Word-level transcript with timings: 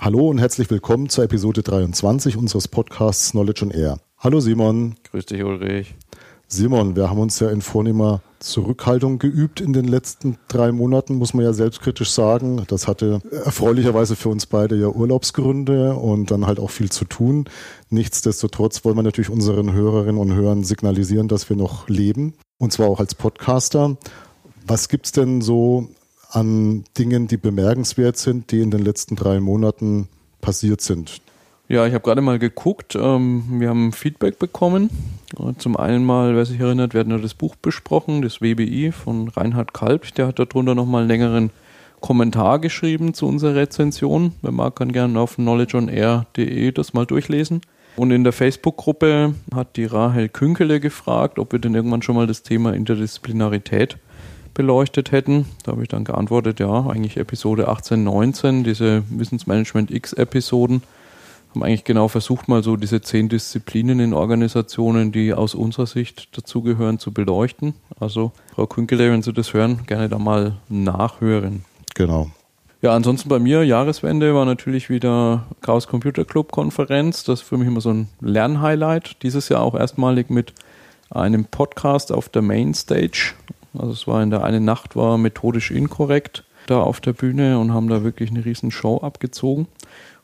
Hallo 0.00 0.28
und 0.28 0.38
herzlich 0.38 0.70
willkommen 0.70 1.08
zur 1.08 1.24
Episode 1.24 1.64
23 1.64 2.36
unseres 2.36 2.68
Podcasts 2.68 3.32
Knowledge 3.32 3.64
on 3.64 3.72
Air. 3.72 3.98
Hallo 4.18 4.38
Simon. 4.38 4.94
Grüß 5.10 5.26
dich 5.26 5.42
Ulrich. 5.42 5.96
Simon, 6.46 6.94
wir 6.94 7.10
haben 7.10 7.18
uns 7.18 7.40
ja 7.40 7.50
in 7.50 7.62
vornehmer 7.62 8.22
Zurückhaltung 8.38 9.18
geübt 9.18 9.60
in 9.60 9.72
den 9.72 9.86
letzten 9.86 10.36
drei 10.46 10.70
Monaten, 10.70 11.16
muss 11.16 11.34
man 11.34 11.44
ja 11.44 11.52
selbstkritisch 11.52 12.12
sagen. 12.12 12.62
Das 12.68 12.86
hatte 12.86 13.20
erfreulicherweise 13.44 14.14
für 14.14 14.28
uns 14.28 14.46
beide 14.46 14.76
ja 14.76 14.86
Urlaubsgründe 14.86 15.94
und 15.94 16.30
dann 16.30 16.46
halt 16.46 16.60
auch 16.60 16.70
viel 16.70 16.92
zu 16.92 17.04
tun. 17.04 17.46
Nichtsdestotrotz 17.90 18.84
wollen 18.84 18.96
wir 18.96 19.02
natürlich 19.02 19.30
unseren 19.30 19.72
Hörerinnen 19.72 20.20
und 20.20 20.32
Hörern 20.32 20.62
signalisieren, 20.62 21.26
dass 21.26 21.50
wir 21.50 21.56
noch 21.56 21.88
leben 21.88 22.34
und 22.58 22.72
zwar 22.72 22.86
auch 22.86 23.00
als 23.00 23.16
Podcaster. 23.16 23.96
Was 24.64 24.88
gibt's 24.88 25.10
denn 25.10 25.40
so 25.40 25.88
an 26.30 26.84
Dingen, 26.96 27.28
die 27.28 27.36
bemerkenswert 27.36 28.16
sind, 28.16 28.50
die 28.50 28.60
in 28.60 28.70
den 28.70 28.84
letzten 28.84 29.16
drei 29.16 29.40
Monaten 29.40 30.08
passiert 30.40 30.80
sind? 30.80 31.20
Ja, 31.68 31.86
ich 31.86 31.92
habe 31.92 32.02
gerade 32.02 32.22
mal 32.22 32.38
geguckt. 32.38 32.96
Ähm, 32.96 33.44
wir 33.60 33.68
haben 33.68 33.92
Feedback 33.92 34.38
bekommen. 34.38 34.88
Zum 35.58 35.76
einen 35.76 36.04
mal, 36.04 36.34
wer 36.34 36.46
sich 36.46 36.58
erinnert, 36.58 36.94
wir 36.94 37.00
hatten 37.00 37.10
ja 37.10 37.18
das 37.18 37.34
Buch 37.34 37.54
besprochen, 37.56 38.22
das 38.22 38.40
WBI 38.40 38.92
von 38.92 39.28
Reinhard 39.28 39.74
Kalb. 39.74 40.14
Der 40.14 40.28
hat 40.28 40.38
darunter 40.38 40.74
nochmal 40.74 41.02
einen 41.02 41.08
längeren 41.08 41.50
Kommentar 42.00 42.58
geschrieben 42.58 43.12
zu 43.12 43.26
unserer 43.26 43.56
Rezension. 43.56 44.32
Wer 44.40 44.52
mag, 44.52 44.76
kann 44.76 44.92
gerne 44.92 45.20
auf 45.20 45.36
knowledgeonair.de 45.36 46.72
das 46.72 46.94
mal 46.94 47.04
durchlesen. 47.04 47.60
Und 47.96 48.12
in 48.12 48.24
der 48.24 48.32
Facebook-Gruppe 48.32 49.34
hat 49.54 49.76
die 49.76 49.84
Rahel 49.84 50.28
Künkele 50.28 50.80
gefragt, 50.80 51.38
ob 51.38 51.52
wir 51.52 51.58
denn 51.58 51.74
irgendwann 51.74 52.00
schon 52.00 52.14
mal 52.14 52.28
das 52.28 52.44
Thema 52.44 52.72
Interdisziplinarität 52.72 53.98
beleuchtet 54.58 55.12
hätten. 55.12 55.46
Da 55.62 55.70
habe 55.70 55.82
ich 55.82 55.88
dann 55.88 56.02
geantwortet, 56.02 56.58
ja, 56.58 56.88
eigentlich 56.88 57.16
Episode 57.16 57.68
18, 57.68 58.02
19, 58.02 58.64
diese 58.64 59.04
Wissensmanagement 59.08 59.92
X-Episoden 59.92 60.82
haben 61.54 61.62
eigentlich 61.62 61.84
genau 61.84 62.08
versucht, 62.08 62.48
mal 62.48 62.64
so 62.64 62.76
diese 62.76 63.00
zehn 63.00 63.28
Disziplinen 63.28 64.00
in 64.00 64.12
Organisationen, 64.12 65.12
die 65.12 65.32
aus 65.32 65.54
unserer 65.54 65.86
Sicht 65.86 66.36
dazugehören, 66.36 66.98
zu 66.98 67.12
beleuchten. 67.12 67.74
Also, 68.00 68.32
Frau 68.52 68.66
Künkele, 68.66 69.12
wenn 69.12 69.22
Sie 69.22 69.32
das 69.32 69.54
hören, 69.54 69.86
gerne 69.86 70.08
da 70.08 70.18
mal 70.18 70.56
nachhören. 70.68 71.64
Genau. 71.94 72.30
Ja, 72.82 72.94
ansonsten 72.94 73.28
bei 73.28 73.38
mir, 73.38 73.64
Jahreswende 73.64 74.34
war 74.34 74.44
natürlich 74.44 74.90
wieder 74.90 75.46
Chaos 75.60 75.86
Computer 75.86 76.24
Club 76.24 76.50
Konferenz. 76.50 77.22
Das 77.22 77.42
ist 77.42 77.48
für 77.48 77.56
mich 77.56 77.68
immer 77.68 77.80
so 77.80 77.90
ein 77.90 78.08
Lernhighlight. 78.20 79.22
Dieses 79.22 79.48
Jahr 79.48 79.62
auch 79.62 79.76
erstmalig 79.76 80.30
mit 80.30 80.52
einem 81.10 81.44
Podcast 81.44 82.12
auf 82.12 82.28
der 82.28 82.42
Mainstage. 82.42 83.34
Also 83.78 83.92
es 83.92 84.06
war 84.06 84.22
in 84.22 84.30
der 84.30 84.44
einen 84.44 84.64
Nacht 84.64 84.96
war 84.96 85.18
methodisch 85.18 85.70
inkorrekt 85.70 86.44
da 86.66 86.80
auf 86.80 87.00
der 87.00 87.12
Bühne 87.12 87.58
und 87.58 87.72
haben 87.72 87.88
da 87.88 88.04
wirklich 88.04 88.30
eine 88.30 88.44
riesen 88.44 88.70
Show 88.70 88.98
abgezogen. 88.98 89.66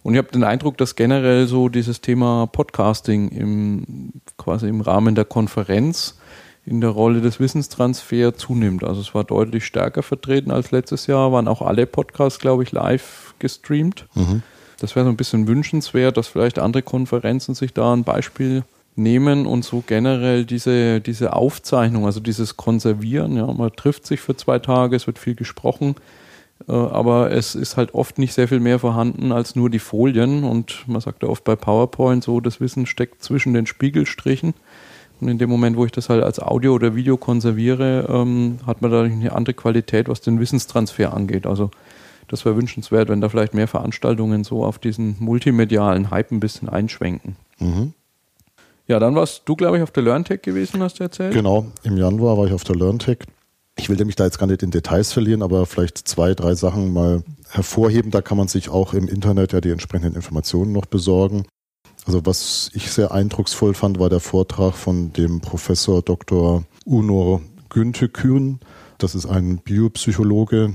Und 0.03 0.15
ich 0.15 0.19
habe 0.19 0.31
den 0.31 0.45
Eindruck, 0.45 0.77
dass 0.77 0.97
generell 0.97 1.47
so 1.47 1.71
dieses 1.71 2.03
Thema 2.03 2.47
Podcasting 2.47 3.29
im, 3.29 4.13
quasi 4.37 4.69
im 4.69 4.83
Rahmen 4.83 5.15
der 5.15 5.25
Konferenz 5.25 6.19
in 6.67 6.81
der 6.81 6.91
Rolle 6.91 7.21
des 7.21 7.41
Wissenstransfers 7.41 8.37
zunimmt. 8.37 8.85
Also 8.85 9.01
es 9.01 9.15
war 9.15 9.25
deutlich 9.25 9.65
stärker 9.65 10.03
vertreten 10.03 10.51
als 10.51 10.71
letztes 10.71 11.07
Jahr, 11.07 11.33
waren 11.33 11.49
auch 11.49 11.63
alle 11.63 11.87
Podcasts, 11.87 12.39
glaube 12.39 12.63
ich, 12.63 12.73
live 12.73 13.35
gestreamt. 13.39 14.07
Mhm. 14.15 14.43
Das 14.79 14.97
wäre 14.97 15.07
so 15.07 15.11
ein 15.11 15.17
bisschen 15.17 15.47
wünschenswert, 15.47 16.17
dass 16.17 16.27
vielleicht 16.27 16.59
andere 16.59 16.83
Konferenzen 16.83 17.55
sich 17.55 17.73
da 17.73 17.95
ein 17.95 18.05
Beispiel 18.05 18.65
nehmen 18.97 19.47
und 19.47 19.65
so 19.65 19.83
generell 19.87 20.45
diese, 20.45 21.01
diese 21.01 21.33
Aufzeichnung, 21.35 22.07
also 22.07 22.21
dieses 22.21 22.57
Konservieren, 22.57 23.37
ja, 23.37 23.47
man 23.47 23.73
trifft 23.73 24.07
sich 24.07 24.21
für 24.21 24.37
zwei 24.37 24.59
Tage, 24.59 24.95
es 24.95 25.07
wird 25.07 25.19
viel 25.19 25.35
gesprochen, 25.35 25.97
äh, 26.69 26.73
aber 26.73 27.33
es 27.33 27.55
ist 27.55 27.77
halt 27.77 27.95
oft 27.95 28.19
nicht 28.19 28.35
sehr 28.35 28.49
viel 28.49 28.61
mehr 28.61 28.79
vorhanden 28.79 29.33
als 29.33 29.57
nur 29.57 29.71
die 29.71 29.81
Folien 29.81 30.45
und 30.45 30.85
man 30.87 31.01
sagt 31.01 31.23
ja 31.23 31.29
oft 31.29 31.45
bei 31.45 31.57
PowerPoint 31.57 32.23
so, 32.23 32.41
das 32.41 32.61
Wissen 32.61 32.87
steckt 32.87 33.23
zwischen 33.23 33.55
den 33.55 33.67
Spiegelstrichen. 33.67 34.55
Und 35.21 35.29
in 35.29 35.39
dem 35.39 35.49
Moment, 35.49 35.77
wo 35.77 35.85
ich 35.87 35.93
das 35.93 36.09
halt 36.09 36.25
als 36.25 36.41
Audio 36.41 36.75
oder 36.75 36.97
Video 36.97 37.17
konserviere, 37.17 38.07
ähm, 38.09 38.59
hat 38.67 38.83
man 38.83 38.91
dadurch 38.91 39.13
eine 39.13 39.33
andere 39.33 39.55
Qualität, 39.55 40.09
was 40.09 40.21
den 40.21 40.41
Wissenstransfer 40.41 41.15
angeht. 41.15 41.47
Also 41.47 41.71
das 42.29 42.45
wäre 42.45 42.57
wünschenswert, 42.57 43.09
wenn 43.09 43.21
da 43.21 43.29
vielleicht 43.29 43.55
mehr 43.55 43.69
Veranstaltungen 43.69 44.45
so 44.45 44.65
auf 44.65 44.79
diesen 44.79 45.17
multimedialen 45.21 46.11
Hype 46.11 46.33
ein 46.33 46.41
bisschen 46.41 46.69
einschwenken. 46.69 47.37
Mhm. 47.59 47.95
Ja, 48.87 48.99
dann 48.99 49.15
warst 49.15 49.43
du, 49.47 49.57
glaube 49.57 49.79
ich, 49.79 49.83
auf 49.83 49.91
der 49.91 50.03
LearnTech 50.03 50.43
gewesen, 50.43 50.83
hast 50.83 50.99
du 50.99 51.05
erzählt? 51.05 51.33
Genau, 51.33 51.67
im 51.85 51.97
Januar 51.97 52.37
war 52.37 52.47
ich 52.47 52.53
auf 52.53 52.65
der 52.65 52.77
LearnTech. 52.77 53.19
Ich 53.77 53.89
will 53.89 54.03
mich 54.05 54.15
da 54.15 54.25
jetzt 54.25 54.39
gar 54.39 54.47
nicht 54.47 54.63
in 54.63 54.71
Details 54.71 55.13
verlieren, 55.13 55.43
aber 55.43 55.67
vielleicht 55.67 55.99
zwei, 55.99 56.35
drei 56.35 56.55
Sachen 56.55 56.93
mal 56.93 57.25
hervorheben. 57.51 58.11
Da 58.11 58.23
kann 58.23 58.39
man 58.39 58.47
sich 58.47 58.69
auch 58.69 58.95
im 58.95 59.09
Internet 59.09 59.53
ja 59.53 59.61
die 59.61 59.71
entsprechenden 59.71 60.15
Informationen 60.15 60.73
noch 60.73 60.87
besorgen. 60.87 61.45
Also 62.07 62.25
was 62.27 62.71
ich 62.75 62.91
sehr 62.91 63.13
eindrucksvoll 63.13 63.75
fand, 63.75 63.99
war 63.99 64.11
der 64.11 64.21
Vortrag 64.21 64.75
von 64.75 65.13
dem 65.13 65.41
Professor 65.41 66.03
Dr. 66.03 66.65
Uno 66.85 67.41
Günther 67.71 68.09
Kühn. 68.09 68.61
Das 68.99 69.15
ist 69.15 69.27
ein 69.27 69.59
Biopsychologe 69.59 70.75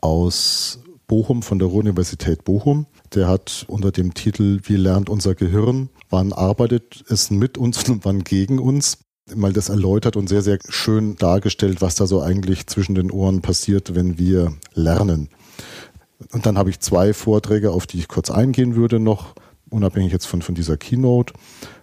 aus 0.00 0.80
Bochum 1.08 1.42
von 1.42 1.58
der 1.58 1.66
Ruhr-Universität 1.68 2.44
Bochum. 2.44 2.86
Der 3.14 3.26
hat 3.26 3.64
unter 3.66 3.90
dem 3.90 4.14
Titel 4.14 4.60
Wie 4.62 4.76
lernt 4.76 5.10
unser 5.10 5.34
Gehirn? 5.34 5.88
Wann 6.08 6.32
arbeitet 6.32 7.04
es 7.08 7.30
mit 7.30 7.58
uns 7.58 7.88
und 7.88 8.04
wann 8.04 8.22
gegen 8.22 8.60
uns? 8.60 8.98
mal 9.34 9.52
das 9.52 9.68
erläutert 9.68 10.16
und 10.16 10.28
sehr, 10.28 10.42
sehr 10.42 10.58
schön 10.68 11.16
dargestellt, 11.16 11.80
was 11.80 11.94
da 11.94 12.06
so 12.06 12.22
eigentlich 12.22 12.66
zwischen 12.66 12.94
den 12.94 13.10
Ohren 13.10 13.42
passiert, 13.42 13.94
wenn 13.94 14.18
wir 14.18 14.54
lernen. 14.74 15.28
Und 16.32 16.46
dann 16.46 16.58
habe 16.58 16.70
ich 16.70 16.80
zwei 16.80 17.12
Vorträge, 17.12 17.70
auf 17.70 17.86
die 17.86 17.98
ich 17.98 18.08
kurz 18.08 18.30
eingehen 18.30 18.74
würde 18.74 18.98
noch, 18.98 19.34
unabhängig 19.70 20.12
jetzt 20.12 20.26
von, 20.26 20.42
von 20.42 20.54
dieser 20.54 20.76
Keynote. 20.76 21.32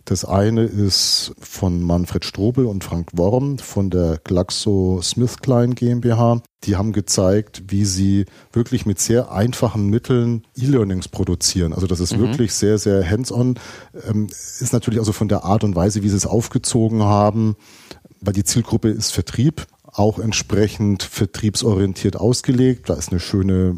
Das 0.06 0.24
eine 0.24 0.64
ist 0.64 1.34
von 1.40 1.82
Manfred 1.82 2.26
Strobel 2.26 2.66
und 2.66 2.84
Frank 2.84 3.10
Worm 3.14 3.58
von 3.58 3.90
der 3.90 4.20
GlaxoSmithKline 4.24 5.74
GmbH. 5.74 6.42
Die 6.64 6.76
haben 6.76 6.94
gezeigt, 6.94 7.64
wie 7.68 7.86
sie 7.86 8.26
wirklich 8.54 8.86
mit 8.86 9.00
sehr 9.00 9.32
einfachen 9.32 9.90
Mitteln 9.90 10.46
E-Learnings 10.56 11.08
produzieren. 11.08 11.74
Also 11.74 11.88
das 11.88 12.00
ist 12.00 12.16
mhm. 12.16 12.22
wirklich 12.22 12.54
sehr, 12.54 12.78
sehr 12.78 13.10
hands-on. 13.10 13.56
Ähm, 14.08 14.28
ist 14.28 14.74
natürlich 14.74 15.00
also 15.00 15.12
von 15.12 15.28
der 15.28 15.44
Art 15.44 15.64
und 15.64 15.76
Weise, 15.76 16.04
wie 16.04 16.10
sie 16.10 16.18
es 16.18 16.28
aufgezogen 16.28 17.02
haben, 17.02 17.56
weil 18.22 18.34
die 18.34 18.44
Zielgruppe 18.44 18.90
ist 18.90 19.12
Vertrieb, 19.12 19.66
auch 19.84 20.20
entsprechend 20.20 21.02
vertriebsorientiert 21.02 22.16
ausgelegt. 22.16 22.90
Da 22.90 22.94
ist 22.94 23.10
eine 23.10 23.20
schöne 23.20 23.78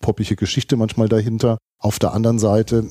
poppige 0.00 0.36
Geschichte 0.36 0.76
manchmal 0.76 1.08
dahinter. 1.08 1.56
Auf 1.78 1.98
der 1.98 2.12
anderen 2.12 2.38
Seite 2.38 2.88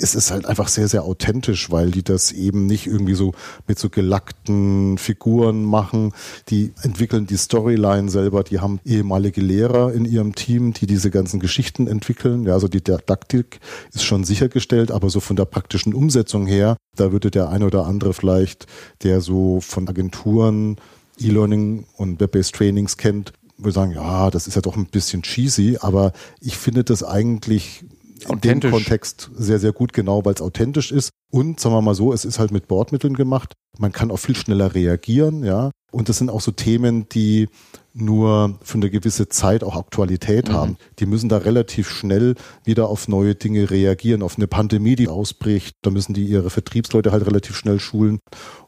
es 0.00 0.14
ist 0.14 0.30
halt 0.30 0.46
einfach 0.46 0.68
sehr, 0.68 0.88
sehr 0.88 1.04
authentisch, 1.04 1.70
weil 1.70 1.90
die 1.90 2.02
das 2.02 2.32
eben 2.32 2.66
nicht 2.66 2.86
irgendwie 2.86 3.14
so 3.14 3.32
mit 3.66 3.78
so 3.78 3.90
gelackten 3.90 4.98
Figuren 4.98 5.64
machen. 5.64 6.12
Die 6.48 6.72
entwickeln 6.82 7.26
die 7.26 7.36
Storyline 7.36 8.10
selber. 8.10 8.42
Die 8.44 8.60
haben 8.60 8.80
ehemalige 8.84 9.40
Lehrer 9.40 9.92
in 9.92 10.04
ihrem 10.04 10.34
Team, 10.34 10.72
die 10.72 10.86
diese 10.86 11.10
ganzen 11.10 11.40
Geschichten 11.40 11.86
entwickeln. 11.86 12.44
Ja, 12.44 12.54
also 12.54 12.68
die 12.68 12.82
Didaktik 12.82 13.60
ist 13.92 14.04
schon 14.04 14.24
sichergestellt, 14.24 14.90
aber 14.90 15.10
so 15.10 15.20
von 15.20 15.36
der 15.36 15.44
praktischen 15.44 15.94
Umsetzung 15.94 16.46
her, 16.46 16.76
da 16.96 17.12
würde 17.12 17.30
der 17.30 17.48
eine 17.48 17.66
oder 17.66 17.86
andere 17.86 18.14
vielleicht, 18.14 18.66
der 19.02 19.20
so 19.20 19.60
von 19.60 19.88
Agenturen 19.88 20.76
E-Learning 21.20 21.86
und 21.96 22.20
Web-based 22.20 22.54
Trainings 22.54 22.96
kennt, 22.96 23.32
würde 23.56 23.72
sagen, 23.72 23.92
ja, 23.92 24.30
das 24.30 24.46
ist 24.46 24.56
ja 24.56 24.62
doch 24.62 24.76
ein 24.76 24.86
bisschen 24.86 25.22
cheesy, 25.22 25.78
aber 25.80 26.12
ich 26.40 26.56
finde 26.56 26.82
das 26.82 27.04
eigentlich 27.04 27.84
in 28.28 28.40
dem 28.40 28.60
Kontext 28.60 29.30
sehr, 29.34 29.58
sehr 29.58 29.72
gut, 29.72 29.92
genau, 29.92 30.24
weil 30.24 30.34
es 30.34 30.42
authentisch 30.42 30.92
ist. 30.92 31.10
Und 31.30 31.58
sagen 31.58 31.74
wir 31.74 31.82
mal 31.82 31.94
so, 31.94 32.12
es 32.12 32.24
ist 32.24 32.38
halt 32.38 32.52
mit 32.52 32.68
Bordmitteln 32.68 33.14
gemacht. 33.14 33.54
Man 33.78 33.92
kann 33.92 34.10
auch 34.10 34.18
viel 34.18 34.36
schneller 34.36 34.74
reagieren, 34.74 35.42
ja. 35.44 35.70
Und 35.90 36.08
das 36.08 36.18
sind 36.18 36.28
auch 36.28 36.40
so 36.40 36.50
Themen, 36.50 37.08
die 37.08 37.48
nur 37.92 38.58
für 38.62 38.78
eine 38.78 38.90
gewisse 38.90 39.28
Zeit 39.28 39.62
auch 39.62 39.76
Aktualität 39.76 40.48
mhm. 40.48 40.52
haben. 40.52 40.76
Die 40.98 41.06
müssen 41.06 41.28
da 41.28 41.38
relativ 41.38 41.88
schnell 41.88 42.34
wieder 42.64 42.88
auf 42.88 43.06
neue 43.06 43.36
Dinge 43.36 43.70
reagieren, 43.70 44.22
auf 44.22 44.36
eine 44.36 44.48
Pandemie, 44.48 44.96
die 44.96 45.06
ausbricht. 45.06 45.76
Da 45.82 45.90
müssen 45.90 46.12
die 46.12 46.24
ihre 46.24 46.50
Vertriebsleute 46.50 47.12
halt 47.12 47.24
relativ 47.24 47.56
schnell 47.56 47.78
schulen. 47.78 48.18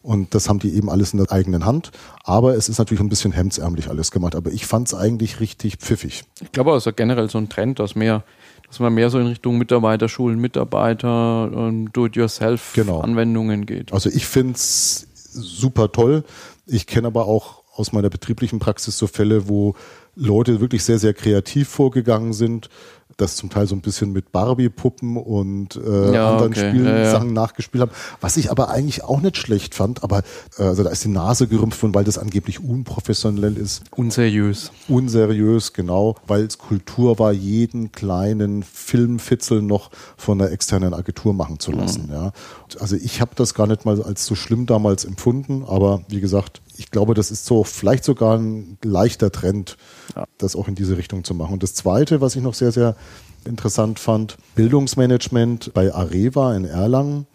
Und 0.02 0.34
das 0.36 0.48
haben 0.48 0.60
die 0.60 0.74
eben 0.74 0.88
alles 0.88 1.12
in 1.12 1.18
der 1.18 1.32
eigenen 1.32 1.66
Hand. 1.66 1.90
Aber 2.22 2.56
es 2.56 2.68
ist 2.68 2.78
natürlich 2.78 3.00
ein 3.00 3.08
bisschen 3.08 3.32
hemdsärmlich 3.32 3.88
alles 3.88 4.12
gemacht. 4.12 4.36
Aber 4.36 4.52
ich 4.52 4.64
fand 4.64 4.86
es 4.86 4.94
eigentlich 4.94 5.40
richtig 5.40 5.78
pfiffig. 5.78 6.22
Ich 6.40 6.52
glaube, 6.52 6.76
es 6.76 6.86
ist 6.86 6.96
generell 6.96 7.28
so 7.28 7.38
ein 7.38 7.48
Trend, 7.48 7.80
dass 7.80 7.96
mehr 7.96 8.22
dass 8.68 8.80
man 8.80 8.94
mehr 8.94 9.10
so 9.10 9.18
in 9.18 9.26
Richtung 9.26 9.58
Mitarbeiterschulen, 9.58 10.38
Mitarbeiter, 10.38 11.50
ähm, 11.54 11.92
Do-it-yourself-Anwendungen 11.92 13.66
genau. 13.66 13.78
geht. 13.78 13.92
Also 13.92 14.10
ich 14.10 14.26
finde 14.26 14.54
es 14.54 15.06
super 15.32 15.92
toll. 15.92 16.24
Ich 16.66 16.86
kenne 16.86 17.06
aber 17.08 17.26
auch 17.26 17.62
aus 17.74 17.92
meiner 17.92 18.10
betrieblichen 18.10 18.58
Praxis 18.58 18.98
so 18.98 19.06
Fälle, 19.06 19.48
wo 19.48 19.74
Leute 20.14 20.60
wirklich 20.60 20.82
sehr, 20.82 20.98
sehr 20.98 21.12
kreativ 21.12 21.68
vorgegangen 21.68 22.32
sind, 22.32 22.70
das 23.16 23.36
zum 23.36 23.48
Teil 23.50 23.66
so 23.66 23.74
ein 23.74 23.80
bisschen 23.80 24.12
mit 24.12 24.32
Barbie-Puppen 24.32 25.16
und 25.16 25.76
äh, 25.76 26.12
Ja, 26.12 26.32
anderen 26.32 26.52
okay. 26.52 26.68
Spielsachen 26.70 26.94
Ja, 26.94 27.14
ja. 27.14 27.24
nachgespielt 27.24 27.80
haben. 27.82 27.90
Was 28.20 28.36
ich 28.36 28.50
aber 28.50 28.68
eigentlich 28.68 29.04
auch 29.04 29.20
nicht 29.20 29.36
schlecht 29.38 29.74
fand, 29.74 30.02
aber 30.02 30.22
äh, 30.58 30.62
also 30.64 30.82
da 30.82 30.90
ist 30.90 31.04
die 31.04 31.08
Nase 31.08 31.46
gerümpft 31.46 31.82
worden, 31.82 31.94
weil 31.94 32.04
das 32.04 32.18
angeblich 32.18 32.62
unprofessionell 32.62 33.56
ist. 33.56 33.82
Unseriös. 33.96 34.70
Unseriös, 34.88 35.72
genau, 35.72 36.16
weil 36.26 36.44
es 36.44 36.58
Kultur 36.58 37.18
war, 37.18 37.32
jeden 37.32 37.92
kleinen 37.92 38.62
Filmfitzel 38.62 39.62
noch 39.62 39.90
von 40.16 40.40
einer 40.40 40.50
externen 40.50 40.92
Agentur 40.94 41.32
machen 41.32 41.58
zu 41.58 41.72
lassen. 41.72 42.10
Ja. 42.12 42.32
Also 42.78 42.96
ich 42.96 43.20
habe 43.20 43.32
das 43.34 43.54
gar 43.54 43.66
nicht 43.66 43.84
mal 43.84 44.00
als 44.02 44.26
so 44.26 44.34
schlimm 44.34 44.66
damals 44.66 45.04
empfunden, 45.04 45.64
aber 45.66 46.02
wie 46.08 46.20
gesagt, 46.20 46.60
ich 46.78 46.90
glaube, 46.90 47.14
das 47.14 47.30
ist 47.30 47.46
so 47.46 47.64
vielleicht 47.64 48.04
sogar 48.04 48.38
ein 48.38 48.78
leichter 48.82 49.30
Trend, 49.32 49.76
Ja. 50.14 50.26
das 50.38 50.56
auch 50.56 50.68
in 50.68 50.74
diese 50.74 50.96
Richtung 50.96 51.24
zu 51.24 51.34
machen. 51.34 51.54
Und 51.54 51.62
das 51.62 51.74
Zweite, 51.74 52.20
was 52.20 52.36
ich 52.36 52.42
noch 52.42 52.54
sehr, 52.54 52.72
sehr 52.72 52.96
interessant 53.44 53.98
fand, 53.98 54.36
Bildungsmanagement 54.54 55.72
bei 55.74 55.94
Areva 55.94 56.54
in 56.54 56.64
Erlangen 56.64 57.26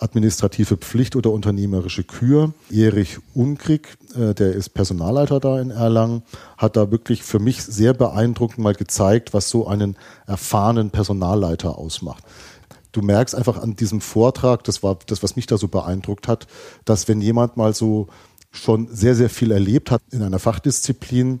administrative 0.00 0.76
Pflicht 0.76 1.16
oder 1.16 1.30
unternehmerische 1.30 2.04
Kür. 2.04 2.52
Erich 2.70 3.18
Unkrieg, 3.34 3.96
äh, 4.16 4.34
der 4.34 4.52
ist 4.52 4.70
Personalleiter 4.70 5.40
da 5.40 5.60
in 5.60 5.70
Erlangen, 5.70 6.22
hat 6.58 6.76
da 6.76 6.90
wirklich 6.90 7.22
für 7.22 7.38
mich 7.38 7.62
sehr 7.62 7.94
beeindruckend 7.94 8.58
mal 8.58 8.74
gezeigt, 8.74 9.32
was 9.32 9.48
so 9.48 9.66
einen 9.66 9.96
erfahrenen 10.26 10.90
Personalleiter 10.90 11.78
ausmacht. 11.78 12.22
Du 12.92 13.02
merkst 13.02 13.34
einfach 13.34 13.60
an 13.60 13.74
diesem 13.74 14.00
Vortrag, 14.00 14.62
das 14.64 14.82
war 14.82 14.98
das, 15.06 15.22
was 15.22 15.36
mich 15.36 15.46
da 15.46 15.58
so 15.58 15.68
beeindruckt 15.68 16.28
hat, 16.28 16.46
dass 16.84 17.08
wenn 17.08 17.20
jemand 17.20 17.56
mal 17.56 17.74
so 17.74 18.06
schon 18.54 18.88
sehr, 18.90 19.14
sehr 19.14 19.30
viel 19.30 19.50
erlebt 19.50 19.90
hat 19.90 20.02
in 20.10 20.22
einer 20.22 20.38
Fachdisziplin, 20.38 21.40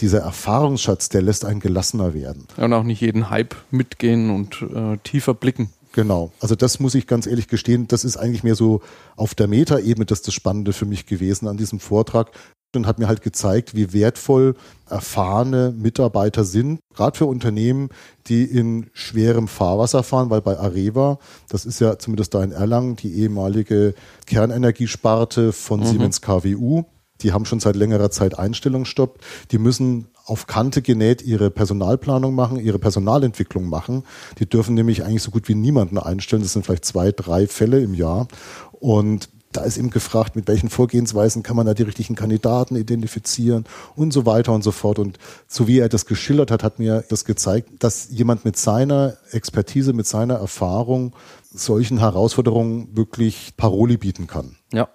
dieser 0.00 0.20
Erfahrungsschatz, 0.20 1.08
der 1.08 1.22
lässt 1.22 1.44
einen 1.44 1.60
gelassener 1.60 2.14
werden. 2.14 2.46
Und 2.56 2.72
auch 2.72 2.82
nicht 2.82 3.00
jeden 3.00 3.30
Hype 3.30 3.54
mitgehen 3.70 4.30
und 4.30 4.62
äh, 4.62 4.96
tiefer 5.02 5.34
blicken. 5.34 5.70
Genau. 5.92 6.32
Also 6.40 6.54
das 6.54 6.80
muss 6.80 6.94
ich 6.94 7.06
ganz 7.06 7.26
ehrlich 7.26 7.48
gestehen, 7.48 7.88
das 7.88 8.04
ist 8.04 8.16
eigentlich 8.16 8.44
mehr 8.44 8.54
so 8.54 8.80
auf 9.16 9.34
der 9.34 9.48
Metaebene 9.48 10.06
das 10.06 10.22
das 10.22 10.34
Spannende 10.34 10.72
für 10.72 10.86
mich 10.86 11.06
gewesen 11.06 11.48
an 11.48 11.56
diesem 11.56 11.80
Vortrag 11.80 12.30
und 12.76 12.86
hat 12.86 12.98
mir 12.98 13.08
halt 13.08 13.22
gezeigt, 13.22 13.74
wie 13.74 13.92
wertvoll 13.92 14.54
erfahrene 14.88 15.74
Mitarbeiter 15.76 16.44
sind, 16.44 16.80
gerade 16.94 17.18
für 17.18 17.26
Unternehmen, 17.26 17.88
die 18.26 18.44
in 18.44 18.90
schwerem 18.92 19.48
Fahrwasser 19.48 20.02
fahren, 20.02 20.30
weil 20.30 20.40
bei 20.40 20.58
Areva, 20.58 21.18
das 21.48 21.64
ist 21.64 21.80
ja 21.80 21.98
zumindest 21.98 22.34
da 22.34 22.42
in 22.42 22.52
Erlangen, 22.52 22.96
die 22.96 23.14
ehemalige 23.14 23.94
Kernenergiesparte 24.26 25.52
von 25.52 25.84
Siemens 25.84 26.20
KWU, 26.20 26.84
die 27.22 27.32
haben 27.32 27.44
schon 27.44 27.60
seit 27.60 27.76
längerer 27.76 28.10
Zeit 28.10 28.38
Einstellungsstopp. 28.38 29.18
Die 29.50 29.58
müssen 29.58 30.08
auf 30.24 30.46
Kante 30.46 30.80
genäht 30.82 31.22
ihre 31.22 31.50
Personalplanung 31.50 32.34
machen, 32.34 32.58
ihre 32.58 32.78
Personalentwicklung 32.78 33.68
machen. 33.68 34.04
Die 34.38 34.48
dürfen 34.48 34.74
nämlich 34.74 35.04
eigentlich 35.04 35.22
so 35.22 35.30
gut 35.30 35.48
wie 35.48 35.54
niemanden 35.54 35.98
einstellen. 35.98 36.42
Das 36.42 36.52
sind 36.52 36.64
vielleicht 36.64 36.84
zwei, 36.84 37.12
drei 37.12 37.46
Fälle 37.46 37.80
im 37.80 37.94
Jahr. 37.94 38.28
Und 38.72 39.28
da 39.52 39.62
ist 39.62 39.78
eben 39.78 39.90
gefragt, 39.90 40.36
mit 40.36 40.46
welchen 40.46 40.70
Vorgehensweisen 40.70 41.42
kann 41.42 41.56
man 41.56 41.66
da 41.66 41.74
die 41.74 41.82
richtigen 41.82 42.14
Kandidaten 42.14 42.76
identifizieren 42.76 43.64
und 43.96 44.12
so 44.12 44.24
weiter 44.24 44.52
und 44.52 44.62
so 44.62 44.70
fort. 44.70 44.98
Und 44.98 45.18
so 45.48 45.66
wie 45.66 45.78
er 45.80 45.88
das 45.88 46.06
geschildert 46.06 46.50
hat, 46.50 46.62
hat 46.62 46.78
mir 46.78 47.04
das 47.08 47.24
gezeigt, 47.24 47.70
dass 47.80 48.08
jemand 48.10 48.44
mit 48.44 48.56
seiner 48.56 49.16
Expertise, 49.32 49.92
mit 49.92 50.06
seiner 50.06 50.34
Erfahrung 50.34 51.14
solchen 51.52 51.98
Herausforderungen 51.98 52.96
wirklich 52.96 53.54
Paroli 53.56 53.96
bieten 53.96 54.28
kann. 54.28 54.56
Ja. 54.72 54.88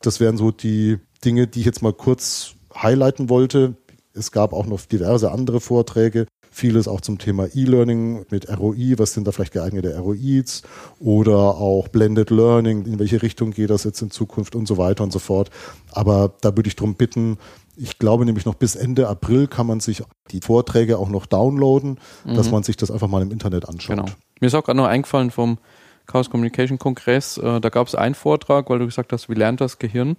Das 0.00 0.20
wären 0.20 0.38
so 0.38 0.52
die 0.52 0.98
Dinge, 1.24 1.46
die 1.46 1.60
ich 1.60 1.66
jetzt 1.66 1.82
mal 1.82 1.92
kurz 1.92 2.54
highlighten 2.74 3.28
wollte. 3.28 3.76
Es 4.14 4.32
gab 4.32 4.52
auch 4.52 4.66
noch 4.66 4.80
diverse 4.86 5.30
andere 5.30 5.60
Vorträge, 5.60 6.26
vieles 6.58 6.88
auch 6.88 7.00
zum 7.00 7.18
Thema 7.18 7.46
E-Learning 7.54 8.26
mit 8.30 8.48
ROI, 8.48 8.94
was 8.98 9.14
sind 9.14 9.26
da 9.26 9.32
vielleicht 9.32 9.52
geeignete 9.52 9.96
ROIs 9.98 10.62
oder 10.98 11.36
auch 11.36 11.88
Blended 11.88 12.30
Learning, 12.30 12.84
in 12.84 12.98
welche 12.98 13.22
Richtung 13.22 13.52
geht 13.52 13.70
das 13.70 13.84
jetzt 13.84 14.02
in 14.02 14.10
Zukunft 14.10 14.54
und 14.56 14.66
so 14.66 14.76
weiter 14.76 15.04
und 15.04 15.12
so 15.12 15.20
fort. 15.20 15.50
Aber 15.92 16.34
da 16.40 16.56
würde 16.56 16.68
ich 16.68 16.76
darum 16.76 16.96
bitten, 16.96 17.38
ich 17.76 17.98
glaube 17.98 18.24
nämlich 18.24 18.44
noch 18.44 18.56
bis 18.56 18.74
Ende 18.74 19.08
April 19.08 19.46
kann 19.46 19.66
man 19.66 19.80
sich 19.80 20.02
die 20.32 20.40
Vorträge 20.40 20.98
auch 20.98 21.08
noch 21.08 21.26
downloaden, 21.26 21.98
dass 22.24 22.50
man 22.50 22.64
sich 22.64 22.76
das 22.76 22.90
einfach 22.90 23.08
mal 23.08 23.22
im 23.22 23.30
Internet 23.30 23.68
anschaut. 23.68 23.96
Genau. 23.96 24.08
Mir 24.40 24.48
ist 24.48 24.54
auch 24.54 24.64
gerade 24.64 24.76
noch 24.76 24.86
eingefallen 24.86 25.30
vom 25.30 25.58
Chaos 26.06 26.30
Communication 26.30 26.78
Kongress, 26.78 27.36
äh, 27.36 27.60
da 27.60 27.68
gab 27.68 27.86
es 27.86 27.94
einen 27.94 28.14
Vortrag, 28.14 28.70
weil 28.70 28.78
du 28.78 28.86
gesagt 28.86 29.12
hast, 29.12 29.28
wie 29.28 29.34
lernt 29.34 29.60
das 29.60 29.78
Gehirn? 29.78 30.16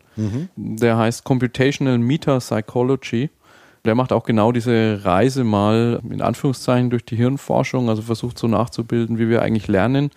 Der 0.55 0.97
heißt 0.97 1.23
Computational 1.23 1.97
Meta 1.97 2.37
Psychology. 2.37 3.31
Der 3.85 3.95
macht 3.95 4.11
auch 4.11 4.23
genau 4.23 4.51
diese 4.51 4.99
Reise 5.03 5.43
mal 5.43 6.01
in 6.09 6.21
Anführungszeichen 6.21 6.89
durch 6.89 7.05
die 7.05 7.15
Hirnforschung, 7.15 7.89
also 7.89 8.01
versucht 8.01 8.37
so 8.37 8.47
nachzubilden, 8.47 9.17
wie 9.17 9.29
wir 9.29 9.41
eigentlich 9.41 9.67
lernen. 9.67 10.11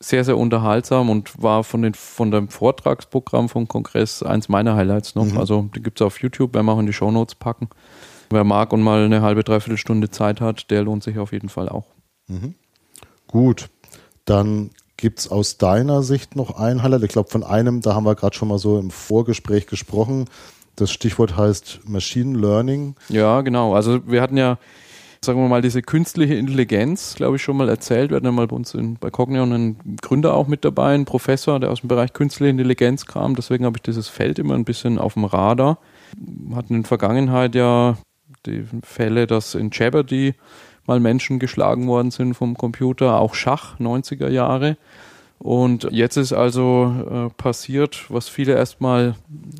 Sehr, 0.00 0.22
sehr 0.24 0.36
unterhaltsam 0.36 1.08
und 1.08 1.42
war 1.42 1.64
von, 1.64 1.80
den, 1.82 1.94
von 1.94 2.30
dem 2.30 2.48
Vortragsprogramm 2.48 3.48
vom 3.48 3.68
Kongress 3.68 4.22
eins 4.22 4.48
meiner 4.48 4.74
Highlights 4.74 5.14
noch. 5.14 5.24
Also 5.38 5.70
die 5.74 5.82
gibt 5.82 6.00
es 6.00 6.06
auf 6.06 6.20
YouTube, 6.20 6.54
werden 6.54 6.66
wir 6.66 6.72
auch 6.72 6.80
in 6.80 6.86
die 6.86 6.92
Shownotes 6.92 7.36
packen. 7.36 7.68
Wer 8.30 8.44
mag 8.44 8.72
und 8.74 8.82
mal 8.82 9.04
eine 9.04 9.22
halbe, 9.22 9.44
dreiviertel 9.44 9.78
Stunde 9.78 10.10
Zeit 10.10 10.40
hat, 10.42 10.70
der 10.70 10.82
lohnt 10.82 11.02
sich 11.02 11.18
auf 11.18 11.32
jeden 11.32 11.48
Fall 11.48 11.68
auch. 11.70 11.86
Gut, 13.26 13.70
dann 14.26 14.70
gibt's 14.98 15.28
aus 15.28 15.56
deiner 15.56 16.02
Sicht 16.02 16.36
noch 16.36 16.58
ein 16.58 16.82
Highlight. 16.82 17.04
Ich 17.04 17.12
glaube, 17.12 17.30
von 17.30 17.42
einem, 17.42 17.80
da 17.80 17.94
haben 17.94 18.04
wir 18.04 18.14
gerade 18.14 18.36
schon 18.36 18.48
mal 18.48 18.58
so 18.58 18.78
im 18.78 18.90
Vorgespräch 18.90 19.66
gesprochen. 19.66 20.26
Das 20.78 20.92
Stichwort 20.92 21.36
heißt 21.36 21.80
Machine 21.86 22.38
Learning. 22.38 22.94
Ja, 23.08 23.40
genau. 23.40 23.74
Also 23.74 24.06
wir 24.06 24.22
hatten 24.22 24.36
ja, 24.36 24.58
sagen 25.24 25.40
wir 25.40 25.48
mal, 25.48 25.60
diese 25.60 25.82
künstliche 25.82 26.34
Intelligenz, 26.34 27.16
glaube 27.16 27.34
ich, 27.36 27.42
schon 27.42 27.56
mal 27.56 27.68
erzählt. 27.68 28.10
Wir 28.10 28.16
hatten 28.16 28.26
ja 28.26 28.32
mal 28.32 28.46
bei 28.46 28.54
uns 28.54 28.74
in, 28.74 28.94
bei 28.94 29.10
Cognion 29.10 29.52
einen 29.52 29.96
Gründer 30.00 30.34
auch 30.34 30.46
mit 30.46 30.64
dabei, 30.64 30.94
einen 30.94 31.04
Professor, 31.04 31.58
der 31.58 31.72
aus 31.72 31.80
dem 31.80 31.88
Bereich 31.88 32.12
künstliche 32.12 32.50
Intelligenz 32.50 33.06
kam. 33.06 33.34
Deswegen 33.34 33.64
habe 33.64 33.78
ich 33.78 33.82
dieses 33.82 34.06
Feld 34.06 34.38
immer 34.38 34.54
ein 34.54 34.64
bisschen 34.64 34.98
auf 34.98 35.14
dem 35.14 35.24
Radar. 35.24 35.78
Hatten 36.54 36.74
in 36.74 36.82
der 36.82 36.88
Vergangenheit 36.88 37.56
ja 37.56 37.98
die 38.46 38.64
Fälle, 38.84 39.26
dass 39.26 39.56
in 39.56 39.70
Jeopardy 39.72 40.34
mal 40.86 41.00
Menschen 41.00 41.40
geschlagen 41.40 41.88
worden 41.88 42.12
sind 42.12 42.34
vom 42.34 42.56
Computer, 42.56 43.18
auch 43.18 43.34
Schach, 43.34 43.80
90er 43.80 44.28
Jahre. 44.28 44.76
Und 45.38 45.86
jetzt 45.92 46.16
ist 46.16 46.32
also 46.32 47.28
äh, 47.28 47.30
passiert, 47.40 48.06
was 48.08 48.28
viele 48.28 48.54
erstmal 48.54 49.14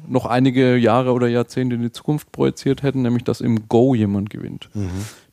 noch 0.08 0.26
einige 0.26 0.76
Jahre 0.76 1.12
oder 1.12 1.28
Jahrzehnte 1.28 1.76
in 1.76 1.82
die 1.82 1.92
Zukunft 1.92 2.32
projiziert 2.32 2.82
hätten, 2.82 3.02
nämlich 3.02 3.24
dass 3.24 3.40
im 3.40 3.68
Go 3.68 3.94
jemand 3.94 4.30
gewinnt. 4.30 4.68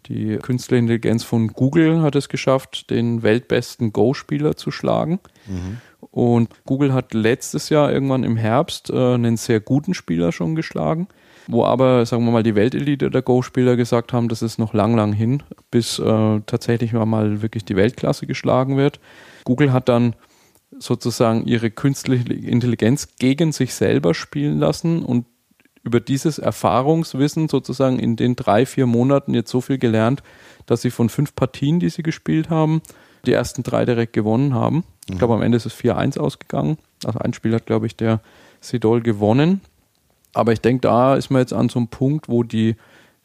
Die 0.08 0.38
künstliche 0.38 0.80
Intelligenz 0.80 1.24
von 1.24 1.48
Google 1.48 2.02
hat 2.02 2.16
es 2.16 2.30
geschafft, 2.30 2.92
den 2.92 3.24
weltbesten 3.24 3.92
Go-Spieler 3.92 4.56
zu 4.56 4.70
schlagen. 4.70 5.20
Und 6.12 6.50
Google 6.66 6.94
hat 6.94 7.14
letztes 7.14 7.70
Jahr 7.70 7.92
irgendwann 7.92 8.24
im 8.24 8.38
Herbst 8.38 8.90
äh, 8.90 9.14
einen 9.16 9.38
sehr 9.38 9.60
guten 9.60 9.94
Spieler 9.94 10.32
schon 10.32 10.56
geschlagen, 10.56 11.08
wo 11.48 11.66
aber, 11.66 12.06
sagen 12.06 12.24
wir 12.24 12.32
mal, 12.32 12.44
die 12.44 12.56
Weltelite 12.56 13.10
der 13.10 13.22
Go-Spieler 13.24 13.76
gesagt 13.76 14.14
haben, 14.14 14.30
das 14.30 14.42
ist 14.42 14.60
noch 14.60 14.74
lang, 14.74 14.96
lang 14.96 15.12
hin, 15.12 15.42
bis 15.72 15.98
äh, 15.98 16.42
tatsächlich 16.46 16.94
mal 16.94 17.42
wirklich 17.42 17.66
die 17.66 17.76
Weltklasse 17.76 18.28
geschlagen 18.28 18.78
wird. 18.78 19.00
Google 19.44 19.74
hat 19.74 19.90
dann 19.90 20.16
sozusagen 20.80 21.46
ihre 21.46 21.72
künstliche 21.72 22.34
Intelligenz 22.34 23.10
gegen 23.18 23.52
sich 23.52 23.74
selber 23.74 24.14
spielen 24.14 24.60
lassen 24.60 25.04
und 25.04 25.26
über 25.84 26.00
dieses 26.00 26.40
Erfahrungswissen 26.40 27.48
sozusagen 27.48 28.00
in 28.00 28.16
den 28.16 28.36
drei, 28.36 28.66
vier 28.66 28.88
Monaten 28.88 29.34
jetzt 29.34 29.52
so 29.52 29.62
viel 29.62 29.78
gelernt, 29.78 30.24
dass 30.66 30.82
sie 30.82 30.90
von 30.90 31.10
fünf 31.10 31.36
Partien, 31.36 31.80
die 31.80 31.90
sie 31.90 32.02
gespielt 32.02 32.50
haben, 32.50 32.82
die 33.26 33.34
ersten 33.34 33.62
drei 33.62 33.86
direkt 33.86 34.14
gewonnen 34.14 34.56
haben. 34.56 34.84
Ich 35.08 35.18
glaube, 35.18 35.36
am 35.36 35.44
Ende 35.44 35.58
ist 35.58 35.68
es 35.68 35.76
4-1 35.76 36.20
ausgegangen. 36.20 36.78
Also 37.04 37.20
ein 37.20 37.34
Spiel 37.34 37.54
hat, 37.54 37.68
glaube 37.68 37.86
ich, 37.86 37.96
der 37.96 38.22
Sidol 38.62 39.02
gewonnen. 39.02 39.62
Aber 40.34 40.52
ich 40.52 40.62
denke, 40.62 40.82
da 40.82 41.16
ist 41.16 41.30
man 41.30 41.42
jetzt 41.42 41.54
an 41.54 41.70
so 41.70 41.80
einem 41.80 41.88
Punkt, 41.88 42.30
wo 42.30 42.44
die 42.44 42.76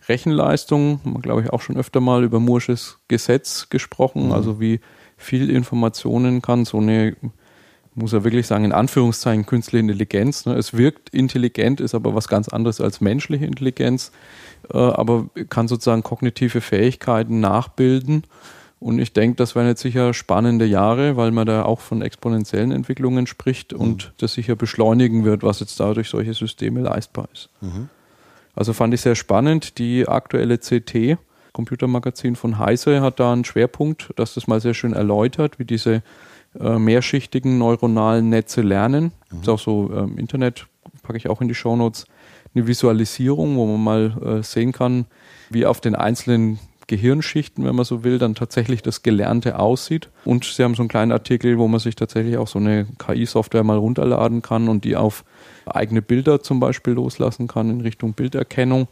Rechenleistung, 0.09 1.00
wir, 1.04 1.21
glaube 1.21 1.42
ich, 1.42 1.50
auch 1.50 1.61
schon 1.62 1.76
öfter 1.76 2.00
mal 2.00 2.25
über 2.25 2.40
Mursches 2.40 2.99
Gesetz 3.09 3.69
gesprochen, 3.69 4.33
also 4.33 4.61
wie 4.61 4.80
viel 5.16 5.50
Informationen 5.50 6.40
kann 6.40 6.64
so 6.64 6.78
eine, 6.78 7.16
muss 7.95 8.13
er 8.13 8.25
wirklich 8.25 8.47
sagen, 8.47 8.65
in 8.65 8.73
Anführungszeichen 8.73 9.47
künstliche 9.47 9.81
Intelligenz. 9.81 10.47
Ne? 10.47 10.55
Es 10.55 10.75
wirkt 10.75 11.11
intelligent, 11.11 11.81
ist 11.81 11.95
aber 11.95 12.15
was 12.15 12.29
ganz 12.29 12.49
anderes 12.49 12.81
als 12.81 13.01
menschliche 13.01 13.47
Intelligenz, 13.47 14.13
äh, 14.73 14.79
aber 14.79 15.29
kann 15.49 15.69
sozusagen 15.69 16.03
kognitive 16.03 16.61
Fähigkeiten 16.61 17.41
nachbilden. 17.41 18.25
Und 18.79 18.99
ich 18.99 19.13
denke, 19.13 19.37
das 19.37 19.55
werden 19.55 19.69
jetzt 19.69 19.83
sicher 19.83 20.15
spannende 20.15 20.65
Jahre, 20.65 21.17
weil 21.17 21.33
man 21.33 21.47
da 21.47 21.65
auch 21.65 21.81
von 21.81 22.01
exponentiellen 22.01 22.73
Entwicklungen 22.73 23.27
spricht 23.27 23.75
und 23.75 24.15
das 24.19 24.33
sicher 24.33 24.57
beschleunigen 24.57 25.25
wird, 25.25 25.43
was 25.43 25.61
jetzt 25.61 25.79
da 25.81 25.93
durch 25.93 26.09
solche 26.09 26.33
Systeme 26.33 26.81
leistbar 26.81 27.29
ist. 27.33 27.51
Also 28.55 28.73
fand 28.73 28.95
ich 28.95 29.03
sehr 29.03 29.17
spannend. 29.17 29.79
Die 29.79 30.09
aktuelle 30.09 30.57
CT, 30.57 31.19
Computermagazin 31.53 32.37
von 32.37 32.59
Heise, 32.59 33.03
hat 33.03 33.21
da 33.21 33.33
einen 33.33 33.45
Schwerpunkt, 33.45 34.11
dass 34.17 34.33
das 34.33 34.47
mal 34.47 34.63
sehr 34.63 34.73
schön 34.73 34.95
erläutert, 34.95 35.59
wie 35.59 35.67
diese 35.67 36.03
äh, 36.59 36.78
mehrschichtigen 36.78 37.59
neuronalen 37.59 38.28
Netze 38.28 38.62
lernen. 38.62 39.12
Ist 39.40 39.49
auch 39.49 39.59
so 39.59 39.90
ähm, 39.95 40.19
Internet, 40.19 40.66
packe 41.02 41.19
ich 41.19 41.28
auch 41.28 41.40
in 41.40 41.49
die 41.49 41.54
Shownotes, 41.54 42.07
eine 42.54 42.66
Visualisierung, 42.66 43.57
wo 43.57 43.66
man 43.66 43.83
mal 43.83 44.38
äh, 44.38 44.42
sehen 44.42 44.73
kann, 44.73 45.07
wie 45.50 45.66
auf 45.66 45.80
den 45.80 45.95
einzelnen 45.95 46.59
Gehirnschichten, 46.88 47.64
wenn 47.64 47.76
man 47.76 47.85
so 47.85 48.02
will, 48.02 48.19
dann 48.19 48.35
tatsächlich 48.35 48.83
das 48.83 49.02
Gelernte 49.02 49.61
aussieht. 49.61 50.09
Und 50.25 50.45
sie 50.45 50.64
haben 50.64 50.75
so 50.75 50.83
einen 50.83 50.88
kleinen 50.88 51.12
Artikel, 51.12 51.57
wo 51.57 51.69
man 51.69 51.78
sich 51.78 51.95
tatsächlich 51.95 52.37
auch 52.37 52.49
so 52.49 52.59
eine 52.59 52.88
KI-Software 52.99 53.62
mal 53.62 53.78
runterladen 53.78 54.42
kann 54.42 54.69
und 54.69 54.85
die 54.85 54.97
auf 54.97 55.25
eigene 55.66 56.02
Bilder 56.02 56.42
zum 56.42 56.59
Beispiel 56.59 56.95
loslassen 56.95 57.47
kann 57.47 57.71
in 57.71 57.80
Richtung 57.80 58.14
Bilderkennung. 58.14 58.88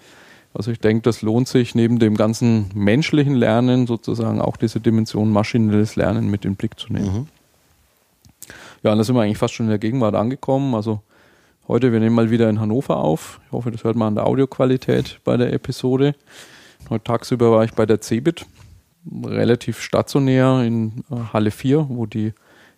Also 0.55 0.71
ich 0.71 0.79
denke, 0.79 1.03
das 1.03 1.23
lohnt 1.23 1.49
sich 1.49 1.75
neben 1.75 1.99
dem 1.99 2.17
ganzen 2.17 2.71
menschlichen 2.73 3.35
Lernen 3.35 3.89
sozusagen 3.89 4.41
auch 4.41 4.57
diese 4.57 4.79
Dimension 4.79 5.33
maschinelles 5.33 5.97
Lernen 5.97 6.31
mit 6.31 6.45
in 6.45 6.53
den 6.53 6.57
Blick 6.57 6.79
zu 6.79 6.93
nehmen. 6.93 7.13
Mhm. 7.13 7.27
Ja, 8.83 8.93
und 8.93 8.99
da 8.99 9.05
sind 9.05 9.15
wir 9.15 9.23
eigentlich 9.23 9.39
fast 9.39 9.55
schon 9.55 9.67
in 9.67 9.71
der 9.71 9.79
Gegenwart 9.79 10.15
angekommen. 10.15 10.75
Also 10.75 11.03
heute, 11.67 11.93
wir 11.93 12.01
nehmen 12.01 12.15
mal 12.15 12.31
wieder 12.31 12.49
in 12.49 12.61
Hannover 12.61 12.99
auf. 12.99 13.41
Ich 13.47 13.53
hoffe, 13.53 13.71
das 13.71 13.85
hört 13.85 13.97
man 13.97 14.09
an 14.09 14.15
der 14.15 14.27
Audioqualität 14.27 15.21
bei 15.25 15.37
der 15.37 15.53
Episode. 15.53 16.15
Heute 16.89 17.05
tagsüber 17.05 17.51
war 17.51 17.65
ich 17.65 17.73
bei 17.73 17.87
der 17.87 18.01
CeBIT, 18.01 18.47
relativ 19.25 19.81
stationär 19.81 20.63
in 20.63 21.05
äh, 21.11 21.17
Halle 21.33 21.51
4, 21.51 21.87
wo 21.89 22.07
die 22.07 22.33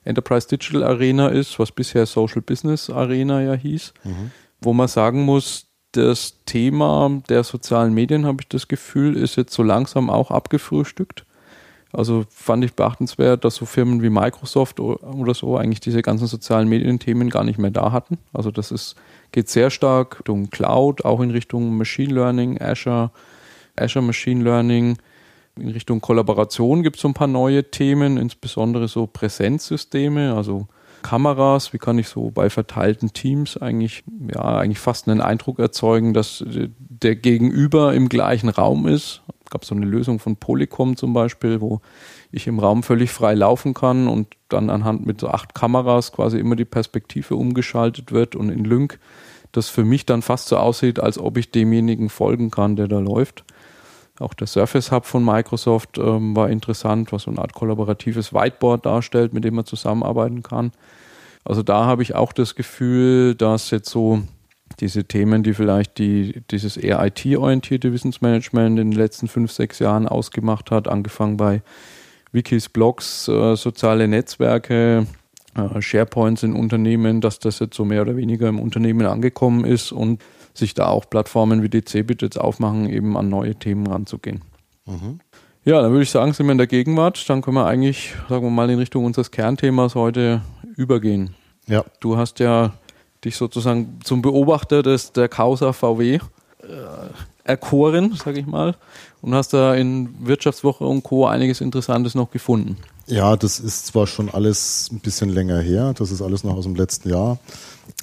Enterprise 0.04 0.48
Digital 0.48 0.82
Arena 0.82 1.28
ist, 1.28 1.58
was 1.58 1.72
bisher 1.72 2.06
Social 2.06 2.40
Business 2.40 2.88
Arena 2.88 3.42
ja 3.42 3.54
hieß, 3.54 3.92
mhm. 4.04 4.30
wo 4.60 4.72
man 4.72 4.88
sagen 4.88 5.24
muss, 5.24 5.66
das 5.92 6.38
Thema 6.46 7.20
der 7.28 7.44
sozialen 7.44 7.92
Medien, 7.92 8.24
habe 8.24 8.38
ich 8.40 8.48
das 8.48 8.68
Gefühl, 8.68 9.16
ist 9.16 9.36
jetzt 9.36 9.52
so 9.52 9.62
langsam 9.62 10.08
auch 10.08 10.30
abgefrühstückt. 10.30 11.26
Also 11.92 12.24
fand 12.30 12.64
ich 12.64 12.74
beachtenswert, 12.74 13.44
dass 13.44 13.56
so 13.56 13.66
Firmen 13.66 14.02
wie 14.02 14.10
Microsoft 14.10 14.78
oder 14.78 15.34
so 15.34 15.56
eigentlich 15.56 15.80
diese 15.80 16.02
ganzen 16.02 16.28
sozialen 16.28 16.68
Medienthemen 16.68 17.30
gar 17.30 17.42
nicht 17.42 17.58
mehr 17.58 17.72
da 17.72 17.90
hatten. 17.90 18.18
Also 18.32 18.50
das 18.50 18.70
ist, 18.70 18.94
geht 19.32 19.48
sehr 19.48 19.70
stark 19.70 20.20
Richtung 20.20 20.50
Cloud, 20.50 21.04
auch 21.04 21.20
in 21.20 21.30
Richtung 21.30 21.76
Machine 21.76 22.14
Learning, 22.14 22.60
Azure, 22.60 23.10
Azure 23.76 24.04
Machine 24.04 24.44
Learning. 24.44 24.98
In 25.56 25.68
Richtung 25.68 26.00
Kollaboration 26.00 26.84
gibt 26.84 26.96
es 26.96 27.02
so 27.02 27.08
ein 27.08 27.14
paar 27.14 27.26
neue 27.26 27.70
Themen, 27.70 28.18
insbesondere 28.18 28.86
so 28.86 29.06
Präsenzsysteme, 29.06 30.34
also 30.34 30.68
Kameras, 31.02 31.72
wie 31.72 31.78
kann 31.78 31.98
ich 31.98 32.08
so 32.08 32.30
bei 32.30 32.50
verteilten 32.50 33.12
Teams 33.12 33.56
eigentlich, 33.56 34.04
ja, 34.32 34.58
eigentlich 34.58 34.78
fast 34.78 35.08
einen 35.08 35.20
Eindruck 35.20 35.58
erzeugen, 35.58 36.14
dass 36.14 36.44
der 36.46 37.16
Gegenüber 37.16 37.94
im 37.94 38.08
gleichen 38.08 38.48
Raum 38.48 38.86
ist. 38.86 39.22
Es 39.50 39.52
gab 39.52 39.64
so 39.64 39.74
eine 39.74 39.84
Lösung 39.84 40.20
von 40.20 40.36
Polycom 40.36 40.96
zum 40.96 41.12
Beispiel, 41.12 41.60
wo 41.60 41.80
ich 42.30 42.46
im 42.46 42.60
Raum 42.60 42.84
völlig 42.84 43.10
frei 43.10 43.34
laufen 43.34 43.74
kann 43.74 44.06
und 44.06 44.28
dann 44.48 44.70
anhand 44.70 45.04
mit 45.04 45.20
so 45.20 45.26
acht 45.26 45.56
Kameras 45.56 46.12
quasi 46.12 46.38
immer 46.38 46.54
die 46.54 46.64
Perspektive 46.64 47.34
umgeschaltet 47.34 48.12
wird 48.12 48.36
und 48.36 48.50
in 48.50 48.64
Lync 48.64 49.00
das 49.50 49.68
für 49.68 49.84
mich 49.84 50.06
dann 50.06 50.22
fast 50.22 50.46
so 50.46 50.56
aussieht, 50.56 51.00
als 51.00 51.18
ob 51.18 51.36
ich 51.36 51.50
demjenigen 51.50 52.10
folgen 52.10 52.52
kann, 52.52 52.76
der 52.76 52.86
da 52.86 53.00
läuft. 53.00 53.42
Auch 54.20 54.34
der 54.34 54.46
Surface 54.46 54.92
Hub 54.92 55.04
von 55.04 55.24
Microsoft 55.24 55.98
ähm, 55.98 56.36
war 56.36 56.48
interessant, 56.48 57.10
was 57.10 57.22
so 57.22 57.32
eine 57.32 57.40
Art 57.40 57.52
kollaboratives 57.52 58.32
Whiteboard 58.32 58.86
darstellt, 58.86 59.34
mit 59.34 59.42
dem 59.42 59.56
man 59.56 59.66
zusammenarbeiten 59.66 60.44
kann. 60.44 60.70
Also 61.42 61.64
da 61.64 61.86
habe 61.86 62.04
ich 62.04 62.14
auch 62.14 62.32
das 62.32 62.54
Gefühl, 62.54 63.34
dass 63.34 63.72
jetzt 63.72 63.90
so 63.90 64.22
diese 64.80 65.04
Themen, 65.04 65.42
die 65.42 65.54
vielleicht 65.54 65.98
die, 65.98 66.42
dieses 66.50 66.76
eher 66.76 67.04
IT-orientierte 67.04 67.92
Wissensmanagement 67.92 68.78
in 68.78 68.90
den 68.90 68.98
letzten 68.98 69.28
fünf, 69.28 69.52
sechs 69.52 69.78
Jahren 69.78 70.08
ausgemacht 70.08 70.70
hat, 70.70 70.88
angefangen 70.88 71.36
bei 71.36 71.62
Wikis, 72.32 72.68
Blogs, 72.68 73.28
äh, 73.28 73.56
soziale 73.56 74.08
Netzwerke, 74.08 75.06
äh, 75.54 75.82
SharePoints 75.82 76.42
in 76.42 76.54
Unternehmen, 76.54 77.20
dass 77.20 77.38
das 77.38 77.58
jetzt 77.58 77.76
so 77.76 77.84
mehr 77.84 78.02
oder 78.02 78.16
weniger 78.16 78.48
im 78.48 78.60
Unternehmen 78.60 79.06
angekommen 79.06 79.64
ist 79.64 79.92
und 79.92 80.22
sich 80.54 80.74
da 80.74 80.86
auch 80.86 81.08
Plattformen 81.08 81.62
wie 81.62 81.68
die 81.68 81.84
Cebit 81.84 82.22
jetzt 82.22 82.40
aufmachen, 82.40 82.88
eben 82.88 83.16
an 83.16 83.28
neue 83.28 83.54
Themen 83.54 83.86
ranzugehen. 83.86 84.42
Mhm. 84.86 85.20
Ja, 85.64 85.82
dann 85.82 85.90
würde 85.90 86.04
ich 86.04 86.10
sagen, 86.10 86.32
sind 86.32 86.46
wir 86.46 86.52
in 86.52 86.58
der 86.58 86.66
Gegenwart. 86.66 87.28
Dann 87.28 87.42
können 87.42 87.56
wir 87.56 87.66
eigentlich, 87.66 88.14
sagen 88.28 88.44
wir 88.44 88.50
mal, 88.50 88.70
in 88.70 88.78
Richtung 88.78 89.04
unseres 89.04 89.30
Kernthemas 89.30 89.94
heute 89.94 90.40
übergehen. 90.76 91.34
Ja. 91.66 91.84
Du 92.00 92.16
hast 92.16 92.40
ja 92.40 92.72
dich 93.24 93.36
sozusagen 93.36 94.00
zum 94.04 94.22
Beobachter 94.22 94.82
des, 94.82 95.12
der 95.12 95.28
Causa 95.28 95.72
VW 95.72 96.14
äh, 96.14 96.20
erkoren, 97.44 98.14
sage 98.14 98.40
ich 98.40 98.46
mal, 98.46 98.76
und 99.22 99.34
hast 99.34 99.52
da 99.52 99.74
in 99.74 100.14
Wirtschaftswoche 100.20 100.84
und 100.84 101.02
Co. 101.02 101.26
einiges 101.26 101.60
Interessantes 101.60 102.14
noch 102.14 102.30
gefunden. 102.30 102.76
Ja, 103.06 103.36
das 103.36 103.58
ist 103.58 103.86
zwar 103.86 104.06
schon 104.06 104.30
alles 104.30 104.88
ein 104.92 105.00
bisschen 105.00 105.30
länger 105.30 105.60
her, 105.60 105.92
das 105.94 106.10
ist 106.10 106.22
alles 106.22 106.44
noch 106.44 106.56
aus 106.56 106.64
dem 106.64 106.76
letzten 106.76 107.10
Jahr 107.10 107.38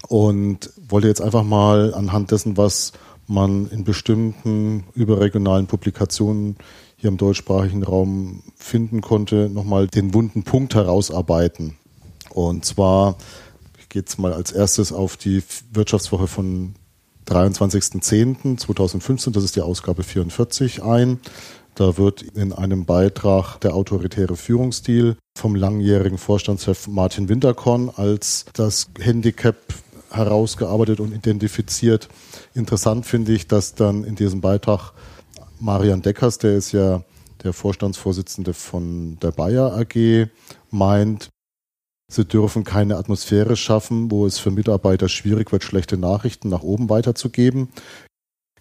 und 0.10 0.70
wollte 0.90 1.08
jetzt 1.08 1.22
einfach 1.22 1.44
mal 1.44 1.94
anhand 1.94 2.32
dessen, 2.32 2.58
was 2.58 2.92
man 3.28 3.70
in 3.70 3.84
bestimmten 3.84 4.84
überregionalen 4.96 5.68
Publikationen 5.68 6.58
hier 6.98 7.10
im 7.10 7.18
deutschsprachigen 7.18 7.84
Raum 7.84 8.44
finden 8.56 9.02
konnte, 9.02 9.50
nochmal 9.50 9.88
den 9.88 10.14
wunden 10.14 10.44
Punkt 10.44 10.76
herausarbeiten. 10.76 11.78
Und 12.32 12.66
zwar 12.66 13.16
geht 13.90 14.10
es 14.10 14.18
mal 14.18 14.34
als 14.34 14.52
erstes 14.52 14.92
auf 14.92 15.18
die 15.18 15.44
Wirtschaftswoche 15.72 16.28
von 16.28 16.74
23.10.2015, 17.28 19.32
das 19.32 19.44
ist 19.44 19.56
die 19.56 19.62
Ausgabe 19.62 20.04
44 20.04 20.84
ein. 20.84 21.20
Da 21.76 21.98
wird 21.98 22.24
in 22.24 22.54
einem 22.54 22.86
Beitrag 22.86 23.60
der 23.60 23.76
autoritäre 23.76 24.36
Führungsstil 24.36 25.16
vom 25.38 25.54
langjährigen 25.54 26.18
Vorstandschef 26.18 26.88
Martin 26.88 27.30
Winterkorn 27.30 27.92
als 27.96 28.46
das 28.54 28.88
Handicap 29.00 29.58
herausgearbeitet 30.10 31.00
und 31.00 31.14
identifiziert. 31.14 32.10
Interessant 32.56 33.06
finde 33.06 33.34
ich, 33.34 33.48
dass 33.48 33.76
dann 33.76 34.04
in 34.06 34.16
diesem 34.16 34.42
Beitrag 34.42 34.94
Marian 35.60 36.02
Deckers, 36.02 36.40
der 36.40 36.56
ist 36.56 36.72
ja 36.72 37.04
der 37.44 37.54
Vorstandsvorsitzende 37.54 38.54
von 38.54 39.20
der 39.20 39.32
Bayer 39.32 39.78
AG, 39.78 40.30
meint, 40.72 41.30
sie 42.12 42.26
dürfen 42.26 42.64
keine 42.64 42.98
Atmosphäre 42.98 43.56
schaffen, 43.56 44.10
wo 44.12 44.26
es 44.26 44.40
für 44.40 44.52
Mitarbeiter 44.52 45.10
schwierig 45.10 45.52
wird, 45.52 45.64
schlechte 45.64 45.98
Nachrichten 45.98 46.50
nach 46.50 46.64
oben 46.64 46.90
weiterzugeben. 46.90 47.70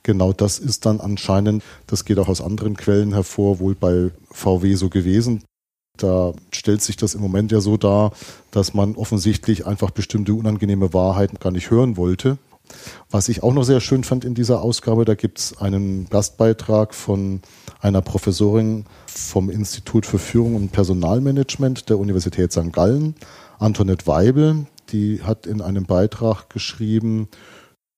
Genau 0.03 0.33
das 0.33 0.59
ist 0.59 0.87
dann 0.87 1.00
anscheinend, 1.00 1.65
das 1.87 2.05
geht 2.05 2.19
auch 2.19 2.29
aus 2.29 2.41
anderen 2.41 2.76
Quellen 2.76 3.12
hervor, 3.12 3.59
wohl 3.59 3.75
bei 3.75 4.11
VW 4.31 4.75
so 4.75 4.88
gewesen. 4.88 5.43
Da 5.97 6.33
stellt 6.53 6.83
sich 6.83 6.97
das 6.97 7.15
im 7.15 7.23
Moment 7.23 7.50
ja 7.53 7.61
so 7.61 7.76
dar, 7.76 8.12
dass 8.50 8.75
man 8.75 8.95
offensichtlich 8.97 9.67
einfach 9.67 9.91
bestimmte 9.91 10.35
unangenehme 10.35 10.93
Wahrheiten 10.93 11.38
gar 11.38 11.50
nicht 11.50 11.71
hören 11.71 11.97
wollte. 11.97 12.38
Was 13.11 13.28
ich 13.28 13.42
auch 13.42 13.52
noch 13.52 13.64
sehr 13.64 13.80
schön 13.80 14.04
fand 14.04 14.25
in 14.25 14.35
dieser 14.35 14.62
Ausgabe, 14.62 15.04
da 15.04 15.14
gibt 15.14 15.38
es 15.38 15.58
einen 15.58 16.08
Gastbeitrag 16.08 16.94
von 16.94 17.40
einer 17.80 18.02
Professorin 18.02 18.85
vom 19.06 19.50
Institut 19.50 20.06
für 20.06 20.18
Führung 20.18 20.54
und 20.54 20.73
Personalmanagement 20.73 21.88
der 21.88 21.99
Universität 21.99 22.52
St. 22.52 22.73
Gallen, 22.73 23.14
Antoinette 23.58 24.06
Weibel. 24.06 24.66
Die 24.90 25.23
hat 25.23 25.46
in 25.46 25.61
einem 25.61 25.85
Beitrag 25.85 26.49
geschrieben, 26.50 27.28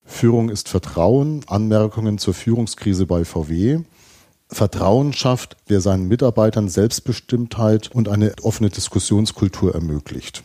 Führung 0.04 0.48
ist 0.48 0.68
Vertrauen, 0.68 1.42
Anmerkungen 1.46 2.18
zur 2.18 2.32
Führungskrise 2.32 3.06
bei 3.06 3.24
VW. 3.24 3.80
Vertrauen 4.50 5.12
schafft, 5.12 5.56
wer 5.66 5.82
seinen 5.82 6.08
Mitarbeitern 6.08 6.68
Selbstbestimmtheit 6.68 7.90
und 7.92 8.08
eine 8.08 8.32
offene 8.42 8.70
Diskussionskultur 8.70 9.74
ermöglicht. 9.74 10.42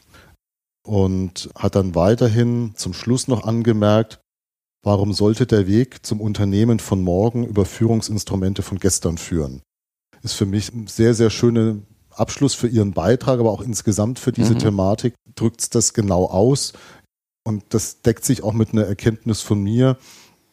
Und 0.86 1.50
hat 1.56 1.76
dann 1.76 1.96
weiterhin 1.96 2.74
zum 2.76 2.94
Schluss 2.94 3.28
noch 3.28 3.46
angemerkt, 3.46 4.20
warum 4.84 5.14
sollte 5.14 5.48
der 5.48 5.68
Weg 5.68 6.06
zum 6.06 6.20
Unternehmen 6.20 6.80
von 6.80 7.02
morgen 7.02 7.46
über 7.46 7.66
Führungsinstrumente 7.66 8.62
von 8.64 8.80
gestern 8.80 9.18
führen? 9.18 9.62
Ist 10.22 10.34
für 10.34 10.46
mich 10.46 10.74
ein 10.74 10.88
sehr, 10.88 11.14
sehr 11.14 11.30
schöner 11.30 11.78
Abschluss 12.10 12.54
für 12.54 12.68
Ihren 12.68 12.92
Beitrag, 12.92 13.40
aber 13.40 13.52
auch 13.52 13.62
insgesamt 13.62 14.20
für 14.20 14.32
diese 14.32 14.54
mhm. 14.54 14.60
Thematik 14.60 15.16
drückt 15.36 15.62
es 15.62 15.70
das 15.70 15.94
genau 15.94 16.26
aus. 16.26 16.74
Und 17.46 17.64
das 17.70 18.02
deckt 18.02 18.24
sich 18.24 18.44
auch 18.44 18.54
mit 18.54 18.72
einer 18.72 18.86
Erkenntnis 18.86 19.42
von 19.42 19.62
mir, 19.62 19.98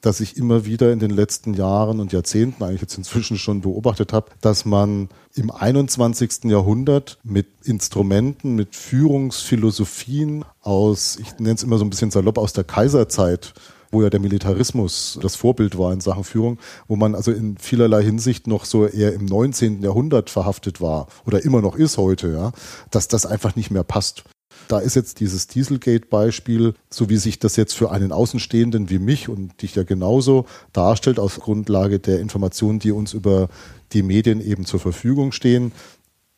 dass 0.01 0.21
ich 0.21 0.37
immer 0.37 0.65
wieder 0.65 0.93
in 0.93 0.99
den 0.99 1.11
letzten 1.11 1.55
Jahren 1.55 2.01
und 2.01 2.13
Jahrzehnten 2.13 2.63
eigentlich 2.63 2.81
jetzt 2.83 2.99
inzwischen 2.99 3.39
schon 3.39 3.61
beobachtet 3.61 4.13
habe, 4.13 4.31
dass 4.41 4.65
man 4.65 5.09
im 5.35 5.51
21. 5.51 6.45
Jahrhundert 6.45 7.19
mit 7.23 7.47
Instrumenten, 7.65 8.55
mit 8.55 8.77
Führungsphilosophien 8.77 10.45
aus, 10.63 11.19
ich 11.21 11.39
nenne 11.39 11.55
es 11.55 11.63
immer 11.63 11.79
so 11.79 11.85
ein 11.85 11.91
bisschen 11.91 12.11
salopp, 12.11 12.39
aus 12.39 12.53
der 12.53 12.65
Kaiserzeit 12.65 13.55
wo 13.91 14.03
ja 14.03 14.11
der 14.11 14.21
Militarismus 14.21 15.19
das 15.21 15.37
Vorbild 15.37 15.77
war 15.77 15.93
in 15.93 16.01
Sachen 16.01 16.25
Führung, 16.25 16.59
wo 16.87 16.97
man 16.97 17.15
also 17.15 17.33
in 17.33 17.57
vielerlei 17.59 18.03
Hinsicht 18.03 18.47
noch 18.47 18.65
so 18.65 18.87
eher 18.87 19.13
im 19.13 19.25
19. 19.25 19.83
Jahrhundert 19.83 20.31
verhaftet 20.31 20.81
war 20.81 21.09
oder 21.27 21.45
immer 21.45 21.61
noch 21.61 21.75
ist 21.75 21.99
heute, 21.99 22.33
ja, 22.33 22.53
dass 22.91 23.09
das 23.09 23.27
einfach 23.27 23.57
nicht 23.57 23.71
mehr 23.71 23.85
passt. 23.85 24.25
Da 24.69 24.79
ist 24.79 24.95
jetzt 24.95 25.21
dieses 25.21 25.47
Dieselgate-Beispiel, 25.47 26.75
so 26.91 27.09
wie 27.09 27.17
sich 27.17 27.39
das 27.39 27.57
jetzt 27.57 27.75
für 27.75 27.91
einen 27.91 28.13
Außenstehenden 28.13 28.89
wie 28.89 28.99
mich 28.99 29.29
und 29.29 29.63
dich 29.63 29.75
ja 29.75 29.83
genauso 29.83 30.47
darstellt, 30.73 31.19
auf 31.19 31.41
Grundlage 31.41 31.99
der 31.99 32.21
Informationen, 32.21 32.79
die 32.79 32.93
uns 32.93 33.13
über 33.13 33.49
die 33.93 34.03
Medien 34.03 34.41
eben 34.41 34.65
zur 34.65 34.81
Verfügung 34.81 35.33
stehen, 35.33 35.73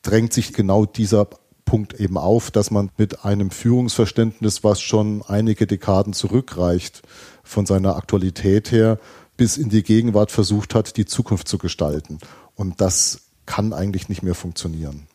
drängt 0.02 0.33
sich 0.33 0.52
genau 0.52 0.87
dieser 0.87 1.29
Punkt 1.64 1.99
eben 2.00 2.19
auf, 2.19 2.50
dass 2.50 2.71
man 2.71 2.91
mit 2.97 3.25
einem 3.25 3.50
Führungsverständnis, 3.50 4.64
was 4.64 4.81
schon 4.81 5.23
einige 5.23 5.67
Dekaden 5.67 6.12
zurückreicht, 6.12 7.02
von 7.45 7.67
seiner 7.67 7.97
Aktualität 7.97 8.73
her 8.73 8.99
bis 9.37 9.57
in 9.57 9.69
die 9.69 9.83
Gegenwart 9.83 10.31
versucht 10.31 10.75
hat, 10.75 10.97
die 10.97 11.07
Zukunft 11.07 11.49
zu 11.49 11.59
gestalten. 11.59 12.19
Und 12.55 12.81
das 12.81 13.23
kann 13.47 13.73
eigentlich 13.73 14.09
nicht 14.09 14.23
mehr 14.23 14.35
funktionieren. 14.35 15.07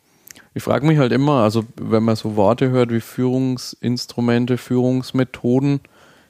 Ich 0.57 0.63
frage 0.63 0.87
mich 0.87 0.97
halt 0.97 1.11
immer, 1.11 1.43
also 1.43 1.65
wenn 1.79 2.01
man 2.01 2.15
so 2.15 2.35
Worte 2.35 2.71
hört 2.71 2.91
wie 2.91 2.99
Führungsinstrumente, 2.99 4.57
Führungsmethoden, 4.57 5.81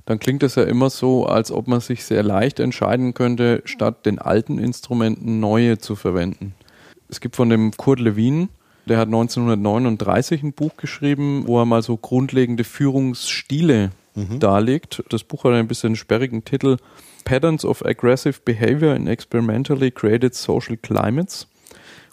dann 0.06 0.20
klingt 0.20 0.44
es 0.44 0.56
ja 0.56 0.64
immer 0.64 0.90
so, 0.90 1.26
als 1.26 1.50
ob 1.50 1.70
man 1.70 1.80
sich 1.80 2.04
sehr 2.04 2.24
leicht 2.24 2.60
entscheiden 2.60 3.14
könnte, 3.14 3.62
statt 3.64 4.06
den 4.06 4.20
alten 4.20 4.60
Instrumenten 4.60 5.40
neue 5.40 5.78
zu 5.78 5.96
verwenden. 5.96 6.56
Es 7.08 7.22
gibt 7.22 7.38
von 7.38 7.50
dem 7.50 7.72
Kurt 7.78 8.02
Lewin, 8.02 8.50
der 8.86 8.98
hat 8.98 9.08
1939 9.08 10.44
ein 10.44 10.52
Buch 10.52 10.76
geschrieben, 10.76 11.44
wo 11.46 11.62
er 11.62 11.66
mal 11.66 11.82
so 11.82 11.96
grundlegende 11.96 12.66
Führungsstile 12.66 13.92
mhm. 14.14 14.42
darlegt. 14.42 15.06
Das 15.08 15.24
Buch 15.24 15.46
hat 15.46 15.54
ein 15.54 15.70
bisschen 15.70 15.96
sperrigen 15.96 16.44
Titel 16.44 16.76
Patterns 17.24 17.64
of 17.64 17.86
Aggressive 17.86 18.42
Behavior 18.44 18.94
in 18.94 19.08
Experimentally 19.08 19.90
Created 19.90 20.36
Social 20.36 20.76
Climates. 20.76 21.48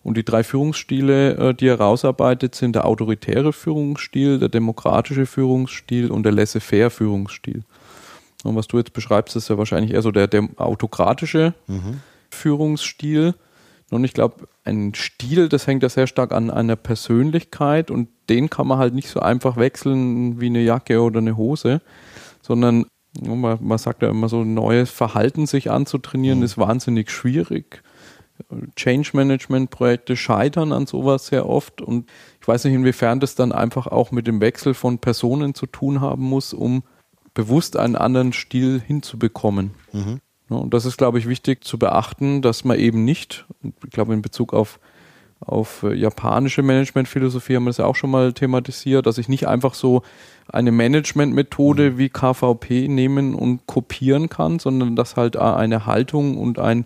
Und 0.05 0.19
die 0.19 0.25
drei 0.25 0.45
Führungsstile, 0.45 1.37
äh, 1.37 1.55
die 1.55 1.67
er 1.67 1.81
rausarbeitet, 1.81 2.55
sind 2.55 2.77
der 2.77 2.85
autoritäre 2.85 3.53
Führungsstil, 3.53 4.39
der 4.39 4.51
demokratische 4.51 5.27
Führungsstil 5.27 6.11
und 6.11 6.25
der 6.25 6.33
laissez-faire 6.33 6.91
Führungsstil. 6.91 7.65
Und 8.45 8.55
was 8.55 8.69
du 8.69 8.77
jetzt 8.77 8.93
beschreibst, 8.93 9.35
ist 9.35 9.49
ja 9.49 9.57
wahrscheinlich 9.57 9.95
eher 9.95 10.03
so 10.03 10.11
der, 10.11 10.29
der 10.29 10.47
autokratische 10.57 11.55
mhm. 11.67 12.01
Führungsstil. 12.31 13.35
Und 13.91 14.05
ich 14.05 14.13
glaube, 14.13 14.47
ein 14.65 14.93
Stil, 14.95 15.49
das 15.49 15.67
hängt 15.67 15.83
ja 15.83 15.89
sehr 15.89 16.07
stark 16.07 16.33
an 16.33 16.51
einer 16.51 16.77
Persönlichkeit 16.77 17.91
und 17.91 18.09
den 18.29 18.51
kann 18.51 18.67
man 18.67 18.79
halt 18.79 18.93
nicht 18.93 19.09
so 19.09 19.21
einfach 19.21 19.57
wechseln 19.57 20.41
wie 20.41 20.47
eine 20.47 20.63
Jacke 20.63 21.01
oder 21.01 21.19
eine 21.19 21.37
Hose, 21.37 21.81
sondern 22.43 22.87
man, 23.23 23.59
man 23.63 23.79
sagt 23.79 24.03
ja 24.03 24.11
immer 24.11 24.29
so, 24.29 24.45
neues 24.45 24.91
Verhalten 24.91 25.47
sich 25.47 25.71
anzutrainieren 25.71 26.41
mhm. 26.41 26.45
ist 26.45 26.59
wahnsinnig 26.59 27.11
schwierig. 27.11 27.83
Change 28.77 29.11
Management 29.15 29.71
Projekte 29.71 30.17
scheitern 30.17 30.73
an 30.73 30.87
sowas 30.87 31.27
sehr 31.27 31.49
oft 31.49 31.81
und 31.81 32.11
ich 32.41 32.49
weiß 32.49 32.65
nicht, 32.65 32.75
inwiefern 32.75 33.21
das 33.21 33.37
dann 33.37 33.53
einfach 33.53 33.87
auch 33.87 34.11
mit 34.11 34.27
dem 34.27 34.41
Wechsel 34.41 34.75
von 34.75 34.99
Personen 34.99 35.55
zu 35.55 35.67
tun 35.67 36.01
haben 36.01 36.25
muss, 36.25 36.53
um 36.53 36.83
bewusst 37.33 37.77
einen 37.77 37.97
anderen 37.97 38.33
Stil 38.33 38.81
hinzubekommen. 38.85 39.73
Mhm. 39.93 40.21
Und 40.49 40.75
das 40.75 40.85
ist, 40.85 40.99
glaube 40.99 41.19
ich, 41.19 41.29
wichtig 41.29 41.65
zu 41.65 41.79
beachten, 41.79 42.43
dass 42.43 42.65
man 42.65 42.79
eben 42.79 43.05
nicht, 43.05 43.47
ich 43.63 43.91
glaube 43.91 44.15
in 44.15 44.23
Bezug 44.23 44.53
auf, 44.53 44.79
auf 45.41 45.85
japanische 45.95 46.63
Managementphilosophie 46.63 47.57
haben 47.57 47.65
wir 47.65 47.71
das 47.71 47.79
ja 47.79 47.87
auch 47.87 47.97
schon 47.97 48.11
mal 48.11 48.33
thematisiert, 48.33 49.07
dass 49.07 49.19
ich 49.19 49.29
nicht 49.29 49.49
einfach 49.49 49.75
so 49.75 50.03
eine 50.49 50.73
Managementmethode 50.73 51.93
mhm. 51.93 51.99
wie 51.99 52.09
KVP 52.09 52.89
nehmen 52.89 53.35
und 53.35 53.67
kopieren 53.67 54.29
kann, 54.29 54.59
sondern 54.59 54.97
dass 54.97 55.17
halt 55.17 55.37
eine 55.37 55.87
Haltung 55.87 56.37
und 56.37 56.59
ein, 56.59 56.85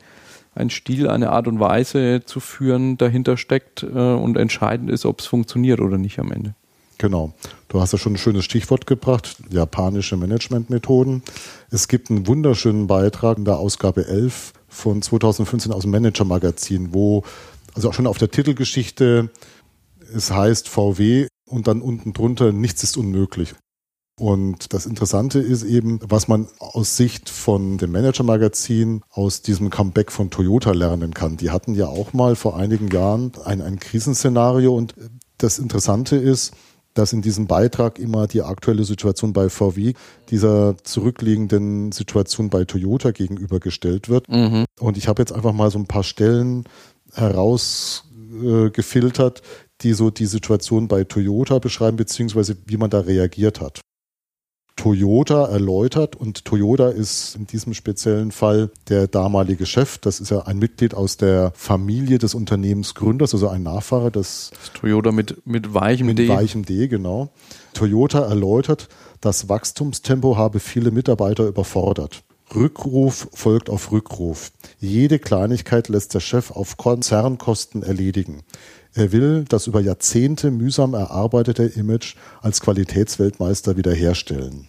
ein 0.59 0.71
Stil, 0.71 1.09
eine 1.09 1.31
Art 1.31 1.47
und 1.47 1.61
Weise 1.61 2.23
zu 2.25 2.41
führen 2.41 2.99
dahinter 2.99 3.37
steckt 3.37 3.83
äh, 3.83 3.87
und 3.87 4.37
entscheidend 4.37 4.91
ist, 4.91 5.07
ob 5.07 5.21
es 5.21 5.27
funktioniert 5.27 5.81
oder 5.81 5.99
nicht 5.99 6.19
am 6.19 6.33
Ende. 6.33 6.55
Genau. 6.99 7.33
Du 7.69 7.81
hast 7.81 7.93
ja 7.93 7.99
schon 7.99 8.15
ein 8.15 8.19
schönes 8.19 8.45
Stichwort 8.45 8.87
gebracht, 8.87 9.37
japanische 9.51 10.17
Managementmethoden. 10.17 11.23
Es 11.71 11.87
gibt 11.87 12.11
einen 12.11 12.27
wunderschönen 12.27 12.89
Beitrag 12.89 13.39
in 13.39 13.45
der 13.45 13.59
Ausgabe 13.59 14.07
11 14.07 14.53
von 14.69 15.01
2015 15.01 15.73
aus 15.73 15.83
dem 15.83 15.93
Manager 15.93 16.25
Magazin, 16.25 16.93
wo 16.93 17.23
also 17.75 17.89
auch 17.89 17.95
schon 17.95 18.09
auf 18.09 18.19
der 18.19 18.31
Titelgeschichte 18.31 19.31
es 20.13 20.31
heißt 20.31 20.69
VW 20.69 21.29
und 21.47 21.69
dann 21.69 21.81
unten 21.81 22.13
drunter 22.13 22.53
nichts 22.53 22.83
ist 22.83 22.97
unmöglich. 22.97 23.55
Und 24.19 24.73
das 24.73 24.87
Interessante 24.87 25.39
ist 25.39 25.63
eben, 25.63 26.01
was 26.03 26.27
man 26.27 26.49
aus 26.59 26.97
Sicht 26.97 27.31
von 27.31 27.79
dem 27.79 27.93
Manager 27.93 28.25
Magazin 28.25 29.03
aus 29.11 29.43
diesem 29.43 29.71
Comeback 29.71 30.11
von 30.11 30.31
Toyota 30.31 30.73
lernen 30.73 31.15
kann. 31.15 31.37
Die 31.37 31.51
hatten 31.51 31.75
ja 31.75 31.87
auch 31.87 32.13
mal 32.13 32.35
vor 32.35 32.57
einigen 32.57 32.89
Jahren 32.89 33.31
ein, 33.45 33.63
ein 33.63 33.79
Krisenszenario 33.79 34.75
und 34.75 34.97
das 35.39 35.61
Interessante 35.61 36.17
ist, 36.17 36.53
dass 36.95 37.13
in 37.13 37.23
diesem 37.23 37.47
Beitrag 37.47 38.01
immer 38.01 38.27
die 38.27 38.43
aktuelle 38.43 38.83
Situation 38.83 39.33
bei 39.33 39.49
VW 39.49 39.93
dieser 40.31 40.75
zurückliegenden 40.83 41.93
Situation 41.93 42.51
bei 42.51 42.65
Toyota 42.65 43.13
gegenübergestellt 43.13 44.09
wird. 44.09 44.29
Mhm. 44.29 44.65
Und 44.81 44.97
ich 44.97 45.07
habe 45.07 45.23
jetzt 45.23 45.33
einfach 45.33 45.53
mal 45.53 45.71
so 45.71 45.79
ein 45.79 45.87
paar 45.87 46.03
Stellen 46.03 46.65
herausgefiltert, 47.15 49.39
äh, 49.39 49.43
die 49.83 49.93
so 49.93 50.11
die 50.11 50.27
Situation 50.27 50.89
bei 50.89 51.05
Toyota 51.05 51.61
beschreiben, 51.61 51.97
beziehungsweise 51.97 52.57
wie 52.67 52.79
man 52.79 52.91
da 52.91 52.99
reagiert 52.99 53.61
hat. 53.61 53.81
Toyota 54.79 55.47
erläutert 55.47 56.15
und 56.15 56.45
Toyota 56.45 56.89
ist 56.89 57.35
in 57.35 57.49
diesem 57.49 57.75
speziellen 57.75 58.31
Fall 58.31 58.71
der 58.89 59.09
damalige 59.09 59.67
Chef. 59.67 59.99
Das 59.99 60.21
ist 60.21 60.31
ja 60.31 60.47
ein 60.47 60.59
Mitglied 60.59 60.95
aus 60.95 61.17
der 61.17 61.53
Familie 61.57 62.19
des 62.19 62.33
Unternehmensgründers, 62.35 63.35
also 63.35 63.49
ein 63.49 63.65
Nachfahre 63.65 64.13
des 64.13 64.53
das 64.53 64.73
Toyota 64.73 65.11
mit, 65.11 65.45
mit 65.47 65.75
weichem 65.75 66.07
mit 66.07 66.19
D. 66.19 66.29
weichem 66.29 66.65
D, 66.65 66.87
genau. 66.87 67.31
Toyota 67.75 68.21
erläutert, 68.21 68.89
das 69.21 69.49
Wachstumstempo 69.49 70.37
habe 70.37 70.61
viele 70.61 70.93
Mitarbeiter 70.93 71.49
überfordert. 71.49 72.23
Rückruf 72.55 73.29
folgt 73.35 73.69
auf 73.69 73.91
Rückruf. 73.91 74.53
Jede 74.79 75.19
Kleinigkeit 75.19 75.89
lässt 75.89 76.15
der 76.15 76.21
Chef 76.21 76.53
auf 76.53 76.77
Konzernkosten 76.77 77.83
erledigen. 77.83 78.43
Er 78.99 79.13
will 79.13 79.45
das 79.49 79.69
über 79.69 79.81
Jahrzehnte 79.81 80.51
mühsam 80.51 80.93
erarbeitete 80.93 81.63
Image 81.63 82.17
als 82.43 82.61
Qualitätsweltmeister 82.61 83.77
wiederherstellen. 83.77 84.67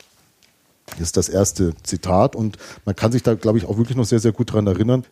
Das 0.86 1.00
ist 1.00 1.18
das 1.18 1.30
erste 1.30 1.74
Zitat 1.82 2.36
und 2.36 2.60
man 2.86 2.96
kann 2.96 3.12
sich 3.12 3.24
da, 3.24 3.34
glaube 3.34 3.58
ich, 3.58 3.65
auch 3.65 3.78
wirklich 3.78 3.98
noch 3.98 4.06
sehr, 4.06 4.20
sehr 4.20 4.32
gut 4.32 4.54
dran 4.54 4.68
erinnern. 4.68 5.04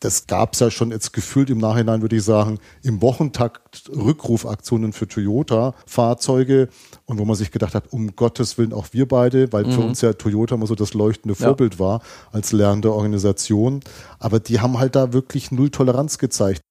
Das 0.00 0.26
gab 0.26 0.54
es 0.54 0.60
ja 0.60 0.72
schon 0.72 0.90
jetzt 0.90 1.12
gefühlt 1.12 1.48
im 1.48 1.58
Nachhinein, 1.58 2.02
würde 2.02 2.16
ich 2.16 2.24
sagen, 2.24 2.58
im 2.82 3.00
Wochentakt 3.02 3.88
Rückrufaktionen 3.88 4.92
für 4.92 5.06
Toyota-Fahrzeuge 5.06 6.68
und 7.04 7.18
wo 7.20 7.24
man 7.24 7.36
sich 7.36 7.52
gedacht 7.52 7.76
hat, 7.76 7.92
um 7.92 8.16
Gottes 8.16 8.58
Willen 8.58 8.72
auch 8.72 8.88
wir 8.90 9.06
beide, 9.06 9.52
weil 9.52 9.64
mhm. 9.64 9.72
für 9.72 9.80
uns 9.82 10.00
ja 10.00 10.12
Toyota 10.12 10.56
immer 10.56 10.66
so 10.66 10.74
das 10.74 10.92
leuchtende 10.92 11.38
ja. 11.38 11.46
Vorbild 11.46 11.78
war 11.78 12.02
als 12.32 12.50
lernende 12.50 12.92
Organisation. 12.92 13.78
Aber 14.18 14.40
die 14.40 14.58
haben 14.58 14.80
halt 14.80 14.96
da 14.96 15.12
wirklich 15.12 15.52
null 15.52 15.70
Toleranz 15.70 16.18
gezeigt 16.18 16.62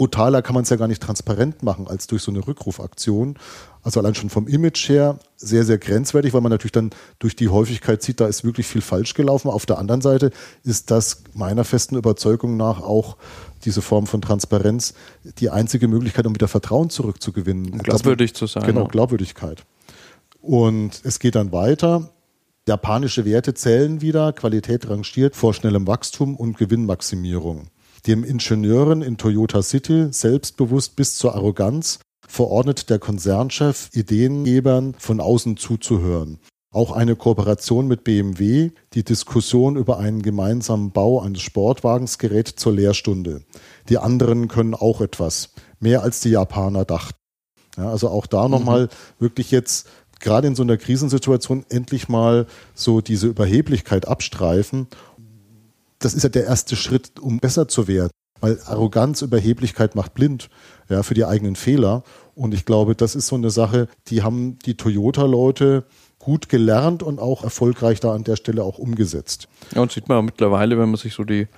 brutaler 0.00 0.40
kann 0.40 0.54
man 0.54 0.62
es 0.62 0.70
ja 0.70 0.76
gar 0.76 0.88
nicht 0.88 1.02
transparent 1.02 1.62
machen 1.62 1.86
als 1.86 2.06
durch 2.06 2.22
so 2.22 2.30
eine 2.30 2.46
Rückrufaktion. 2.46 3.36
Also 3.82 4.00
allein 4.00 4.14
schon 4.14 4.30
vom 4.30 4.48
Image 4.48 4.88
her 4.88 5.18
sehr, 5.36 5.62
sehr 5.64 5.76
grenzwertig, 5.76 6.32
weil 6.32 6.40
man 6.40 6.48
natürlich 6.48 6.72
dann 6.72 6.88
durch 7.18 7.36
die 7.36 7.50
Häufigkeit 7.50 8.02
sieht, 8.02 8.18
da 8.18 8.26
ist 8.26 8.42
wirklich 8.42 8.66
viel 8.66 8.80
falsch 8.80 9.12
gelaufen. 9.12 9.50
Auf 9.50 9.66
der 9.66 9.76
anderen 9.76 10.00
Seite 10.00 10.30
ist 10.64 10.90
das 10.90 11.24
meiner 11.34 11.64
festen 11.64 11.96
Überzeugung 11.96 12.56
nach 12.56 12.80
auch 12.80 13.18
diese 13.66 13.82
Form 13.82 14.06
von 14.06 14.22
Transparenz 14.22 14.94
die 15.38 15.50
einzige 15.50 15.86
Möglichkeit, 15.86 16.26
um 16.26 16.34
wieder 16.34 16.48
Vertrauen 16.48 16.88
zurückzugewinnen. 16.88 17.76
Glaubwürdig 17.80 18.32
zu 18.32 18.46
sein. 18.46 18.62
Genau, 18.62 18.86
Glaubwürdigkeit. 18.86 19.64
Und 20.40 21.02
es 21.04 21.18
geht 21.18 21.34
dann 21.34 21.52
weiter. 21.52 22.08
Japanische 22.66 23.26
Werte 23.26 23.52
zählen 23.52 24.00
wieder, 24.00 24.32
Qualität 24.32 24.88
rangiert 24.88 25.36
vor 25.36 25.52
schnellem 25.52 25.86
Wachstum 25.86 26.36
und 26.36 26.56
Gewinnmaximierung 26.56 27.68
dem 28.06 28.24
Ingenieuren 28.24 29.02
in 29.02 29.16
Toyota 29.16 29.62
City 29.62 30.08
selbstbewusst 30.10 30.96
bis 30.96 31.16
zur 31.16 31.34
Arroganz 31.34 31.98
verordnet 32.26 32.90
der 32.90 32.98
Konzernchef 32.98 33.90
Ideengebern 33.92 34.94
von 34.98 35.20
außen 35.20 35.56
zuzuhören. 35.56 36.38
Auch 36.72 36.92
eine 36.92 37.16
Kooperation 37.16 37.88
mit 37.88 38.04
BMW, 38.04 38.70
die 38.92 39.02
Diskussion 39.02 39.74
über 39.76 39.98
einen 39.98 40.22
gemeinsamen 40.22 40.92
Bau 40.92 41.20
eines 41.20 41.42
Sportwagens 41.42 42.18
gerät 42.18 42.46
zur 42.46 42.74
Lehrstunde. 42.74 43.42
Die 43.88 43.98
anderen 43.98 44.46
können 44.46 44.74
auch 44.74 45.00
etwas, 45.00 45.50
mehr 45.80 46.02
als 46.02 46.20
die 46.20 46.30
Japaner 46.30 46.84
dachten. 46.84 47.16
Ja, 47.76 47.90
also 47.90 48.08
auch 48.08 48.26
da 48.26 48.44
mhm. 48.44 48.52
nochmal 48.52 48.88
wirklich 49.18 49.50
jetzt 49.50 49.88
gerade 50.20 50.46
in 50.46 50.54
so 50.54 50.62
einer 50.62 50.76
Krisensituation 50.76 51.64
endlich 51.70 52.08
mal 52.08 52.46
so 52.74 53.00
diese 53.00 53.26
Überheblichkeit 53.26 54.06
abstreifen 54.06 54.86
das 56.00 56.14
ist 56.14 56.24
ja 56.24 56.28
der 56.28 56.46
erste 56.46 56.74
Schritt, 56.76 57.20
um 57.20 57.38
besser 57.38 57.68
zu 57.68 57.86
werden. 57.86 58.10
Weil 58.40 58.58
Arroganz, 58.64 59.22
Überheblichkeit 59.22 59.94
macht 59.94 60.14
blind, 60.14 60.48
ja, 60.88 61.02
für 61.02 61.14
die 61.14 61.26
eigenen 61.26 61.56
Fehler. 61.56 62.02
Und 62.34 62.54
ich 62.54 62.64
glaube, 62.64 62.96
das 62.96 63.14
ist 63.14 63.26
so 63.26 63.36
eine 63.36 63.50
Sache, 63.50 63.86
die 64.08 64.22
haben 64.22 64.58
die 64.64 64.76
Toyota-Leute 64.76 65.84
gut 66.18 66.48
gelernt 66.48 67.02
und 67.02 67.18
auch 67.18 67.44
erfolgreich 67.44 68.00
da 68.00 68.14
an 68.14 68.24
der 68.24 68.36
Stelle 68.36 68.64
auch 68.64 68.78
umgesetzt. 68.78 69.46
Ja, 69.74 69.82
und 69.82 69.92
sieht 69.92 70.08
man 70.08 70.24
mittlerweile, 70.24 70.78
wenn 70.78 70.90
man 70.90 70.96
sich 70.96 71.14
so 71.14 71.24
die, 71.24 71.48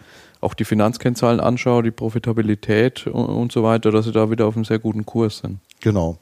auch 0.41 0.55
die 0.55 0.65
Finanzkennzahlen 0.65 1.41
anschaut, 1.41 1.85
die 1.85 1.93
Profitabilität 1.93 3.07
und, 3.07 3.27
und 3.27 3.53
so 3.53 3.63
weiter, 3.63 3.93
dass 3.93 4.07
sie 4.07 4.13
da 4.13 4.31
wieder 4.31 4.47
auf 4.47 4.57
einem 4.57 4.65
sehr 4.65 4.81
guten 4.81 5.07
Kurs 5.07 5.39
sind. 5.39 5.59
Genau. 5.81 6.19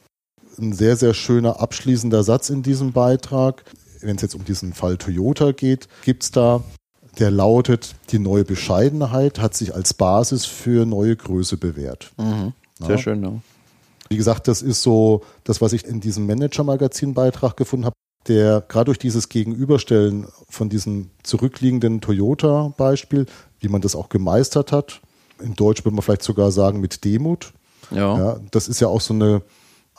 Ein 0.59 0.73
sehr, 0.73 0.95
sehr 0.95 1.15
schöner 1.15 1.59
abschließender 1.59 2.23
Satz 2.23 2.51
in 2.51 2.61
diesem 2.61 2.91
Beitrag. 2.91 3.63
Wenn 4.01 4.15
es 4.15 4.21
jetzt 4.21 4.35
um 4.35 4.45
diesen 4.45 4.73
Fall 4.73 4.97
Toyota 4.97 5.53
geht, 5.53 5.87
gibt 6.03 6.23
es 6.23 6.31
da 6.31 6.63
der 7.19 7.31
lautet, 7.31 7.95
die 8.09 8.19
neue 8.19 8.45
Bescheidenheit 8.45 9.39
hat 9.39 9.53
sich 9.53 9.75
als 9.75 9.93
Basis 9.93 10.45
für 10.45 10.85
neue 10.85 11.15
Größe 11.15 11.57
bewährt. 11.57 12.11
Mhm. 12.17 12.53
Sehr 12.79 12.95
ja. 12.95 12.97
schön, 12.97 13.23
ja. 13.23 13.33
Wie 14.09 14.17
gesagt, 14.17 14.47
das 14.47 14.61
ist 14.61 14.81
so 14.81 15.21
das, 15.43 15.61
was 15.61 15.73
ich 15.73 15.85
in 15.85 16.01
diesem 16.01 16.25
Manager-Magazin-Beitrag 16.27 17.55
gefunden 17.55 17.85
habe, 17.85 17.95
der 18.27 18.61
gerade 18.61 18.85
durch 18.85 18.99
dieses 18.99 19.29
Gegenüberstellen 19.29 20.27
von 20.49 20.69
diesem 20.69 21.09
zurückliegenden 21.23 22.01
Toyota-Beispiel, 22.01 23.25
wie 23.59 23.67
man 23.69 23.81
das 23.81 23.95
auch 23.95 24.09
gemeistert 24.09 24.71
hat, 24.71 25.01
In 25.41 25.55
Deutsch 25.55 25.83
würde 25.85 25.95
man 25.95 26.03
vielleicht 26.03 26.23
sogar 26.23 26.51
sagen 26.51 26.81
mit 26.81 27.03
Demut. 27.03 27.53
Ja. 27.89 28.17
ja. 28.17 28.39
Das 28.51 28.67
ist 28.67 28.79
ja 28.79 28.87
auch 28.87 29.01
so 29.01 29.13
eine 29.13 29.41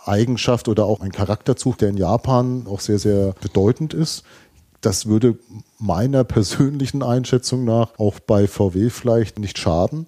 Eigenschaft 0.05 0.69
oder 0.69 0.85
auch 0.85 1.01
ein 1.01 1.13
Charakterzug, 1.13 1.79
der 1.79 1.89
in 1.89 1.97
Japan 1.97 2.67
auch 2.69 2.81
sehr, 2.81 2.99
sehr 2.99 3.35
bedeutend 3.41 3.95
ist. 3.95 4.25
Das 4.83 5.07
würde 5.07 5.39
meiner 5.79 6.25
persönlichen 6.25 7.03
Einschätzung 7.03 7.65
nach 7.65 7.99
auch 7.99 8.19
bei 8.19 8.47
VW 8.47 8.91
vielleicht 8.91 9.39
nicht 9.39 9.59
schaden. 9.59 10.07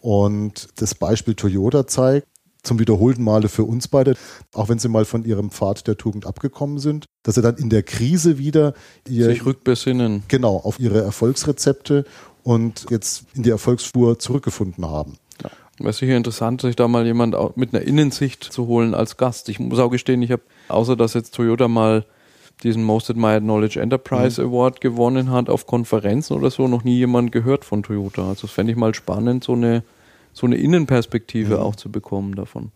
Und 0.00 0.68
das 0.76 0.94
Beispiel 0.94 1.34
Toyota 1.34 1.86
zeigt, 1.86 2.26
zum 2.62 2.78
wiederholten 2.78 3.22
Male 3.22 3.48
für 3.48 3.64
uns 3.64 3.88
beide, 3.88 4.14
auch 4.54 4.68
wenn 4.68 4.78
sie 4.78 4.88
mal 4.88 5.04
von 5.04 5.24
ihrem 5.24 5.50
Pfad 5.50 5.86
der 5.86 5.96
Tugend 5.96 6.26
abgekommen 6.26 6.78
sind, 6.78 7.04
dass 7.22 7.34
sie 7.34 7.42
dann 7.42 7.56
in 7.56 7.68
der 7.68 7.82
Krise 7.82 8.38
wieder 8.38 8.74
ihr, 9.06 9.26
sich 9.26 9.44
rückbesinnen. 9.44 10.22
Genau, 10.28 10.56
auf 10.56 10.80
ihre 10.80 11.02
Erfolgsrezepte 11.02 12.04
und 12.42 12.86
jetzt 12.90 13.26
in 13.34 13.42
die 13.42 13.50
Erfolgsspur 13.50 14.18
zurückgefunden 14.18 14.86
haben. 14.86 15.18
Ja. 15.42 15.50
Wäre 15.78 15.92
sicher 15.92 16.16
interessant, 16.16 16.62
sich 16.62 16.76
da 16.76 16.88
mal 16.88 17.04
jemand 17.04 17.36
mit 17.56 17.74
einer 17.74 17.84
Innensicht 17.84 18.44
zu 18.44 18.66
holen 18.66 18.94
als 18.94 19.16
Gast. 19.18 19.48
Ich 19.50 19.58
muss 19.58 19.78
auch 19.78 19.90
gestehen, 19.90 20.22
ich 20.22 20.30
habe, 20.30 20.42
außer 20.68 20.96
dass 20.96 21.14
jetzt 21.14 21.34
Toyota 21.34 21.68
mal 21.68 22.06
diesen 22.62 22.82
Most 22.82 23.10
Admired 23.10 23.42
Knowledge 23.42 23.80
Enterprise 23.80 24.40
mhm. 24.40 24.48
Award 24.48 24.80
gewonnen 24.80 25.30
hat 25.30 25.48
auf 25.48 25.66
Konferenzen 25.66 26.34
oder 26.34 26.50
so, 26.50 26.68
noch 26.68 26.84
nie 26.84 26.96
jemand 26.96 27.32
gehört 27.32 27.64
von 27.64 27.82
Toyota. 27.82 28.28
Also 28.28 28.46
das 28.46 28.52
fände 28.52 28.72
ich 28.72 28.78
mal 28.78 28.94
spannend, 28.94 29.44
so 29.44 29.52
eine, 29.52 29.82
so 30.32 30.46
eine 30.46 30.56
Innenperspektive 30.56 31.56
mhm. 31.56 31.60
auch 31.60 31.76
zu 31.76 31.90
bekommen 31.90 32.34
davon. 32.34 32.70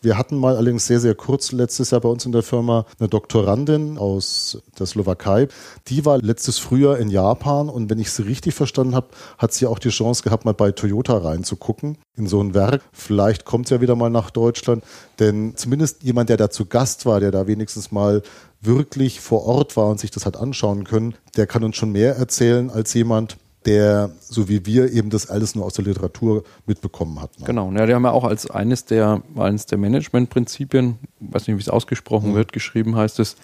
Wir 0.00 0.16
hatten 0.16 0.36
mal 0.36 0.56
allerdings 0.56 0.86
sehr, 0.86 1.00
sehr 1.00 1.16
kurz 1.16 1.50
letztes 1.50 1.90
Jahr 1.90 2.00
bei 2.00 2.08
uns 2.08 2.24
in 2.24 2.30
der 2.30 2.44
Firma 2.44 2.86
eine 3.00 3.08
Doktorandin 3.08 3.98
aus 3.98 4.62
der 4.78 4.86
Slowakei. 4.86 5.48
Die 5.88 6.04
war 6.04 6.18
letztes 6.18 6.58
Frühjahr 6.58 6.98
in 6.98 7.10
Japan 7.10 7.68
und 7.68 7.90
wenn 7.90 7.98
ich 7.98 8.12
sie 8.12 8.22
richtig 8.22 8.54
verstanden 8.54 8.94
habe, 8.94 9.08
hat 9.38 9.52
sie 9.52 9.66
auch 9.66 9.80
die 9.80 9.88
Chance 9.88 10.22
gehabt, 10.22 10.44
mal 10.44 10.54
bei 10.54 10.70
Toyota 10.70 11.18
reinzugucken 11.18 11.98
in 12.16 12.28
so 12.28 12.40
ein 12.40 12.54
Werk. 12.54 12.82
Vielleicht 12.92 13.44
kommt 13.44 13.66
sie 13.66 13.74
ja 13.74 13.80
wieder 13.80 13.96
mal 13.96 14.10
nach 14.10 14.30
Deutschland, 14.30 14.84
denn 15.18 15.56
zumindest 15.56 16.04
jemand, 16.04 16.28
der 16.28 16.36
da 16.36 16.48
zu 16.48 16.66
Gast 16.66 17.04
war, 17.04 17.18
der 17.18 17.32
da 17.32 17.48
wenigstens 17.48 17.90
mal 17.90 18.22
wirklich 18.60 19.20
vor 19.20 19.46
Ort 19.46 19.76
war 19.76 19.88
und 19.88 19.98
sich 19.98 20.12
das 20.12 20.26
hat 20.26 20.36
anschauen 20.36 20.84
können, 20.84 21.16
der 21.36 21.48
kann 21.48 21.64
uns 21.64 21.74
schon 21.74 21.90
mehr 21.90 22.14
erzählen 22.14 22.70
als 22.70 22.94
jemand, 22.94 23.36
der, 23.68 24.10
so 24.20 24.48
wie 24.48 24.64
wir, 24.66 24.92
eben 24.92 25.10
das 25.10 25.28
alles 25.28 25.54
nur 25.54 25.64
aus 25.64 25.74
der 25.74 25.84
Literatur 25.84 26.42
mitbekommen 26.66 27.20
hat. 27.20 27.38
Ne? 27.38 27.46
Genau, 27.46 27.70
ja, 27.72 27.86
die 27.86 27.94
haben 27.94 28.04
ja 28.04 28.10
auch 28.10 28.24
als 28.24 28.50
eines 28.50 28.84
der, 28.84 29.22
eines 29.36 29.66
der 29.66 29.78
Managementprinzipien, 29.78 30.98
weiß 31.20 31.46
nicht, 31.46 31.56
wie 31.56 31.60
es 31.60 31.68
ausgesprochen 31.68 32.30
mhm. 32.30 32.36
wird, 32.36 32.52
geschrieben 32.52 32.96
heißt 32.96 33.20
es 33.20 33.36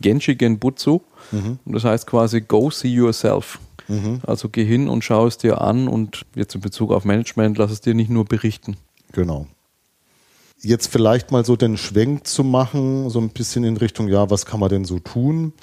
Genshi 0.00 0.34
Genbutsu. 0.34 1.00
Mhm. 1.32 1.58
Und 1.64 1.72
das 1.72 1.84
heißt 1.84 2.06
quasi 2.06 2.40
Go 2.40 2.70
see 2.70 2.88
yourself. 2.88 3.58
Mhm. 3.88 4.20
Also 4.26 4.48
geh 4.48 4.64
hin 4.64 4.88
und 4.88 5.02
schau 5.02 5.26
es 5.26 5.38
dir 5.38 5.60
an 5.60 5.88
und 5.88 6.24
jetzt 6.34 6.54
in 6.54 6.60
Bezug 6.60 6.92
auf 6.92 7.04
Management, 7.04 7.58
lass 7.58 7.70
es 7.70 7.80
dir 7.80 7.94
nicht 7.94 8.10
nur 8.10 8.24
berichten. 8.24 8.76
Genau. 9.12 9.46
Jetzt 10.62 10.88
vielleicht 10.88 11.30
mal 11.32 11.44
so 11.44 11.56
den 11.56 11.78
Schwenk 11.78 12.26
zu 12.26 12.44
machen, 12.44 13.08
so 13.08 13.18
ein 13.18 13.30
bisschen 13.30 13.64
in 13.64 13.78
Richtung, 13.78 14.08
ja, 14.08 14.28
was 14.28 14.44
kann 14.44 14.60
man 14.60 14.68
denn 14.68 14.84
so 14.84 14.98
tun? 14.98 15.54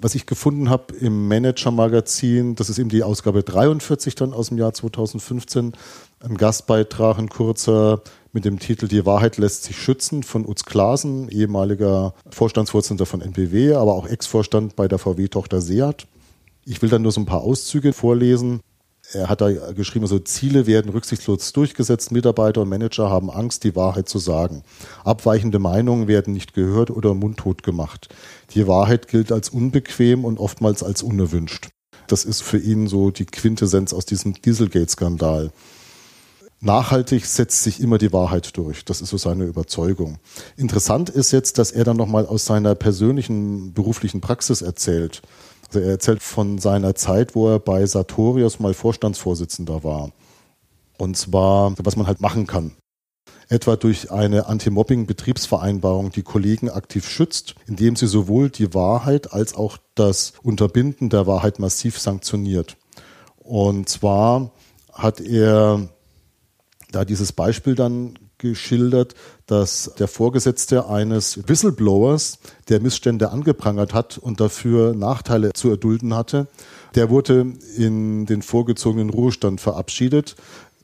Was 0.00 0.14
ich 0.14 0.26
gefunden 0.26 0.70
habe 0.70 0.94
im 0.94 1.28
Manager-Magazin, 1.28 2.54
das 2.54 2.70
ist 2.70 2.78
eben 2.78 2.88
die 2.88 3.02
Ausgabe 3.02 3.42
43 3.42 4.14
dann 4.14 4.32
aus 4.32 4.48
dem 4.48 4.58
Jahr 4.58 4.72
2015, 4.72 5.72
ein 6.20 6.36
Gastbeitrag, 6.36 7.18
ein 7.18 7.28
kurzer 7.28 8.02
mit 8.32 8.44
dem 8.44 8.58
Titel 8.58 8.88
Die 8.88 9.06
Wahrheit 9.06 9.38
lässt 9.38 9.64
sich 9.64 9.76
schützen 9.76 10.22
von 10.22 10.46
Utz 10.46 10.64
Klasen, 10.64 11.28
ehemaliger 11.28 12.14
Vorstandsvorsitzender 12.30 13.06
von 13.06 13.22
NBW, 13.22 13.74
aber 13.74 13.94
auch 13.94 14.06
Ex-Vorstand 14.06 14.76
bei 14.76 14.88
der 14.88 14.98
VW-Tochter 14.98 15.60
Seat. 15.60 16.06
Ich 16.64 16.82
will 16.82 16.90
dann 16.90 17.02
nur 17.02 17.12
so 17.12 17.20
ein 17.20 17.26
paar 17.26 17.42
Auszüge 17.42 17.92
vorlesen 17.92 18.60
er 19.12 19.28
hat 19.28 19.40
da 19.40 19.50
geschrieben, 19.72 20.04
also 20.04 20.18
Ziele 20.18 20.66
werden 20.66 20.90
rücksichtslos 20.90 21.52
durchgesetzt, 21.52 22.10
Mitarbeiter 22.12 22.62
und 22.62 22.68
Manager 22.68 23.08
haben 23.08 23.30
Angst, 23.30 23.64
die 23.64 23.76
Wahrheit 23.76 24.08
zu 24.08 24.18
sagen. 24.18 24.62
Abweichende 25.04 25.58
Meinungen 25.58 26.08
werden 26.08 26.32
nicht 26.32 26.54
gehört 26.54 26.90
oder 26.90 27.14
mundtot 27.14 27.62
gemacht. 27.62 28.08
Die 28.54 28.66
Wahrheit 28.66 29.08
gilt 29.08 29.32
als 29.32 29.48
unbequem 29.48 30.24
und 30.24 30.38
oftmals 30.38 30.82
als 30.82 31.02
unerwünscht. 31.02 31.68
Das 32.08 32.24
ist 32.24 32.42
für 32.42 32.58
ihn 32.58 32.86
so 32.86 33.10
die 33.10 33.26
Quintessenz 33.26 33.92
aus 33.92 34.06
diesem 34.06 34.34
Dieselgate-Skandal. 34.34 35.50
Nachhaltig 36.60 37.26
setzt 37.26 37.62
sich 37.62 37.80
immer 37.80 37.98
die 37.98 38.12
Wahrheit 38.12 38.56
durch. 38.56 38.84
Das 38.84 39.00
ist 39.00 39.10
so 39.10 39.18
seine 39.18 39.44
Überzeugung. 39.44 40.18
Interessant 40.56 41.10
ist 41.10 41.30
jetzt, 41.30 41.58
dass 41.58 41.70
er 41.70 41.84
dann 41.84 41.96
nochmal 41.96 42.26
aus 42.26 42.46
seiner 42.46 42.74
persönlichen 42.74 43.74
beruflichen 43.74 44.20
Praxis 44.20 44.62
erzählt. 44.62 45.22
Also 45.68 45.80
er 45.80 45.90
erzählt 45.90 46.22
von 46.22 46.58
seiner 46.58 46.94
Zeit, 46.94 47.34
wo 47.34 47.48
er 47.48 47.58
bei 47.58 47.84
Sartorius 47.86 48.60
mal 48.60 48.74
Vorstandsvorsitzender 48.74 49.84
war. 49.84 50.10
Und 50.98 51.16
zwar, 51.16 51.74
was 51.78 51.96
man 51.96 52.06
halt 52.06 52.20
machen 52.20 52.46
kann. 52.46 52.72
Etwa 53.48 53.76
durch 53.76 54.10
eine 54.10 54.46
Anti-Mobbing-Betriebsvereinbarung, 54.46 56.10
die 56.10 56.22
Kollegen 56.22 56.68
aktiv 56.68 57.08
schützt, 57.08 57.54
indem 57.66 57.94
sie 57.94 58.08
sowohl 58.08 58.50
die 58.50 58.74
Wahrheit 58.74 59.32
als 59.32 59.54
auch 59.54 59.78
das 59.94 60.32
Unterbinden 60.42 61.10
der 61.10 61.26
Wahrheit 61.26 61.58
massiv 61.58 61.98
sanktioniert. 62.00 62.76
Und 63.36 63.88
zwar 63.88 64.50
hat 64.92 65.20
er 65.20 65.88
da 66.90 67.04
dieses 67.04 67.32
Beispiel 67.32 67.74
dann 67.74 68.18
geschildert, 68.50 69.14
dass 69.46 69.92
der 69.98 70.08
Vorgesetzte 70.08 70.88
eines 70.88 71.48
Whistleblowers, 71.48 72.38
der 72.68 72.80
Missstände 72.80 73.30
angeprangert 73.30 73.94
hat 73.94 74.18
und 74.18 74.40
dafür 74.40 74.94
Nachteile 74.94 75.52
zu 75.52 75.70
erdulden 75.70 76.14
hatte, 76.14 76.48
der 76.94 77.10
wurde 77.10 77.46
in 77.76 78.26
den 78.26 78.42
vorgezogenen 78.42 79.10
Ruhestand 79.10 79.60
verabschiedet. 79.60 80.36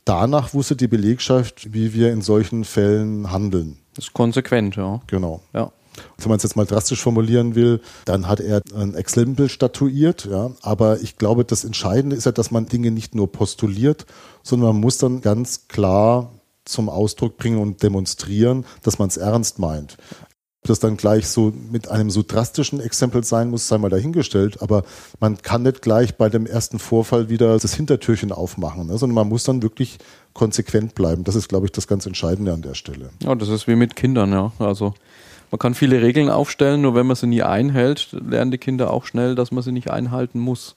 Danach 0.04 0.52
wusste 0.52 0.76
die 0.76 0.88
Belegschaft, 0.88 1.72
wie 1.72 1.94
wir 1.94 2.12
in 2.12 2.22
solchen 2.22 2.64
Fällen 2.64 3.30
handeln. 3.30 3.78
Das 3.94 4.06
ist 4.06 4.12
konsequent, 4.12 4.76
ja. 4.76 5.00
Genau. 5.06 5.42
Ja. 5.52 5.70
Wenn 6.18 6.28
man 6.28 6.36
es 6.38 6.42
jetzt 6.42 6.56
mal 6.56 6.64
drastisch 6.64 7.02
formulieren 7.02 7.54
will, 7.54 7.80
dann 8.04 8.26
hat 8.26 8.40
er 8.40 8.62
ein 8.74 8.94
Exempel 8.94 9.48
statuiert, 9.48 10.26
ja. 10.30 10.52
Aber 10.62 11.00
ich 11.00 11.18
glaube, 11.18 11.44
das 11.44 11.64
Entscheidende 11.64 12.16
ist 12.16 12.24
ja, 12.24 12.32
dass 12.32 12.50
man 12.50 12.66
Dinge 12.66 12.90
nicht 12.90 13.14
nur 13.14 13.30
postuliert, 13.30 14.06
sondern 14.42 14.70
man 14.70 14.80
muss 14.80 14.98
dann 14.98 15.20
ganz 15.20 15.68
klar 15.68 16.32
zum 16.64 16.88
Ausdruck 16.88 17.36
bringen 17.36 17.58
und 17.58 17.82
demonstrieren, 17.82 18.64
dass 18.82 18.98
man 18.98 19.08
es 19.08 19.16
ernst 19.16 19.58
meint. 19.58 19.96
Ob 20.62 20.68
das 20.68 20.78
dann 20.78 20.96
gleich 20.96 21.26
so 21.26 21.52
mit 21.72 21.88
einem 21.88 22.08
so 22.08 22.22
drastischen 22.22 22.80
Exempel 22.80 23.24
sein 23.24 23.50
muss, 23.50 23.66
sei 23.66 23.78
mal 23.78 23.88
dahingestellt, 23.88 24.62
aber 24.62 24.84
man 25.18 25.42
kann 25.42 25.62
nicht 25.64 25.82
gleich 25.82 26.16
bei 26.16 26.28
dem 26.28 26.46
ersten 26.46 26.78
Vorfall 26.78 27.28
wieder 27.28 27.58
das 27.58 27.74
Hintertürchen 27.74 28.30
aufmachen, 28.30 28.86
ne, 28.86 28.96
sondern 28.96 29.16
man 29.16 29.28
muss 29.28 29.42
dann 29.42 29.62
wirklich 29.62 29.98
konsequent 30.34 30.94
bleiben. 30.94 31.24
Das 31.24 31.34
ist, 31.34 31.48
glaube 31.48 31.66
ich, 31.66 31.72
das 31.72 31.88
ganz 31.88 32.06
Entscheidende 32.06 32.52
an 32.52 32.62
der 32.62 32.74
Stelle. 32.74 33.10
Ja, 33.24 33.34
das 33.34 33.48
ist 33.48 33.66
wie 33.66 33.74
mit 33.74 33.96
Kindern, 33.96 34.30
ja. 34.30 34.52
Also 34.60 34.94
man 35.50 35.58
kann 35.58 35.74
viele 35.74 36.00
Regeln 36.00 36.30
aufstellen, 36.30 36.80
nur 36.80 36.94
wenn 36.94 37.08
man 37.08 37.16
sie 37.16 37.26
nie 37.26 37.42
einhält, 37.42 38.12
lernen 38.12 38.52
die 38.52 38.58
Kinder 38.58 38.92
auch 38.92 39.04
schnell, 39.04 39.34
dass 39.34 39.50
man 39.50 39.64
sie 39.64 39.72
nicht 39.72 39.90
einhalten 39.90 40.38
muss. 40.38 40.76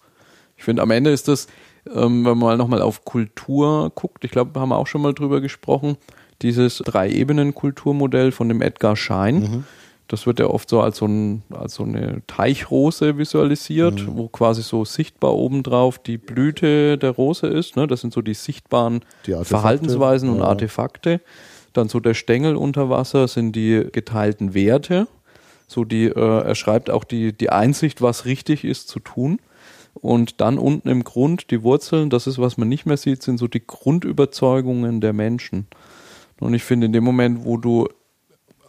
Ich 0.57 0.63
finde, 0.63 0.81
am 0.81 0.91
Ende 0.91 1.11
ist 1.11 1.27
das, 1.27 1.47
ähm, 1.87 2.25
wenn 2.25 2.37
man 2.37 2.39
mal 2.39 2.57
nochmal 2.57 2.81
auf 2.81 3.05
Kultur 3.05 3.91
guckt, 3.95 4.23
ich 4.23 4.31
glaube, 4.31 4.59
haben 4.59 4.69
wir 4.69 4.77
auch 4.77 4.87
schon 4.87 5.01
mal 5.01 5.13
drüber 5.13 5.41
gesprochen, 5.41 5.97
dieses 6.41 6.77
Drei-Ebenen-Kulturmodell 6.79 8.31
von 8.31 8.49
dem 8.49 8.61
Edgar 8.61 8.95
Schein. 8.95 9.39
Mhm. 9.39 9.63
Das 10.07 10.27
wird 10.27 10.39
ja 10.39 10.47
oft 10.47 10.69
so 10.69 10.81
als 10.81 10.97
so, 10.97 11.07
ein, 11.07 11.41
als 11.49 11.75
so 11.75 11.83
eine 11.83 12.21
Teichrose 12.27 13.17
visualisiert, 13.17 14.01
mhm. 14.01 14.17
wo 14.17 14.27
quasi 14.27 14.61
so 14.61 14.85
sichtbar 14.85 15.33
obendrauf 15.33 15.97
die 15.97 16.17
Blüte 16.17 16.97
der 16.97 17.11
Rose 17.11 17.47
ist. 17.47 17.75
Ne? 17.75 17.87
Das 17.87 18.01
sind 18.01 18.13
so 18.13 18.21
die 18.21 18.35
sichtbaren 18.35 19.03
die 19.25 19.33
Verhaltensweisen 19.43 20.29
und 20.29 20.39
ja. 20.39 20.45
Artefakte. 20.45 21.21
Dann 21.73 21.89
so 21.89 21.99
der 21.99 22.13
Stängel 22.13 22.55
unter 22.55 22.89
Wasser 22.89 23.27
sind 23.27 23.55
die 23.55 23.87
geteilten 23.91 24.53
Werte. 24.53 25.07
So 25.67 25.83
die, 25.83 26.05
äh, 26.05 26.41
er 26.41 26.55
schreibt 26.55 26.91
auch 26.91 27.03
die, 27.03 27.33
die 27.33 27.49
Einsicht, 27.49 28.01
was 28.01 28.25
richtig 28.25 28.63
ist 28.63 28.87
zu 28.87 28.99
tun. 28.99 29.39
Und 29.95 30.41
dann 30.41 30.59
unten 30.59 30.89
im 30.89 31.03
Grund 31.03 31.51
die 31.51 31.63
Wurzeln, 31.63 32.09
das 32.09 32.27
ist, 32.27 32.37
was 32.37 32.57
man 32.57 32.69
nicht 32.69 32.85
mehr 32.85 32.97
sieht, 32.97 33.23
sind 33.23 33.37
so 33.37 33.47
die 33.47 33.65
Grundüberzeugungen 33.65 35.01
der 35.01 35.13
Menschen. 35.13 35.67
Und 36.39 36.53
ich 36.53 36.63
finde, 36.63 36.87
in 36.87 36.93
dem 36.93 37.03
Moment, 37.03 37.45
wo 37.45 37.57
du, 37.57 37.87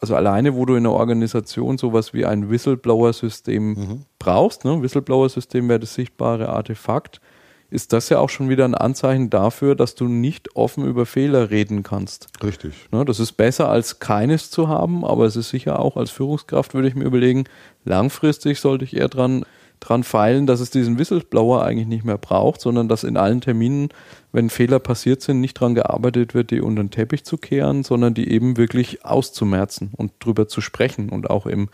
also 0.00 0.14
alleine, 0.14 0.54
wo 0.54 0.64
du 0.64 0.74
in 0.74 0.86
einer 0.86 0.94
Organisation 0.94 1.78
sowas 1.78 2.14
wie 2.14 2.24
ein 2.24 2.48
Whistleblower-System 2.48 3.68
mhm. 3.68 4.02
brauchst, 4.18 4.64
ne? 4.64 4.80
Whistleblower-System 4.80 5.68
wäre 5.68 5.80
das 5.80 5.94
sichtbare 5.94 6.48
Artefakt, 6.48 7.20
ist 7.68 7.92
das 7.92 8.08
ja 8.08 8.20
auch 8.20 8.30
schon 8.30 8.48
wieder 8.48 8.64
ein 8.64 8.76
Anzeichen 8.76 9.28
dafür, 9.28 9.74
dass 9.74 9.96
du 9.96 10.06
nicht 10.06 10.54
offen 10.54 10.84
über 10.86 11.04
Fehler 11.04 11.50
reden 11.50 11.82
kannst. 11.82 12.28
Richtig. 12.42 12.74
Ne? 12.92 13.04
Das 13.04 13.18
ist 13.18 13.32
besser 13.32 13.68
als 13.68 13.98
keines 13.98 14.50
zu 14.50 14.68
haben, 14.68 15.04
aber 15.04 15.24
es 15.24 15.34
ist 15.34 15.50
sicher 15.50 15.80
auch 15.80 15.96
als 15.96 16.10
Führungskraft, 16.10 16.74
würde 16.74 16.86
ich 16.86 16.94
mir 16.94 17.04
überlegen, 17.04 17.44
langfristig 17.84 18.60
sollte 18.60 18.84
ich 18.84 18.96
eher 18.96 19.08
dran 19.08 19.44
dran 19.80 20.02
feilen, 20.02 20.46
dass 20.46 20.60
es 20.60 20.70
diesen 20.70 20.98
Whistleblower 20.98 21.64
eigentlich 21.64 21.86
nicht 21.86 22.04
mehr 22.04 22.18
braucht, 22.18 22.60
sondern 22.60 22.88
dass 22.88 23.04
in 23.04 23.16
allen 23.16 23.40
Terminen, 23.40 23.88
wenn 24.32 24.50
Fehler 24.50 24.78
passiert 24.78 25.22
sind, 25.22 25.40
nicht 25.40 25.54
dran 25.54 25.74
gearbeitet 25.74 26.34
wird, 26.34 26.50
die 26.50 26.60
unter 26.60 26.82
den 26.82 26.90
Teppich 26.90 27.24
zu 27.24 27.36
kehren, 27.36 27.82
sondern 27.82 28.14
die 28.14 28.30
eben 28.30 28.56
wirklich 28.56 29.04
auszumerzen 29.04 29.90
und 29.96 30.12
drüber 30.20 30.48
zu 30.48 30.60
sprechen 30.60 31.08
und 31.08 31.30
auch 31.30 31.46
im 31.46 31.68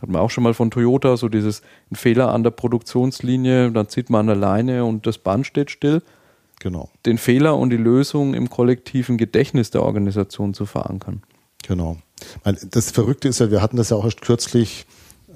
hat 0.00 0.08
man 0.08 0.20
auch 0.20 0.30
schon 0.30 0.42
mal 0.42 0.52
von 0.52 0.72
Toyota, 0.72 1.16
so 1.16 1.28
dieses 1.28 1.62
Fehler 1.92 2.34
an 2.34 2.42
der 2.42 2.50
Produktionslinie, 2.50 3.70
dann 3.70 3.88
zieht 3.88 4.10
man 4.10 4.22
an 4.22 4.26
der 4.26 4.36
Leine 4.36 4.84
und 4.84 5.06
das 5.06 5.18
Band 5.18 5.46
steht 5.46 5.70
still. 5.70 6.02
Genau. 6.62 6.90
den 7.06 7.18
Fehler 7.18 7.56
und 7.56 7.70
die 7.70 7.76
Lösung 7.76 8.34
im 8.34 8.48
kollektiven 8.48 9.18
Gedächtnis 9.18 9.72
der 9.72 9.82
Organisation 9.82 10.54
zu 10.54 10.64
verankern. 10.64 11.22
Genau. 11.66 11.96
Das 12.70 12.92
Verrückte 12.92 13.26
ist 13.26 13.40
ja, 13.40 13.50
wir 13.50 13.60
hatten 13.60 13.76
das 13.76 13.90
ja 13.90 13.96
auch 13.96 14.04
erst 14.04 14.20
kürzlich 14.20 14.86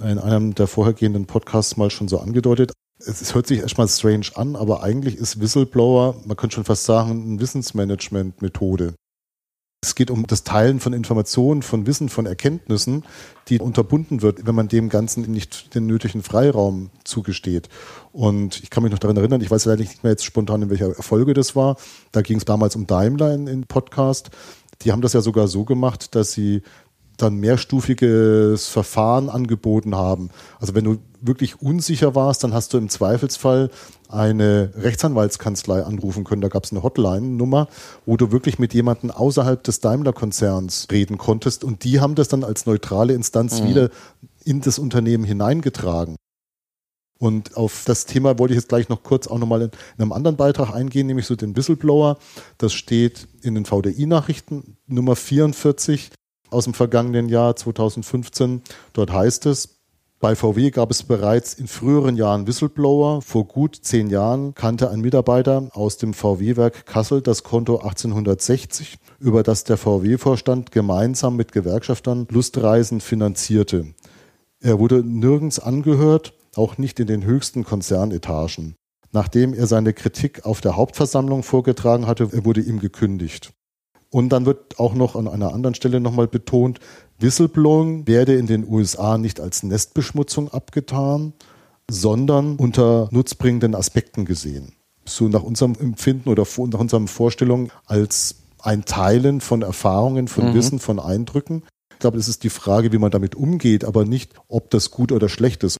in 0.02 0.18
einem 0.18 0.54
der 0.54 0.66
vorhergehenden 0.66 1.26
Podcasts 1.26 1.76
mal 1.76 1.90
schon 1.90 2.08
so 2.08 2.18
angedeutet. 2.18 2.72
Es 2.98 3.34
hört 3.34 3.46
sich 3.46 3.60
erstmal 3.60 3.88
strange 3.88 4.26
an, 4.34 4.56
aber 4.56 4.82
eigentlich 4.82 5.16
ist 5.16 5.40
Whistleblower, 5.40 6.16
man 6.24 6.36
könnte 6.36 6.54
schon 6.54 6.64
fast 6.64 6.84
sagen, 6.84 7.22
eine 7.22 7.40
Wissensmanagement-Methode. 7.40 8.94
Es 9.82 9.94
geht 9.94 10.10
um 10.10 10.26
das 10.26 10.42
Teilen 10.42 10.80
von 10.80 10.92
Informationen, 10.94 11.62
von 11.62 11.86
Wissen, 11.86 12.08
von 12.08 12.26
Erkenntnissen, 12.26 13.04
die 13.48 13.60
unterbunden 13.60 14.22
wird, 14.22 14.46
wenn 14.46 14.54
man 14.54 14.68
dem 14.68 14.88
Ganzen 14.88 15.30
nicht 15.30 15.74
den 15.74 15.86
nötigen 15.86 16.22
Freiraum 16.22 16.90
zugesteht. 17.04 17.68
Und 18.12 18.62
ich 18.62 18.70
kann 18.70 18.82
mich 18.82 18.90
noch 18.90 18.98
daran 18.98 19.16
erinnern, 19.16 19.42
ich 19.42 19.50
weiß 19.50 19.66
leider 19.66 19.82
nicht 19.82 20.02
mehr 20.02 20.12
jetzt 20.12 20.24
spontan, 20.24 20.62
in 20.62 20.70
welcher 20.70 20.94
Folge 20.94 21.34
das 21.34 21.54
war. 21.54 21.76
Da 22.10 22.22
ging 22.22 22.38
es 22.38 22.44
damals 22.44 22.74
um 22.74 22.86
Daimler 22.86 23.32
in, 23.34 23.46
in 23.46 23.66
Podcast. 23.66 24.30
Die 24.82 24.92
haben 24.92 25.02
das 25.02 25.12
ja 25.12 25.20
sogar 25.20 25.46
so 25.46 25.64
gemacht, 25.64 26.14
dass 26.14 26.32
sie 26.32 26.62
dann 27.16 27.36
mehrstufiges 27.36 28.68
Verfahren 28.68 29.28
angeboten 29.28 29.94
haben. 29.94 30.30
Also 30.60 30.74
wenn 30.74 30.84
du 30.84 30.98
wirklich 31.20 31.60
unsicher 31.60 32.14
warst, 32.14 32.44
dann 32.44 32.52
hast 32.52 32.72
du 32.72 32.78
im 32.78 32.88
Zweifelsfall 32.88 33.70
eine 34.08 34.70
Rechtsanwaltskanzlei 34.76 35.82
anrufen 35.82 36.24
können. 36.24 36.42
Da 36.42 36.48
gab 36.48 36.64
es 36.64 36.72
eine 36.72 36.82
Hotline-Nummer, 36.82 37.68
wo 38.04 38.16
du 38.16 38.32
wirklich 38.32 38.58
mit 38.58 38.74
jemandem 38.74 39.10
außerhalb 39.10 39.62
des 39.62 39.80
Daimler-Konzerns 39.80 40.88
reden 40.90 41.18
konntest. 41.18 41.64
Und 41.64 41.84
die 41.84 42.00
haben 42.00 42.14
das 42.14 42.28
dann 42.28 42.44
als 42.44 42.66
neutrale 42.66 43.14
Instanz 43.14 43.60
mhm. 43.60 43.68
wieder 43.68 43.90
in 44.44 44.60
das 44.60 44.78
Unternehmen 44.78 45.24
hineingetragen. 45.24 46.16
Und 47.18 47.56
auf 47.56 47.84
das 47.86 48.04
Thema 48.04 48.38
wollte 48.38 48.52
ich 48.52 48.60
jetzt 48.60 48.68
gleich 48.68 48.88
noch 48.90 49.02
kurz 49.02 49.26
auch 49.26 49.38
nochmal 49.38 49.62
in, 49.62 49.70
in 49.96 50.02
einem 50.02 50.12
anderen 50.12 50.36
Beitrag 50.36 50.74
eingehen, 50.74 51.06
nämlich 51.06 51.26
so 51.26 51.34
den 51.34 51.56
Whistleblower. 51.56 52.18
Das 52.58 52.74
steht 52.74 53.26
in 53.42 53.54
den 53.54 53.64
VDI-Nachrichten 53.64 54.76
Nummer 54.86 55.16
44 55.16 56.10
aus 56.56 56.64
dem 56.64 56.72
vergangenen 56.72 57.28
Jahr 57.28 57.54
2015. 57.54 58.62
Dort 58.94 59.12
heißt 59.12 59.44
es, 59.44 59.76
bei 60.20 60.34
VW 60.34 60.70
gab 60.70 60.90
es 60.90 61.02
bereits 61.02 61.52
in 61.52 61.66
früheren 61.66 62.16
Jahren 62.16 62.46
Whistleblower. 62.46 63.20
Vor 63.20 63.46
gut 63.46 63.76
zehn 63.82 64.08
Jahren 64.08 64.54
kannte 64.54 64.90
ein 64.90 65.02
Mitarbeiter 65.02 65.68
aus 65.74 65.98
dem 65.98 66.14
VW-Werk 66.14 66.86
Kassel 66.86 67.20
das 67.20 67.42
Konto 67.42 67.76
1860, 67.76 68.96
über 69.20 69.42
das 69.42 69.64
der 69.64 69.76
VW-Vorstand 69.76 70.72
gemeinsam 70.72 71.36
mit 71.36 71.52
Gewerkschaftern 71.52 72.26
Lustreisen 72.30 73.02
finanzierte. 73.02 73.88
Er 74.60 74.78
wurde 74.78 75.04
nirgends 75.04 75.58
angehört, 75.58 76.32
auch 76.56 76.78
nicht 76.78 76.98
in 76.98 77.06
den 77.06 77.24
höchsten 77.24 77.64
Konzernetagen. 77.64 78.76
Nachdem 79.12 79.52
er 79.52 79.66
seine 79.66 79.92
Kritik 79.92 80.46
auf 80.46 80.62
der 80.62 80.76
Hauptversammlung 80.76 81.42
vorgetragen 81.42 82.06
hatte, 82.06 82.46
wurde 82.46 82.62
ihm 82.62 82.80
gekündigt. 82.80 83.52
Und 84.10 84.30
dann 84.30 84.46
wird 84.46 84.78
auch 84.78 84.94
noch 84.94 85.16
an 85.16 85.28
einer 85.28 85.52
anderen 85.52 85.74
Stelle 85.74 86.00
nochmal 86.00 86.28
betont, 86.28 86.80
Whistleblowing 87.18 88.06
werde 88.06 88.34
in 88.34 88.46
den 88.46 88.68
USA 88.68 89.18
nicht 89.18 89.40
als 89.40 89.62
Nestbeschmutzung 89.62 90.50
abgetan, 90.50 91.32
sondern 91.90 92.56
unter 92.56 93.08
nutzbringenden 93.10 93.74
Aspekten 93.74 94.24
gesehen. 94.24 94.72
So 95.04 95.28
nach 95.28 95.42
unserem 95.42 95.74
Empfinden 95.74 96.28
oder 96.28 96.42
nach 96.42 96.80
unseren 96.80 97.08
Vorstellungen 97.08 97.70
als 97.86 98.36
ein 98.60 98.84
Teilen 98.84 99.40
von 99.40 99.62
Erfahrungen, 99.62 100.28
von 100.28 100.50
mhm. 100.50 100.54
Wissen, 100.54 100.78
von 100.78 100.98
Eindrücken. 100.98 101.62
Ich 101.92 102.00
glaube, 102.00 102.18
es 102.18 102.28
ist 102.28 102.42
die 102.42 102.50
Frage, 102.50 102.92
wie 102.92 102.98
man 102.98 103.10
damit 103.10 103.34
umgeht, 103.34 103.84
aber 103.84 104.04
nicht, 104.04 104.34
ob 104.48 104.70
das 104.70 104.90
gut 104.90 105.12
oder 105.12 105.28
schlecht 105.28 105.64
ist. 105.64 105.78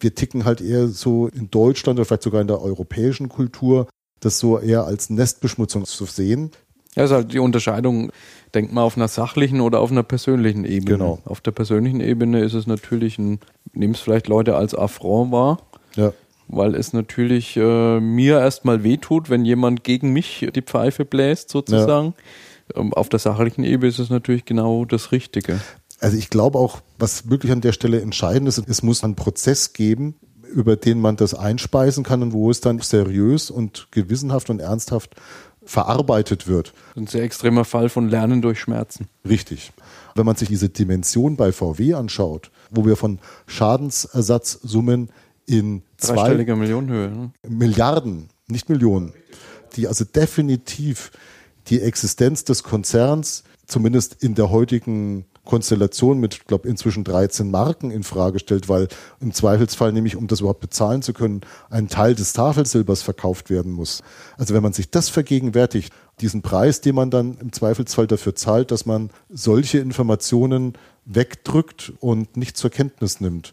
Wir 0.00 0.14
ticken 0.14 0.44
halt 0.44 0.60
eher 0.60 0.88
so 0.88 1.28
in 1.28 1.50
Deutschland 1.50 1.98
oder 1.98 2.06
vielleicht 2.06 2.24
sogar 2.24 2.40
in 2.40 2.48
der 2.48 2.60
europäischen 2.60 3.28
Kultur, 3.28 3.86
das 4.20 4.38
so 4.38 4.58
eher 4.58 4.84
als 4.84 5.10
Nestbeschmutzung 5.10 5.84
zu 5.84 6.06
sehen. 6.06 6.50
Ja, 6.94 7.04
ist 7.04 7.10
halt 7.10 7.32
die 7.32 7.38
Unterscheidung, 7.38 8.12
denkt 8.54 8.72
man 8.72 8.84
auf 8.84 8.96
einer 8.96 9.08
sachlichen 9.08 9.60
oder 9.60 9.80
auf 9.80 9.90
einer 9.90 10.02
persönlichen 10.02 10.64
Ebene. 10.64 10.98
Genau. 10.98 11.18
Auf 11.24 11.40
der 11.40 11.50
persönlichen 11.50 12.00
Ebene 12.00 12.40
ist 12.40 12.54
es 12.54 12.66
natürlich 12.66 13.18
ein, 13.18 13.40
nehmen 13.72 13.94
es 13.94 14.00
vielleicht 14.00 14.28
Leute 14.28 14.56
als 14.56 14.74
Affront 14.74 15.32
wahr. 15.32 15.58
Ja. 15.96 16.12
Weil 16.46 16.74
es 16.74 16.92
natürlich 16.92 17.56
äh, 17.56 18.00
mir 18.00 18.38
erstmal 18.38 18.84
wehtut, 18.84 19.30
wenn 19.30 19.44
jemand 19.44 19.82
gegen 19.82 20.12
mich 20.12 20.46
die 20.54 20.62
Pfeife 20.62 21.04
bläst, 21.04 21.50
sozusagen. 21.50 22.14
Ja. 22.74 22.80
Ähm, 22.80 22.92
auf 22.92 23.08
der 23.08 23.18
sachlichen 23.18 23.64
Ebene 23.64 23.88
ist 23.88 23.98
es 23.98 24.10
natürlich 24.10 24.44
genau 24.44 24.84
das 24.84 25.10
Richtige. 25.10 25.60
Also 26.00 26.16
ich 26.16 26.30
glaube 26.30 26.58
auch, 26.58 26.80
was 26.98 27.30
wirklich 27.30 27.50
an 27.50 27.60
der 27.60 27.72
Stelle 27.72 28.00
entscheidend 28.00 28.48
ist, 28.48 28.62
es 28.68 28.82
muss 28.82 29.02
einen 29.02 29.14
Prozess 29.14 29.72
geben, 29.72 30.16
über 30.54 30.76
den 30.76 31.00
man 31.00 31.16
das 31.16 31.34
einspeisen 31.34 32.04
kann 32.04 32.22
und 32.22 32.32
wo 32.32 32.50
es 32.50 32.60
dann 32.60 32.78
seriös 32.80 33.50
und 33.50 33.88
gewissenhaft 33.90 34.50
und 34.50 34.60
ernsthaft 34.60 35.16
verarbeitet 35.64 36.46
wird. 36.46 36.72
Ein 36.96 37.06
sehr 37.06 37.22
extremer 37.22 37.64
Fall 37.64 37.88
von 37.88 38.08
Lernen 38.08 38.42
durch 38.42 38.60
Schmerzen. 38.60 39.08
Richtig. 39.28 39.72
Wenn 40.14 40.26
man 40.26 40.36
sich 40.36 40.48
diese 40.48 40.68
Dimension 40.68 41.36
bei 41.36 41.52
VW 41.52 41.94
anschaut, 41.94 42.50
wo 42.70 42.84
wir 42.84 42.96
von 42.96 43.18
Schadensersatzsummen 43.46 45.10
in 45.46 45.82
zwei 45.96 46.34
Millionenhöhe, 46.34 47.10
ne? 47.10 47.30
Milliarden, 47.46 48.28
nicht 48.46 48.68
Millionen, 48.68 49.12
die 49.76 49.88
also 49.88 50.04
definitiv 50.04 51.10
die 51.68 51.80
Existenz 51.80 52.44
des 52.44 52.62
Konzerns, 52.62 53.44
zumindest 53.66 54.22
in 54.22 54.34
der 54.34 54.50
heutigen 54.50 55.24
Konstellation 55.44 56.18
mit, 56.18 56.46
glaube 56.46 56.68
inzwischen 56.68 57.04
13 57.04 57.50
Marken 57.50 57.90
in 57.90 58.02
Frage 58.02 58.38
stellt, 58.38 58.68
weil 58.68 58.88
im 59.20 59.32
Zweifelsfall 59.32 59.92
nämlich, 59.92 60.16
um 60.16 60.26
das 60.26 60.40
überhaupt 60.40 60.60
bezahlen 60.60 61.02
zu 61.02 61.12
können, 61.12 61.42
ein 61.70 61.88
Teil 61.88 62.14
des 62.14 62.32
Tafelsilbers 62.32 63.02
verkauft 63.02 63.50
werden 63.50 63.72
muss. 63.72 64.02
Also 64.36 64.54
wenn 64.54 64.62
man 64.62 64.72
sich 64.72 64.90
das 64.90 65.08
vergegenwärtigt, 65.08 65.92
diesen 66.20 66.42
Preis, 66.42 66.80
den 66.80 66.94
man 66.94 67.10
dann 67.10 67.38
im 67.38 67.52
Zweifelsfall 67.52 68.06
dafür 68.06 68.34
zahlt, 68.34 68.70
dass 68.70 68.86
man 68.86 69.10
solche 69.28 69.78
Informationen 69.78 70.74
wegdrückt 71.04 71.92
und 72.00 72.36
nicht 72.36 72.56
zur 72.56 72.70
Kenntnis 72.70 73.20
nimmt. 73.20 73.52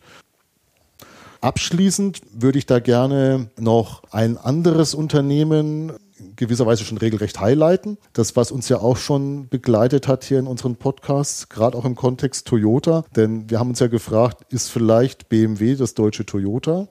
Abschließend 1.41 2.21
würde 2.33 2.59
ich 2.59 2.67
da 2.67 2.79
gerne 2.79 3.49
noch 3.59 4.03
ein 4.11 4.37
anderes 4.37 4.93
Unternehmen 4.93 5.93
gewisserweise 6.35 6.83
schon 6.83 6.97
regelrecht 6.97 7.39
highlighten. 7.39 7.97
Das, 8.13 8.35
was 8.35 8.51
uns 8.51 8.69
ja 8.69 8.79
auch 8.79 8.97
schon 8.97 9.47
begleitet 9.49 10.07
hat 10.07 10.23
hier 10.23 10.39
in 10.39 10.47
unseren 10.47 10.75
Podcasts, 10.75 11.49
gerade 11.49 11.77
auch 11.77 11.85
im 11.85 11.95
Kontext 11.95 12.47
Toyota. 12.47 13.03
Denn 13.15 13.49
wir 13.49 13.59
haben 13.59 13.69
uns 13.69 13.79
ja 13.79 13.87
gefragt, 13.87 14.45
ist 14.49 14.69
vielleicht 14.69 15.29
BMW 15.29 15.75
das 15.75 15.93
deutsche 15.93 16.25
Toyota? 16.25 16.87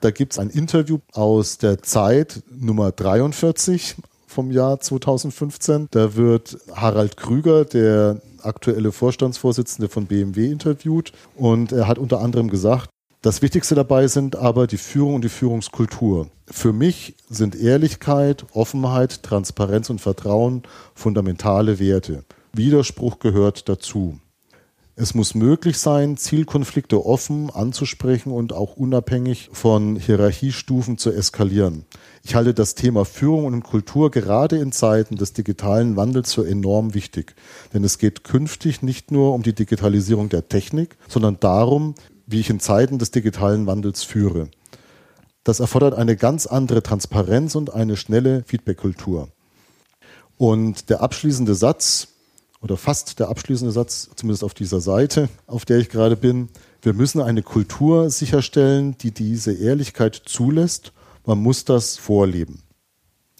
Da 0.00 0.10
gibt 0.10 0.32
es 0.32 0.38
ein 0.38 0.50
Interview 0.50 0.98
aus 1.12 1.58
der 1.58 1.82
Zeit 1.82 2.42
Nummer 2.50 2.92
43 2.92 3.96
vom 4.26 4.50
Jahr 4.50 4.80
2015. 4.80 5.88
Da 5.90 6.16
wird 6.16 6.58
Harald 6.74 7.16
Krüger, 7.16 7.64
der 7.64 8.20
aktuelle 8.42 8.92
Vorstandsvorsitzende 8.92 9.88
von 9.88 10.06
BMW, 10.06 10.50
interviewt. 10.50 11.12
Und 11.36 11.72
er 11.72 11.86
hat 11.86 11.98
unter 11.98 12.20
anderem 12.20 12.48
gesagt, 12.48 12.90
das 13.22 13.40
Wichtigste 13.40 13.76
dabei 13.76 14.08
sind 14.08 14.34
aber 14.34 14.66
die 14.66 14.78
Führung 14.78 15.14
und 15.14 15.22
die 15.22 15.28
Führungskultur. 15.28 16.28
Für 16.48 16.72
mich 16.72 17.14
sind 17.30 17.54
Ehrlichkeit, 17.54 18.44
Offenheit, 18.52 19.22
Transparenz 19.22 19.90
und 19.90 20.00
Vertrauen 20.00 20.64
fundamentale 20.94 21.78
Werte. 21.78 22.24
Widerspruch 22.52 23.20
gehört 23.20 23.68
dazu. 23.68 24.18
Es 24.94 25.14
muss 25.14 25.34
möglich 25.34 25.78
sein, 25.78 26.16
Zielkonflikte 26.16 27.06
offen 27.06 27.48
anzusprechen 27.48 28.30
und 28.30 28.52
auch 28.52 28.76
unabhängig 28.76 29.48
von 29.52 29.96
Hierarchiestufen 29.96 30.98
zu 30.98 31.10
eskalieren. 31.12 31.86
Ich 32.24 32.34
halte 32.34 32.52
das 32.52 32.74
Thema 32.74 33.04
Führung 33.04 33.46
und 33.46 33.62
Kultur 33.62 34.10
gerade 34.10 34.58
in 34.58 34.70
Zeiten 34.70 35.16
des 35.16 35.32
digitalen 35.32 35.96
Wandels 35.96 36.34
für 36.34 36.46
enorm 36.46 36.92
wichtig. 36.92 37.34
Denn 37.72 37.84
es 37.84 37.98
geht 37.98 38.24
künftig 38.24 38.82
nicht 38.82 39.10
nur 39.10 39.32
um 39.32 39.42
die 39.42 39.54
Digitalisierung 39.54 40.28
der 40.28 40.48
Technik, 40.48 40.96
sondern 41.08 41.40
darum, 41.40 41.94
wie 42.32 42.40
ich 42.40 42.50
in 42.50 42.60
Zeiten 42.60 42.98
des 42.98 43.10
digitalen 43.10 43.66
Wandels 43.66 44.02
führe. 44.02 44.48
Das 45.44 45.60
erfordert 45.60 45.94
eine 45.94 46.16
ganz 46.16 46.46
andere 46.46 46.82
Transparenz 46.82 47.54
und 47.54 47.72
eine 47.72 47.96
schnelle 47.96 48.42
Feedback-Kultur. 48.44 49.28
Und 50.36 50.88
der 50.90 51.02
abschließende 51.02 51.54
Satz, 51.54 52.08
oder 52.60 52.76
fast 52.76 53.18
der 53.18 53.28
abschließende 53.28 53.72
Satz, 53.72 54.08
zumindest 54.14 54.44
auf 54.44 54.54
dieser 54.54 54.80
Seite, 54.80 55.28
auf 55.46 55.64
der 55.64 55.78
ich 55.78 55.88
gerade 55.88 56.16
bin, 56.16 56.48
wir 56.80 56.94
müssen 56.94 57.20
eine 57.20 57.42
Kultur 57.42 58.10
sicherstellen, 58.10 58.96
die 58.98 59.12
diese 59.12 59.52
Ehrlichkeit 59.52 60.20
zulässt. 60.24 60.92
Man 61.26 61.38
muss 61.38 61.64
das 61.64 61.96
vorleben. 61.96 62.62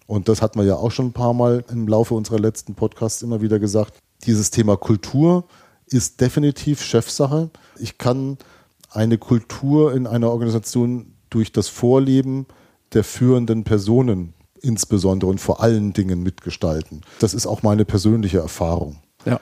Und 0.06 0.28
das 0.28 0.42
hat 0.42 0.56
man 0.56 0.66
ja 0.66 0.76
auch 0.76 0.90
schon 0.90 1.06
ein 1.06 1.12
paar 1.12 1.34
Mal 1.34 1.64
im 1.70 1.88
Laufe 1.88 2.14
unserer 2.14 2.38
letzten 2.38 2.74
Podcasts 2.74 3.22
immer 3.22 3.40
wieder 3.40 3.58
gesagt. 3.58 3.94
Dieses 4.24 4.50
Thema 4.50 4.76
Kultur 4.76 5.44
ist 5.86 6.20
definitiv 6.20 6.82
Chefsache. 6.82 7.50
Ich 7.78 7.98
kann 7.98 8.38
eine 8.92 9.18
Kultur 9.18 9.94
in 9.94 10.06
einer 10.06 10.30
Organisation 10.30 11.14
durch 11.30 11.52
das 11.52 11.68
Vorleben 11.68 12.46
der 12.92 13.04
führenden 13.04 13.64
Personen 13.64 14.34
insbesondere 14.60 15.30
und 15.30 15.40
vor 15.40 15.62
allen 15.62 15.92
Dingen 15.92 16.22
mitgestalten. 16.22 17.00
Das 17.18 17.34
ist 17.34 17.46
auch 17.46 17.62
meine 17.62 17.84
persönliche 17.84 18.38
Erfahrung. 18.38 18.98
Ja. 19.24 19.40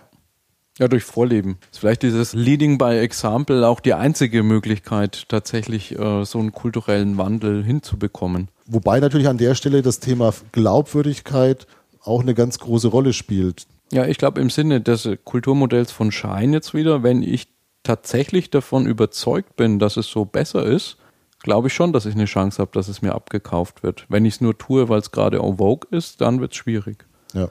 Ja, 0.78 0.88
durch 0.88 1.04
Vorleben. 1.04 1.58
Ist 1.70 1.80
vielleicht 1.80 2.02
dieses 2.02 2.32
Leading 2.32 2.78
by 2.78 2.96
Example 2.96 3.68
auch 3.68 3.80
die 3.80 3.92
einzige 3.92 4.42
Möglichkeit, 4.42 5.28
tatsächlich 5.28 5.98
äh, 5.98 6.24
so 6.24 6.38
einen 6.38 6.52
kulturellen 6.52 7.18
Wandel 7.18 7.62
hinzubekommen. 7.62 8.48
Wobei 8.64 8.98
natürlich 8.98 9.28
an 9.28 9.36
der 9.36 9.54
Stelle 9.54 9.82
das 9.82 10.00
Thema 10.00 10.32
Glaubwürdigkeit 10.52 11.66
auch 12.02 12.22
eine 12.22 12.32
ganz 12.34 12.58
große 12.60 12.88
Rolle 12.88 13.12
spielt. 13.12 13.66
Ja, 13.92 14.06
ich 14.06 14.16
glaube 14.16 14.40
im 14.40 14.48
Sinne 14.48 14.80
des 14.80 15.06
Kulturmodells 15.24 15.92
von 15.92 16.12
Schein 16.12 16.54
jetzt 16.54 16.72
wieder, 16.72 17.02
wenn 17.02 17.22
ich 17.22 17.48
tatsächlich 17.82 18.50
davon 18.50 18.86
überzeugt 18.86 19.56
bin, 19.56 19.78
dass 19.78 19.96
es 19.96 20.06
so 20.06 20.24
besser 20.24 20.64
ist, 20.64 20.96
glaube 21.42 21.68
ich 21.68 21.74
schon, 21.74 21.92
dass 21.92 22.06
ich 22.06 22.14
eine 22.14 22.26
Chance 22.26 22.60
habe, 22.60 22.70
dass 22.72 22.88
es 22.88 23.02
mir 23.02 23.14
abgekauft 23.14 23.82
wird. 23.82 24.06
Wenn 24.08 24.24
ich 24.24 24.34
es 24.34 24.40
nur 24.40 24.56
tue, 24.56 24.88
weil 24.88 24.98
es 24.98 25.10
gerade 25.10 25.38
en 25.38 25.56
vogue 25.56 25.88
ist, 25.90 26.20
dann 26.20 26.40
wird 26.40 26.52
es 26.52 26.58
schwierig. 26.58 27.04
Ja. 27.32 27.48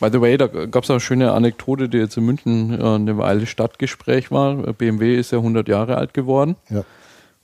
By 0.00 0.10
the 0.12 0.20
way, 0.20 0.36
da 0.36 0.46
gab 0.46 0.84
es 0.84 0.90
auch 0.90 0.94
eine 0.94 1.00
schöne 1.00 1.32
Anekdote, 1.32 1.88
die 1.88 1.98
jetzt 1.98 2.16
in 2.16 2.24
München 2.24 2.78
äh, 2.78 2.84
eine 2.84 3.18
Weile 3.18 3.46
Stadtgespräch 3.46 4.30
war. 4.30 4.54
BMW 4.72 5.16
ist 5.16 5.32
ja 5.32 5.38
100 5.38 5.68
Jahre 5.68 5.96
alt 5.96 6.14
geworden. 6.14 6.56
Ja. 6.70 6.84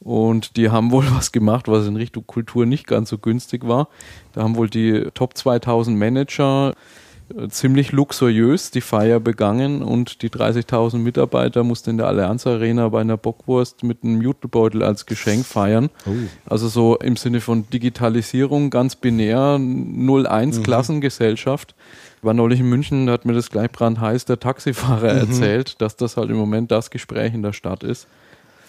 Und 0.00 0.57
die 0.57 0.70
haben 0.70 0.92
wohl 0.92 1.04
was 1.14 1.33
gemacht, 1.33 1.66
was 1.66 1.87
in 1.87 1.96
Richtung 1.96 2.26
Kultur 2.26 2.66
nicht 2.66 2.87
ganz 2.87 3.09
so 3.09 3.18
günstig 3.18 3.66
war. 3.66 3.88
Da 4.33 4.42
haben 4.42 4.57
wohl 4.57 4.70
die 4.70 5.09
Top 5.14 5.37
2000 5.37 5.98
Manager 5.98 6.74
ziemlich 7.49 7.93
luxuriös 7.93 8.71
die 8.71 8.81
Feier 8.81 9.19
begangen 9.19 9.83
und 9.83 10.23
die 10.23 10.29
30.000 10.29 10.99
Mitarbeiter 10.99 11.65
mussten 11.65 11.91
in 11.91 11.97
der 11.99 12.07
Allianz 12.07 12.47
Arena 12.47 12.89
bei 12.89 13.01
einer 13.01 13.17
Bockwurst 13.17 13.83
mit 13.83 14.05
einem 14.05 14.21
Jutebeutel 14.21 14.83
als 14.83 15.07
Geschenk 15.07 15.47
feiern. 15.47 15.91
Oh. 16.07 16.11
Also 16.47 16.69
so 16.69 16.97
im 16.99 17.17
Sinne 17.17 17.41
von 17.41 17.69
Digitalisierung, 17.71 18.71
ganz 18.71 18.97
binär, 18.97 19.59
01 19.59 20.63
Klassengesellschaft. 20.63 21.75
Ich 22.19 22.25
war 22.25 22.35
neulich 22.35 22.61
in 22.61 22.69
München, 22.69 23.07
da 23.07 23.15
hat 23.15 23.25
mir 23.25 23.33
das 23.35 23.51
gleich 23.51 23.71
brandheiß 23.71 24.27
der 24.27 24.39
Taxifahrer 24.41 25.09
erzählt, 25.09 25.81
dass 25.81 25.97
das 25.97 26.17
halt 26.17 26.31
im 26.31 26.37
Moment 26.37 26.71
das 26.71 26.91
Gespräch 26.91 27.35
in 27.35 27.43
der 27.43 27.53
Stadt 27.53 27.83
ist. 27.83 28.07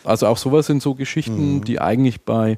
Also 0.04 0.28
auch 0.28 0.38
sowas 0.38 0.68
sind 0.68 0.82
so 0.82 0.96
Geschichten, 0.96 1.62
die 1.62 1.82
eigentlich 1.82 2.22
bei 2.22 2.58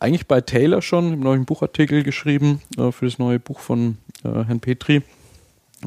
eigentlich 0.00 0.26
bei 0.26 0.40
Taylor 0.40 0.82
schon 0.82 1.12
im 1.12 1.20
neuen 1.20 1.44
Buchartikel 1.44 2.02
geschrieben 2.02 2.60
äh, 2.76 2.90
für 2.90 3.04
das 3.04 3.20
neue 3.20 3.38
Buch 3.38 3.60
von 3.60 3.98
äh, 4.24 4.44
Herrn 4.44 4.58
Petri 4.58 5.02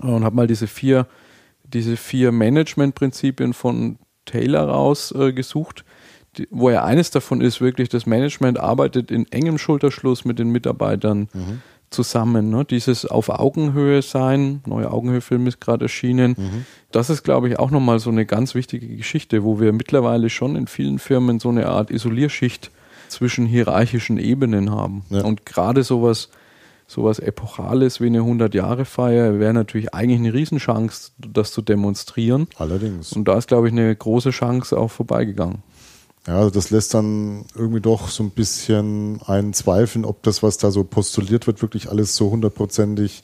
und 0.01 0.23
habe 0.23 0.35
mal 0.35 0.47
diese 0.47 0.67
vier 0.67 1.07
diese 1.73 1.97
vier 1.97 2.31
Managementprinzipien 2.31 3.53
von 3.53 3.97
Taylor 4.25 4.67
rausgesucht, 4.67 5.83
die, 6.37 6.47
wo 6.51 6.69
ja 6.69 6.83
eines 6.83 7.11
davon 7.11 7.41
ist 7.41 7.61
wirklich, 7.61 7.89
das 7.89 8.05
Management 8.05 8.59
arbeitet 8.59 9.11
in 9.11 9.31
engem 9.31 9.57
Schulterschluss 9.57 10.25
mit 10.25 10.39
den 10.39 10.49
Mitarbeitern 10.49 11.29
zusammen. 11.89 12.49
Ne? 12.49 12.65
Dieses 12.65 13.05
auf 13.05 13.29
Augenhöhe 13.29 14.01
sein, 14.01 14.61
neue 14.65 14.91
Augenhöhe-Film 14.91 15.47
ist 15.47 15.61
gerade 15.61 15.85
erschienen. 15.85 16.35
Das 16.91 17.09
ist, 17.09 17.23
glaube 17.23 17.49
ich, 17.49 17.59
auch 17.59 17.71
nochmal 17.71 17.99
so 17.99 18.09
eine 18.09 18.25
ganz 18.25 18.55
wichtige 18.55 18.87
Geschichte, 18.87 19.43
wo 19.43 19.59
wir 19.59 19.73
mittlerweile 19.73 20.29
schon 20.29 20.55
in 20.55 20.67
vielen 20.67 20.99
Firmen 20.99 21.39
so 21.39 21.49
eine 21.49 21.67
Art 21.67 21.89
Isolierschicht 21.89 22.71
zwischen 23.07 23.45
hierarchischen 23.45 24.17
Ebenen 24.17 24.69
haben. 24.69 25.05
Ja. 25.09 25.23
Und 25.23 25.45
gerade 25.45 25.83
sowas, 25.83 26.29
sowas 26.87 27.19
Epochales 27.19 27.99
wie 27.99 28.07
eine 28.07 28.21
100-Jahre-Feier 28.21 29.39
wäre 29.39 29.53
natürlich 29.53 29.93
eigentlich 29.93 30.19
eine 30.19 30.33
Riesenchance, 30.33 31.11
das 31.17 31.51
zu 31.51 31.61
demonstrieren. 31.61 32.47
Allerdings. 32.57 33.11
Und 33.13 33.27
da 33.27 33.37
ist, 33.37 33.47
glaube 33.47 33.67
ich, 33.67 33.73
eine 33.73 33.93
große 33.95 34.29
Chance 34.29 34.77
auch 34.77 34.89
vorbeigegangen. 34.89 35.63
Ja, 36.25 36.39
also 36.39 36.49
das 36.49 36.71
lässt 36.71 36.93
dann 36.93 37.45
irgendwie 37.55 37.81
doch 37.81 38.09
so 38.09 38.23
ein 38.23 38.31
bisschen 38.31 39.21
einen 39.25 39.53
zweifeln, 39.53 40.05
ob 40.05 40.23
das, 40.23 40.43
was 40.43 40.57
da 40.57 40.71
so 40.71 40.83
postuliert 40.83 41.47
wird, 41.47 41.61
wirklich 41.61 41.89
alles 41.89 42.15
so 42.15 42.31
hundertprozentig 42.31 43.23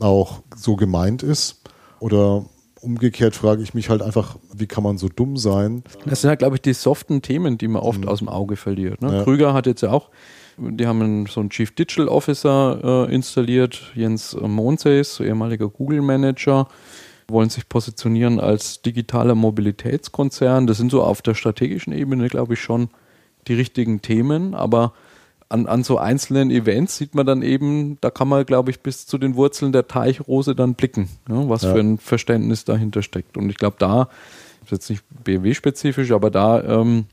auch 0.00 0.42
so 0.56 0.76
gemeint 0.76 1.22
ist. 1.22 1.62
Oder 2.00 2.44
umgekehrt 2.80 3.34
frage 3.34 3.62
ich 3.62 3.72
mich 3.72 3.88
halt 3.88 4.02
einfach, 4.02 4.36
wie 4.52 4.66
kann 4.66 4.84
man 4.84 4.98
so 4.98 5.08
dumm 5.08 5.36
sein? 5.36 5.84
Das 6.04 6.20
sind 6.20 6.28
ja, 6.28 6.34
glaube 6.36 6.56
ich, 6.56 6.62
die 6.62 6.74
soften 6.74 7.22
Themen, 7.22 7.56
die 7.56 7.68
man 7.68 7.82
oft 7.82 8.06
aus 8.06 8.18
dem 8.18 8.28
Auge 8.28 8.56
verliert. 8.56 9.00
Ne? 9.00 9.18
Ja. 9.18 9.24
Krüger 9.24 9.54
hat 9.54 9.66
jetzt 9.66 9.80
ja 9.80 9.90
auch, 9.90 10.10
die 10.58 10.86
haben 10.86 11.02
einen, 11.02 11.26
so 11.26 11.40
einen 11.40 11.50
Chief 11.50 11.74
Digital 11.74 12.08
Officer 12.08 13.06
äh, 13.08 13.14
installiert, 13.14 13.92
Jens 13.94 14.36
Monsees, 14.40 15.16
so 15.16 15.24
ehemaliger 15.24 15.68
Google-Manager, 15.68 16.68
wollen 17.28 17.50
sich 17.50 17.68
positionieren 17.68 18.38
als 18.40 18.82
digitaler 18.82 19.34
Mobilitätskonzern. 19.34 20.66
Das 20.66 20.76
sind 20.76 20.90
so 20.90 21.02
auf 21.02 21.22
der 21.22 21.34
strategischen 21.34 21.92
Ebene, 21.92 22.28
glaube 22.28 22.54
ich, 22.54 22.60
schon 22.60 22.88
die 23.48 23.54
richtigen 23.54 24.02
Themen, 24.02 24.54
aber 24.54 24.92
an, 25.48 25.66
an 25.66 25.84
so 25.84 25.98
einzelnen 25.98 26.50
Events 26.50 26.96
sieht 26.96 27.14
man 27.14 27.26
dann 27.26 27.42
eben, 27.42 27.98
da 28.00 28.10
kann 28.10 28.28
man, 28.28 28.44
glaube 28.46 28.70
ich, 28.70 28.80
bis 28.80 29.06
zu 29.06 29.18
den 29.18 29.36
Wurzeln 29.36 29.72
der 29.72 29.86
Teichrose 29.86 30.54
dann 30.54 30.74
blicken, 30.74 31.08
ne, 31.28 31.44
was 31.48 31.62
Ja. 31.62 31.72
für 31.72 31.80
ein 31.80 31.98
Verständnis 31.98 32.64
dahinter 32.64 33.02
steckt. 33.02 33.36
Und 33.36 33.50
ich 33.50 33.56
glaube, 33.56 33.76
da, 33.78 34.08
ist 34.64 34.72
jetzt 34.72 34.90
nicht 34.90 35.04
BMW-spezifisch, 35.24 36.10
aber 36.12 36.30
da 36.30 36.62
ähm, 36.62 37.04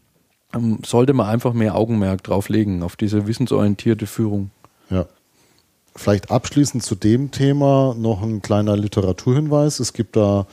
sollte 0.86 1.14
man 1.14 1.28
einfach 1.28 1.54
mehr 1.54 1.76
Augenmerk 1.76 2.24
drauf 2.24 2.50
legen, 2.50 2.84
auf 2.84 2.96
diese 2.96 3.28
wissensorientierte 3.28 4.08
Führung. 4.08 4.52
Ja. 4.90 5.06
Vielleicht 5.96 6.32
abschließend 6.32 6.84
zu 6.84 6.96
dem 6.96 7.32
Thema 7.32 7.96
noch 7.98 8.22
ein 8.22 8.42
kleiner 8.42 8.78
Literaturhinweis. 8.78 9.80
Es 9.80 9.94
gibt 9.94 10.16
da 10.16 10.48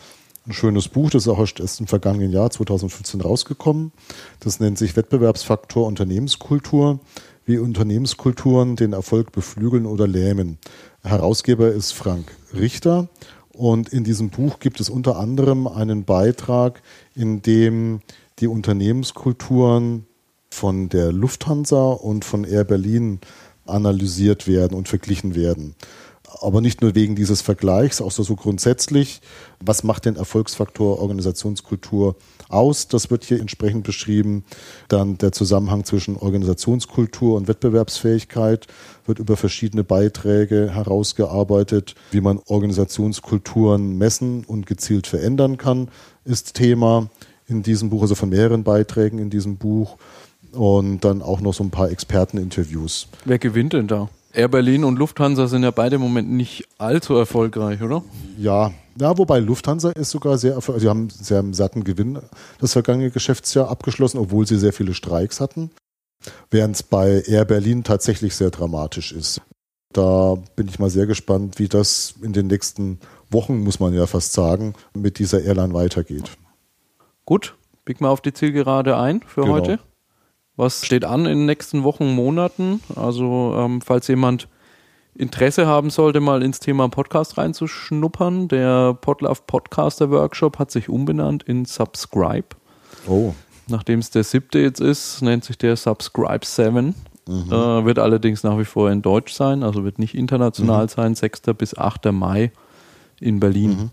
ein 0.46 0.52
schönes 0.52 0.88
Buch, 0.88 1.10
das 1.10 1.22
ist 1.22 1.28
auch 1.28 1.38
erst 1.38 1.80
im 1.80 1.86
vergangenen 1.86 2.32
Jahr 2.32 2.50
2015 2.50 3.20
rausgekommen. 3.20 3.92
Das 4.40 4.60
nennt 4.60 4.78
sich 4.78 4.96
Wettbewerbsfaktor 4.96 5.86
Unternehmenskultur, 5.86 7.00
wie 7.44 7.58
Unternehmenskulturen 7.58 8.76
den 8.76 8.92
Erfolg 8.92 9.32
beflügeln 9.32 9.86
oder 9.86 10.06
lähmen. 10.06 10.58
Herausgeber 11.02 11.70
ist 11.70 11.92
Frank 11.92 12.32
Richter 12.54 13.08
und 13.52 13.90
in 13.90 14.04
diesem 14.04 14.30
Buch 14.30 14.58
gibt 14.58 14.80
es 14.80 14.88
unter 14.88 15.18
anderem 15.18 15.66
einen 15.66 16.04
Beitrag, 16.04 16.82
in 17.14 17.42
dem 17.42 18.00
die 18.40 18.48
Unternehmenskulturen 18.48 20.06
von 20.50 20.88
der 20.88 21.12
Lufthansa 21.12 21.90
und 21.92 22.24
von 22.24 22.44
Air 22.44 22.64
Berlin 22.64 23.20
analysiert 23.66 24.46
werden 24.46 24.76
und 24.76 24.88
verglichen 24.88 25.34
werden. 25.34 25.74
Aber 26.40 26.60
nicht 26.60 26.82
nur 26.82 26.94
wegen 26.94 27.16
dieses 27.16 27.40
Vergleichs, 27.40 28.00
auch 28.02 28.10
so, 28.10 28.36
grundsätzlich, 28.36 29.22
was 29.64 29.82
macht 29.82 30.04
den 30.04 30.16
Erfolgsfaktor 30.16 31.00
Organisationskultur 31.00 32.16
aus? 32.48 32.88
Das 32.88 33.10
wird 33.10 33.24
hier 33.24 33.40
entsprechend 33.40 33.84
beschrieben. 33.84 34.44
Dann 34.88 35.16
der 35.18 35.32
Zusammenhang 35.32 35.84
zwischen 35.84 36.16
Organisationskultur 36.16 37.36
und 37.36 37.48
Wettbewerbsfähigkeit 37.48 38.66
wird 39.06 39.18
über 39.18 39.36
verschiedene 39.36 39.84
Beiträge 39.84 40.70
herausgearbeitet. 40.74 41.94
Wie 42.10 42.20
man 42.20 42.40
Organisationskulturen 42.46 43.96
messen 43.96 44.44
und 44.44 44.66
gezielt 44.66 45.06
verändern 45.06 45.56
kann, 45.56 45.90
ist 46.24 46.54
Thema 46.54 47.08
in 47.48 47.62
diesem 47.62 47.90
Buch, 47.90 48.02
also 48.02 48.14
von 48.14 48.28
mehreren 48.28 48.62
Beiträgen 48.62 49.18
in 49.18 49.30
diesem 49.30 49.56
Buch. 49.56 49.96
Und 50.52 51.00
dann 51.00 51.20
auch 51.20 51.40
noch 51.40 51.52
so 51.52 51.62
ein 51.62 51.70
paar 51.70 51.90
Experteninterviews. 51.90 53.08
Wer 53.24 53.38
gewinnt 53.38 53.74
denn 53.74 53.86
da? 53.86 54.08
Air 54.32 54.48
Berlin 54.48 54.84
und 54.84 54.98
Lufthansa 54.98 55.46
sind 55.46 55.62
ja 55.62 55.70
beide 55.70 55.96
im 55.96 56.02
Moment 56.02 56.30
nicht 56.30 56.68
allzu 56.78 57.14
erfolgreich, 57.14 57.82
oder? 57.82 58.02
Ja, 58.38 58.72
ja, 59.00 59.16
wobei 59.16 59.38
Lufthansa 59.38 59.90
ist 59.90 60.10
sogar 60.10 60.38
sehr 60.38 60.54
erfolgreich. 60.54 60.82
Sie 60.82 60.88
haben 60.88 61.10
sehr 61.10 61.38
einen 61.38 61.54
satten 61.54 61.84
Gewinn 61.84 62.18
das 62.60 62.72
vergangene 62.72 63.10
Geschäftsjahr 63.10 63.68
abgeschlossen, 63.68 64.18
obwohl 64.18 64.46
sie 64.46 64.58
sehr 64.58 64.72
viele 64.72 64.94
Streiks 64.94 65.40
hatten. 65.40 65.70
Während 66.50 66.76
es 66.76 66.82
bei 66.82 67.22
Air 67.26 67.44
Berlin 67.44 67.84
tatsächlich 67.84 68.34
sehr 68.34 68.50
dramatisch 68.50 69.12
ist. 69.12 69.40
Da 69.92 70.36
bin 70.56 70.68
ich 70.68 70.78
mal 70.78 70.90
sehr 70.90 71.06
gespannt, 71.06 71.58
wie 71.58 71.68
das 71.68 72.14
in 72.22 72.32
den 72.32 72.48
nächsten 72.48 72.98
Wochen, 73.30 73.58
muss 73.58 73.80
man 73.80 73.94
ja 73.94 74.06
fast 74.06 74.32
sagen, 74.32 74.74
mit 74.94 75.18
dieser 75.18 75.42
Airline 75.42 75.74
weitergeht. 75.74 76.30
Gut, 77.28 77.56
bieg 77.84 78.00
mal 78.00 78.08
auf 78.08 78.22
die 78.22 78.32
Zielgerade 78.32 78.96
ein 78.96 79.20
für 79.20 79.42
Genau. 79.42 79.52
heute. 79.52 79.80
Was 80.56 80.86
steht 80.86 81.04
an 81.04 81.26
in 81.26 81.40
den 81.40 81.44
nächsten 81.44 81.84
Wochen, 81.84 82.14
Monaten? 82.14 82.80
Also, 82.96 83.54
ähm, 83.54 83.82
falls 83.82 84.08
jemand 84.08 84.48
Interesse 85.14 85.66
haben 85.66 85.90
sollte, 85.90 86.20
mal 86.20 86.42
ins 86.42 86.58
Thema 86.58 86.88
Podcast 86.88 87.36
reinzuschnuppern, 87.36 88.48
der 88.48 88.94
Podlove 88.94 89.42
Podcaster 89.46 90.10
Workshop 90.10 90.58
hat 90.58 90.70
sich 90.70 90.88
umbenannt 90.88 91.42
in 91.42 91.66
Subscribe. 91.66 92.46
Oh, 93.06 93.34
Nachdem 93.66 93.98
es 93.98 94.08
der 94.08 94.24
siebte 94.24 94.58
jetzt 94.60 94.80
ist, 94.80 95.20
nennt 95.20 95.44
sich 95.44 95.58
der 95.58 95.76
Subscribe 95.76 96.46
7. 96.46 96.94
Äh, 97.28 97.50
wird 97.50 97.98
allerdings 97.98 98.42
nach 98.42 98.58
wie 98.58 98.64
vor 98.64 98.90
in 98.90 99.02
Deutsch 99.02 99.34
sein, 99.34 99.62
also 99.62 99.84
wird 99.84 99.98
nicht 99.98 100.14
international 100.14 100.88
sein, 100.88 101.14
6. 101.14 101.42
bis 101.52 101.76
8. 101.76 102.10
Mai 102.10 102.52
in 103.20 103.38
Berlin. 103.38 103.90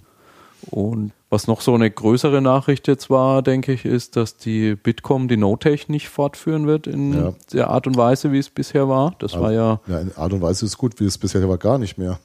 Und 0.71 1.11
was 1.29 1.47
noch 1.47 1.61
so 1.61 1.73
eine 1.75 1.89
größere 1.91 2.41
Nachricht 2.41 2.87
jetzt 2.87 3.09
war, 3.09 3.41
denke 3.41 3.73
ich, 3.73 3.85
ist, 3.85 4.15
dass 4.15 4.37
die 4.37 4.75
Bitkom 4.75 5.27
die 5.27 5.37
Notech 5.37 5.89
nicht 5.89 6.09
fortführen 6.09 6.65
wird 6.67 6.87
in 6.87 7.13
Ja. 7.13 7.33
der 7.53 7.69
Art 7.69 7.87
und 7.87 7.97
Weise, 7.97 8.31
wie 8.31 8.39
es 8.39 8.49
bisher 8.49 8.87
war. 8.89 9.15
Das 9.19 9.33
war 9.39 9.51
ja 9.51 9.79
ja, 9.87 9.99
in 9.99 10.11
Art 10.15 10.33
und 10.33 10.41
Weise 10.41 10.65
ist 10.65 10.71
es 10.71 10.77
gut, 10.77 10.99
wie 10.99 11.05
es 11.05 11.17
bisher 11.17 11.47
war, 11.47 11.57
gar 11.57 11.77
nicht 11.77 11.97
mehr. 11.97 12.19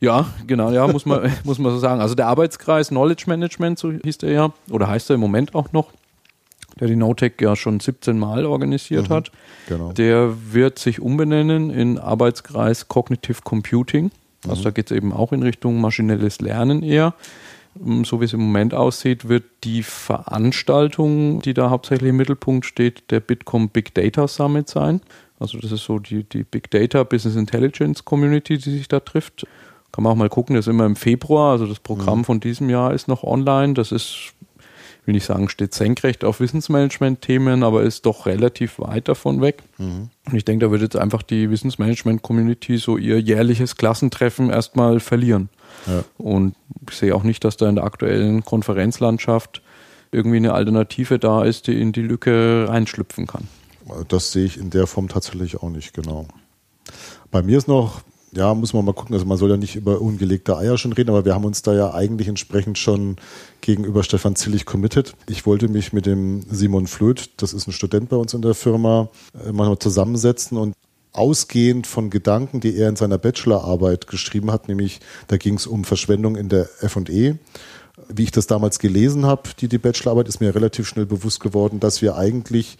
ja, 0.00 0.26
genau, 0.46 0.70
ja, 0.70 0.86
muss 0.86 1.04
man, 1.06 1.30
muss 1.44 1.58
man 1.58 1.72
so 1.72 1.78
sagen. 1.78 2.00
Also 2.00 2.14
der 2.14 2.26
Arbeitskreis 2.28 2.88
Knowledge 2.88 3.24
Management, 3.26 3.78
so 3.78 3.92
hieß 3.92 4.18
der 4.18 4.30
ja, 4.32 4.52
oder 4.70 4.88
heißt 4.88 5.10
er 5.10 5.14
im 5.14 5.20
Moment 5.20 5.54
auch 5.54 5.72
noch, 5.72 5.88
der 6.78 6.86
die 6.88 6.96
Notec 6.96 7.40
ja 7.42 7.56
schon 7.56 7.80
17 7.80 8.18
Mal 8.18 8.46
organisiert 8.46 9.10
hat. 9.10 9.30
Genau. 9.68 9.92
Der 9.92 10.32
wird 10.52 10.78
sich 10.78 11.00
umbenennen 11.00 11.70
in 11.70 11.98
Arbeitskreis 11.98 12.88
Cognitive 12.88 13.42
Computing. 13.42 14.10
Also 14.48 14.62
da 14.62 14.70
geht 14.70 14.90
es 14.90 14.96
eben 14.96 15.12
auch 15.12 15.32
in 15.32 15.42
Richtung 15.42 15.80
maschinelles 15.82 16.40
Lernen 16.40 16.82
eher. 16.82 17.12
Ähm, 17.84 18.04
So 18.04 18.20
wie 18.20 18.24
es 18.24 18.32
im 18.32 18.40
Moment 18.40 18.74
aussieht, 18.74 19.28
wird 19.28 19.44
die 19.64 19.82
Veranstaltung, 19.82 21.40
die 21.42 21.54
da 21.54 21.70
hauptsächlich 21.70 22.10
im 22.10 22.16
Mittelpunkt 22.16 22.66
steht, 22.66 23.10
der 23.10 23.20
Bitkom 23.20 23.68
Big 23.68 23.94
Data 23.94 24.28
Summit 24.28 24.68
sein. 24.68 25.00
Also 25.38 25.58
das 25.58 25.72
ist 25.72 25.84
so 25.84 25.98
die, 25.98 26.24
die 26.24 26.44
Big 26.44 26.70
Data 26.70 27.02
Business 27.02 27.36
Intelligence 27.36 28.04
Community, 28.04 28.58
die 28.58 28.70
sich 28.70 28.88
da 28.88 29.00
trifft. 29.00 29.46
Kann 29.92 30.04
man 30.04 30.12
auch 30.12 30.16
mal 30.16 30.28
gucken, 30.28 30.54
das 30.54 30.66
ist 30.66 30.70
immer 30.70 30.86
im 30.86 30.96
Februar, 30.96 31.52
also 31.52 31.66
das 31.66 31.80
Programm 31.80 32.18
mhm. 32.18 32.24
von 32.24 32.40
diesem 32.40 32.70
Jahr 32.70 32.92
ist 32.94 33.08
noch 33.08 33.24
online. 33.24 33.74
Das 33.74 33.90
ist, 33.90 34.34
will 35.04 35.16
ich 35.16 35.24
sagen, 35.24 35.48
steht 35.48 35.74
senkrecht 35.74 36.24
auf 36.24 36.40
Wissensmanagement-Themen, 36.40 37.64
aber 37.64 37.82
ist 37.82 38.06
doch 38.06 38.26
relativ 38.26 38.78
weit 38.78 39.08
davon 39.08 39.40
weg. 39.40 39.62
Mhm. 39.78 40.10
Und 40.26 40.36
ich 40.36 40.44
denke, 40.44 40.66
da 40.66 40.70
wird 40.70 40.82
jetzt 40.82 40.96
einfach 40.96 41.22
die 41.22 41.50
Wissensmanagement-Community 41.50 42.76
so 42.76 42.98
ihr 42.98 43.18
jährliches 43.20 43.76
Klassentreffen 43.76 44.50
erstmal 44.50 45.00
verlieren. 45.00 45.48
Ja. 45.86 46.04
Und 46.18 46.54
ich 46.88 46.96
sehe 46.96 47.14
auch 47.14 47.22
nicht, 47.22 47.44
dass 47.44 47.56
da 47.56 47.68
in 47.68 47.76
der 47.76 47.84
aktuellen 47.84 48.44
Konferenzlandschaft 48.44 49.62
irgendwie 50.12 50.38
eine 50.38 50.54
Alternative 50.54 51.18
da 51.18 51.44
ist, 51.44 51.66
die 51.66 51.80
in 51.80 51.92
die 51.92 52.02
Lücke 52.02 52.66
reinschlüpfen 52.68 53.26
kann. 53.26 53.48
Das 54.08 54.32
sehe 54.32 54.44
ich 54.44 54.56
in 54.58 54.70
der 54.70 54.86
Form 54.86 55.08
tatsächlich 55.08 55.62
auch 55.62 55.70
nicht, 55.70 55.94
genau. 55.94 56.26
Bei 57.30 57.42
mir 57.42 57.58
ist 57.58 57.68
noch, 57.68 58.02
ja, 58.32 58.54
muss 58.54 58.72
man 58.72 58.84
mal 58.84 58.92
gucken, 58.92 59.14
also 59.14 59.26
man 59.26 59.38
soll 59.38 59.50
ja 59.50 59.56
nicht 59.56 59.76
über 59.76 60.00
ungelegte 60.00 60.56
Eier 60.56 60.78
schon 60.78 60.92
reden, 60.92 61.10
aber 61.10 61.24
wir 61.24 61.34
haben 61.34 61.44
uns 61.44 61.62
da 61.62 61.74
ja 61.74 61.92
eigentlich 61.92 62.28
entsprechend 62.28 62.78
schon 62.78 63.16
gegenüber 63.60 64.02
Stefan 64.02 64.36
Zillig 64.36 64.66
committed. 64.66 65.14
Ich 65.28 65.46
wollte 65.46 65.68
mich 65.68 65.92
mit 65.92 66.06
dem 66.06 66.42
Simon 66.50 66.86
Flöth, 66.86 67.30
das 67.38 67.52
ist 67.52 67.66
ein 67.66 67.72
Student 67.72 68.08
bei 68.08 68.16
uns 68.16 68.34
in 68.34 68.42
der 68.42 68.54
Firma, 68.54 69.08
äh, 69.44 69.52
mal 69.52 69.78
zusammensetzen 69.78 70.58
und 70.58 70.74
ausgehend 71.12 71.86
von 71.86 72.10
Gedanken, 72.10 72.60
die 72.60 72.76
er 72.76 72.88
in 72.88 72.96
seiner 72.96 73.18
Bachelorarbeit 73.18 74.06
geschrieben 74.06 74.50
hat, 74.50 74.68
nämlich 74.68 75.00
da 75.28 75.36
ging 75.36 75.54
es 75.54 75.66
um 75.66 75.84
Verschwendung 75.84 76.36
in 76.36 76.48
der 76.48 76.68
F&E. 76.80 77.34
Wie 78.08 78.22
ich 78.22 78.30
das 78.30 78.46
damals 78.46 78.78
gelesen 78.78 79.26
habe, 79.26 79.50
die, 79.58 79.68
die 79.68 79.78
Bachelorarbeit, 79.78 80.28
ist 80.28 80.40
mir 80.40 80.54
relativ 80.54 80.88
schnell 80.88 81.06
bewusst 81.06 81.40
geworden, 81.40 81.80
dass 81.80 82.00
wir 82.02 82.16
eigentlich 82.16 82.78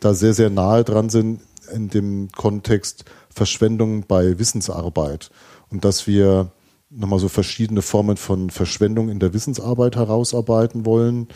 da 0.00 0.14
sehr, 0.14 0.34
sehr 0.34 0.50
nahe 0.50 0.84
dran 0.84 1.08
sind 1.08 1.40
in 1.72 1.88
dem 1.88 2.30
Kontext 2.32 3.04
Verschwendung 3.30 4.04
bei 4.06 4.38
Wissensarbeit 4.38 5.30
und 5.70 5.84
dass 5.84 6.06
wir 6.06 6.50
nochmal 6.90 7.18
so 7.18 7.28
verschiedene 7.28 7.82
Formen 7.82 8.16
von 8.16 8.50
Verschwendung 8.50 9.08
in 9.08 9.20
der 9.20 9.34
Wissensarbeit 9.34 9.96
herausarbeiten 9.96 10.86
wollen, 10.86 11.28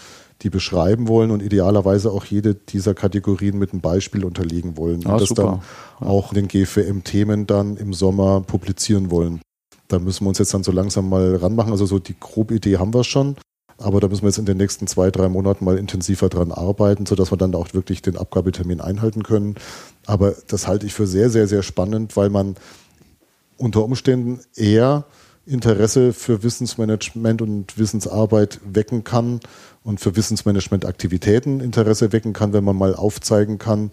die 0.43 0.51
beschreiben 0.51 1.09
wollen 1.09 1.31
und 1.31 1.43
idealerweise 1.43 2.11
auch 2.11 2.25
jede 2.25 2.55
dieser 2.55 2.95
Kategorien 2.95 3.59
mit 3.59 3.73
einem 3.73 3.81
Beispiel 3.81 4.25
unterlegen 4.25 4.77
wollen 4.77 5.07
ah, 5.07 5.13
und 5.13 5.21
das 5.21 5.29
super. 5.29 5.61
dann 6.01 6.09
auch 6.09 6.33
in 6.33 6.47
den 6.47 6.49
GFM-Themen 6.49 7.47
dann 7.47 7.77
im 7.77 7.95
Sommer 7.95 8.41
publizieren 8.41 9.11
wollen. 9.11 9.41
Da 9.89 9.99
müssen 9.99 10.25
wir 10.25 10.29
uns 10.29 10.39
jetzt 10.39 10.55
dann 10.55 10.65
so 10.65 10.73
langsam 10.73 11.09
mal 11.09 11.37
ranmachen. 11.37 11.73
Also 11.73 11.87
so 11.87 11.99
die 11.99 12.17
grobe 12.19 12.55
Idee 12.55 12.79
haben 12.79 12.95
wir 12.95 13.05
schon. 13.05 13.37
Aber 13.79 14.01
da 14.01 14.09
müssen 14.09 14.23
wir 14.23 14.29
jetzt 14.29 14.39
in 14.39 14.47
den 14.47 14.57
nächsten 14.57 14.87
zwei, 14.87 15.11
drei 15.11 15.29
Monaten 15.29 15.65
mal 15.65 15.77
intensiver 15.77 16.29
dran 16.29 16.53
arbeiten, 16.53 17.05
sodass 17.05 17.33
wir 17.33 17.37
dann 17.37 17.55
auch 17.55 17.75
wirklich 17.75 18.01
den 18.01 18.17
Abgabetermin 18.17 18.81
einhalten 18.81 19.23
können. 19.23 19.57
Aber 20.07 20.35
das 20.49 20.67
halte 20.67 20.87
ich 20.87 20.95
für 20.95 21.07
sehr, 21.07 21.31
sehr, 21.31 21.49
sehr 21.49 21.63
spannend, 21.63 22.17
weil 22.17 22.31
man 22.31 22.57
unter 23.57 23.85
Umständen 23.85 24.41
eher 24.57 25.05
Interesse 25.45 26.13
für 26.13 26.43
Wissensmanagement 26.43 27.43
und 27.43 27.77
Wissensarbeit 27.77 28.61
wecken 28.65 29.03
kann 29.05 29.41
und 29.85 30.01
für 30.01 30.17
Wissensmanagement-Aktivitäten 30.17 31.61
Interesse 31.61 32.13
wecken 32.13 32.33
kann, 32.33 32.53
wenn 32.53 32.65
man 32.65 32.77
mal 32.77 32.95
aufzeigen 32.95 33.59
kann, 33.59 33.91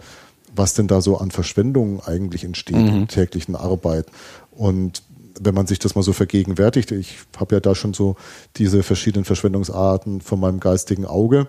was 0.55 0.73
denn 0.73 0.87
da 0.87 1.01
so 1.01 1.17
an 1.17 1.31
Verschwendungen 1.31 1.99
eigentlich 2.01 2.43
entsteht 2.43 2.75
mhm. 2.75 2.87
in 2.87 3.07
täglichen 3.07 3.55
Arbeit. 3.55 4.07
Und 4.51 5.03
wenn 5.39 5.55
man 5.55 5.67
sich 5.67 5.79
das 5.79 5.95
mal 5.95 6.03
so 6.03 6.13
vergegenwärtigt, 6.13 6.91
ich 6.91 7.17
habe 7.37 7.55
ja 7.55 7.59
da 7.61 7.75
schon 7.75 7.93
so 7.93 8.15
diese 8.57 8.83
verschiedenen 8.83 9.25
Verschwendungsarten 9.25 10.21
von 10.21 10.39
meinem 10.39 10.59
geistigen 10.59 11.05
Auge, 11.05 11.47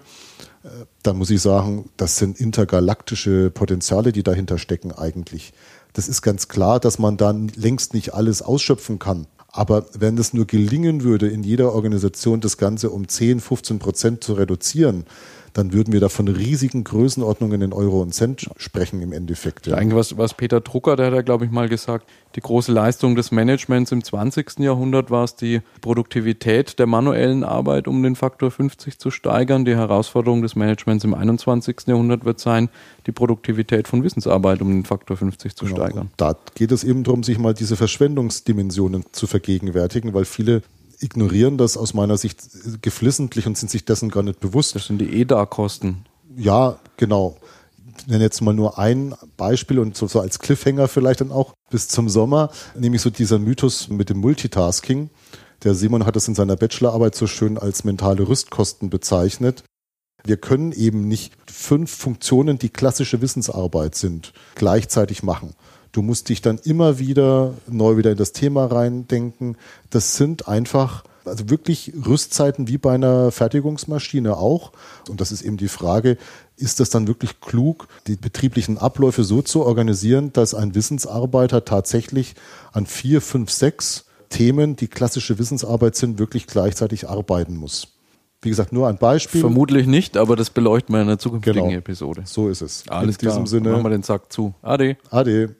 äh, 0.63 0.69
dann 1.03 1.19
muss 1.19 1.31
ich 1.31 1.41
sagen, 1.41 1.91
das 1.97 2.17
sind 2.17 2.39
intergalaktische 2.39 3.51
Potenziale, 3.51 4.13
die 4.13 4.23
dahinter 4.23 4.59
stecken 4.59 4.93
eigentlich. 4.93 5.53
Das 5.93 6.09
ist 6.09 6.23
ganz 6.23 6.49
klar, 6.49 6.79
dass 6.79 6.99
man 6.99 7.17
dann 7.17 7.49
längst 7.49 7.95
nicht 7.95 8.15
alles 8.15 8.43
ausschöpfen 8.43 8.99
kann. 8.99 9.27
Aber 9.53 9.87
wenn 9.99 10.17
es 10.17 10.33
nur 10.33 10.47
gelingen 10.47 11.03
würde, 11.03 11.29
in 11.29 11.43
jeder 11.43 11.75
Organisation 11.75 12.41
das 12.41 12.57
Ganze 12.57 12.91
um 12.91 13.09
10, 13.09 13.41
15 13.41 13.79
Prozent 13.79 14.25
zu 14.25 14.35
reduzieren, 14.35 15.05
dann 15.53 15.73
würden 15.73 15.93
wir 15.93 16.01
da 16.01 16.09
von 16.09 16.29
riesigen 16.29 16.85
Größenordnungen 16.85 17.63
in 17.63 17.73
Euro 17.73 18.01
und 18.01 18.15
Cent 18.15 18.49
sprechen 18.57 19.03
im 19.03 19.13
Endeffekt. 19.13 19.67
Ja. 19.67 19.77
Eigentlich 19.77 19.97
was, 19.97 20.17
was 20.17 20.35
Peter 20.35 20.61
Drucker, 20.61 20.97
der 20.97 21.07
hat 21.07 21.15
ja, 21.15 21.23
glaube 21.23 21.45
ich, 21.45 21.51
mal 21.51 21.69
gesagt, 21.69 22.07
die 22.37 22.41
große 22.41 22.71
Leistung 22.71 23.17
des 23.17 23.33
Managements 23.33 23.91
im 23.91 24.05
20. 24.05 24.61
Jahrhundert 24.61 25.11
war 25.11 25.25
es, 25.25 25.35
die 25.35 25.63
Produktivität 25.81 26.79
der 26.79 26.87
manuellen 26.87 27.43
Arbeit 27.43 27.89
um 27.89 28.03
den 28.03 28.15
Faktor 28.15 28.51
50 28.51 28.99
zu 28.99 29.11
steigern. 29.11 29.65
Die 29.65 29.75
Herausforderung 29.75 30.43
des 30.43 30.55
Managements 30.55 31.05
im 31.05 31.15
21. 31.15 31.87
Jahrhundert 31.87 32.25
wird 32.25 32.39
sein, 32.39 32.69
die 33.07 33.13
Produktivität 33.13 33.89
von 33.89 34.05
Wissensarbeit 34.05 34.63
um 34.63 34.69
den 34.69 34.85
Faktor 34.85 35.17
50 35.17 35.57
zu 35.57 35.65
genau. 35.65 35.77
steigern. 35.77 36.11
Da 36.17 36.37
geht 36.55 36.71
es 36.71 36.85
eben 36.85 37.03
darum, 37.03 37.25
sich 37.25 37.39
mal 37.39 37.55
diese 37.55 37.77
Verschwendungsdimensionen 37.77 39.05
zu 39.13 39.27
vergegenwärtigen, 39.27 40.15
weil 40.15 40.25
viele 40.25 40.63
ignorieren 41.01 41.59
das 41.59 41.77
aus 41.77 41.95
meiner 41.95 42.17
Sicht 42.17 42.43
geflissentlich 42.83 43.47
und 43.47 43.57
sind 43.57 43.71
sich 43.71 43.85
dessen 43.85 44.11
gar 44.11 44.23
nicht 44.23 44.41
bewusst. 44.41 44.75
Das 44.75 44.87
sind 44.87 44.99
die 44.99 45.21
EDA-Kosten. 45.21 46.05
Ja, 46.37 46.79
genau. 46.97 47.37
Ich 47.99 48.07
nenne 48.07 48.25
jetzt 48.25 48.41
mal 48.41 48.55
nur 48.55 48.79
ein 48.79 49.15
Beispiel 49.37 49.79
und 49.79 49.97
so, 49.97 50.07
so 50.07 50.21
als 50.21 50.39
Cliffhanger 50.39 50.89
vielleicht 50.89 51.21
dann 51.21 51.33
auch 51.33 51.53
bis 51.71 51.89
zum 51.89 52.09
Sommer, 52.09 52.51
nämlich 52.79 53.03
so 53.03 53.11
dieser 53.11 53.39
Mythos 53.39 53.89
mit 53.89 54.09
dem 54.09 54.19
Multitasking. 54.19 55.11
Der 55.65 55.75
Simon 55.75 56.07
hat 56.07 56.17
es 56.17 56.27
in 56.27 56.35
seiner 56.35 56.57
Bachelorarbeit 56.57 57.15
so 57.15 57.27
schön 57.27 57.59
als 57.59 57.85
mentale 57.85 58.27
Rüstkosten 58.27 58.89
bezeichnet. 58.89 59.65
Wir 60.25 60.37
können 60.37 60.73
eben 60.73 61.09
nicht 61.09 61.35
fünf 61.51 61.91
Funktionen, 61.91 62.59
die 62.59 62.69
klassische 62.69 63.21
Wissensarbeit 63.21 63.95
sind, 63.95 64.33
gleichzeitig 64.55 65.23
machen. 65.23 65.55
Du 65.93 66.03
musst 66.03 66.29
dich 66.29 66.41
dann 66.41 66.59
immer 66.59 66.99
wieder 66.99 67.55
neu 67.69 67.97
wieder 67.97 68.13
in 68.13 68.17
das 68.17 68.33
Thema 68.33 68.67
reindenken. 68.67 69.57
Das 69.91 70.17
sind 70.17 70.47
einfach 70.49 71.05
also 71.25 71.51
wirklich 71.51 71.93
Rüstzeiten 72.07 72.69
wie 72.69 72.79
bei 72.79 72.95
einer 72.95 73.31
Fertigungsmaschine 73.31 74.37
auch. 74.37 74.73
Und 75.09 75.21
das 75.21 75.33
ist 75.33 75.43
eben 75.43 75.57
die 75.57 75.69
Frage, 75.69 76.17
ist 76.57 76.81
das 76.81 76.91
dann 76.91 77.09
wirklich 77.09 77.41
klug, 77.41 77.89
die 78.07 78.17
betrieblichen 78.17 78.79
Abläufe 78.79 79.25
so 79.25 79.43
zu 79.43 79.65
organisieren, 79.65 80.33
dass 80.33 80.55
ein 80.55 80.75
Wissensarbeiter 80.75 81.65
tatsächlich 81.65 82.35
an 82.73 82.87
vier, 82.87 83.21
fünf, 83.21 83.51
sechs 83.51 84.07
Themen, 84.29 84.77
die 84.77 84.89
klassische 84.89 85.39
Wissensarbeit 85.39 85.97
sind, 85.97 86.19
wirklich 86.19 86.47
gleichzeitig 86.47 87.09
arbeiten 87.09 87.57
muss? 87.57 87.89
Wie 88.43 88.49
gesagt, 88.49 88.73
nur 88.73 88.89
ein 88.89 88.97
Beispiel. 88.97 89.41
Vermutlich 89.41 89.87
nicht, 89.87 90.17
aber 90.17 90.35
das 90.35 90.49
beleuchten 90.49 90.95
wir 90.95 91.03
in 91.03 91.09
einer 91.09 91.19
zukünftigen 91.19 91.63
genau. 91.63 91.79
Episode. 91.79 92.23
So 92.25 92.49
ist 92.49 92.63
es. 92.63 92.85
Alles 92.89 93.17
in 93.17 93.19
klar. 93.19 93.33
diesem 93.33 93.47
Sinne. 93.47 93.73
Machen 93.73 93.85
wir 93.85 93.91
den 93.91 94.03
Sack 94.03 94.33
zu. 94.33 94.55
Ade. 94.63 94.97
Ade. 95.11 95.57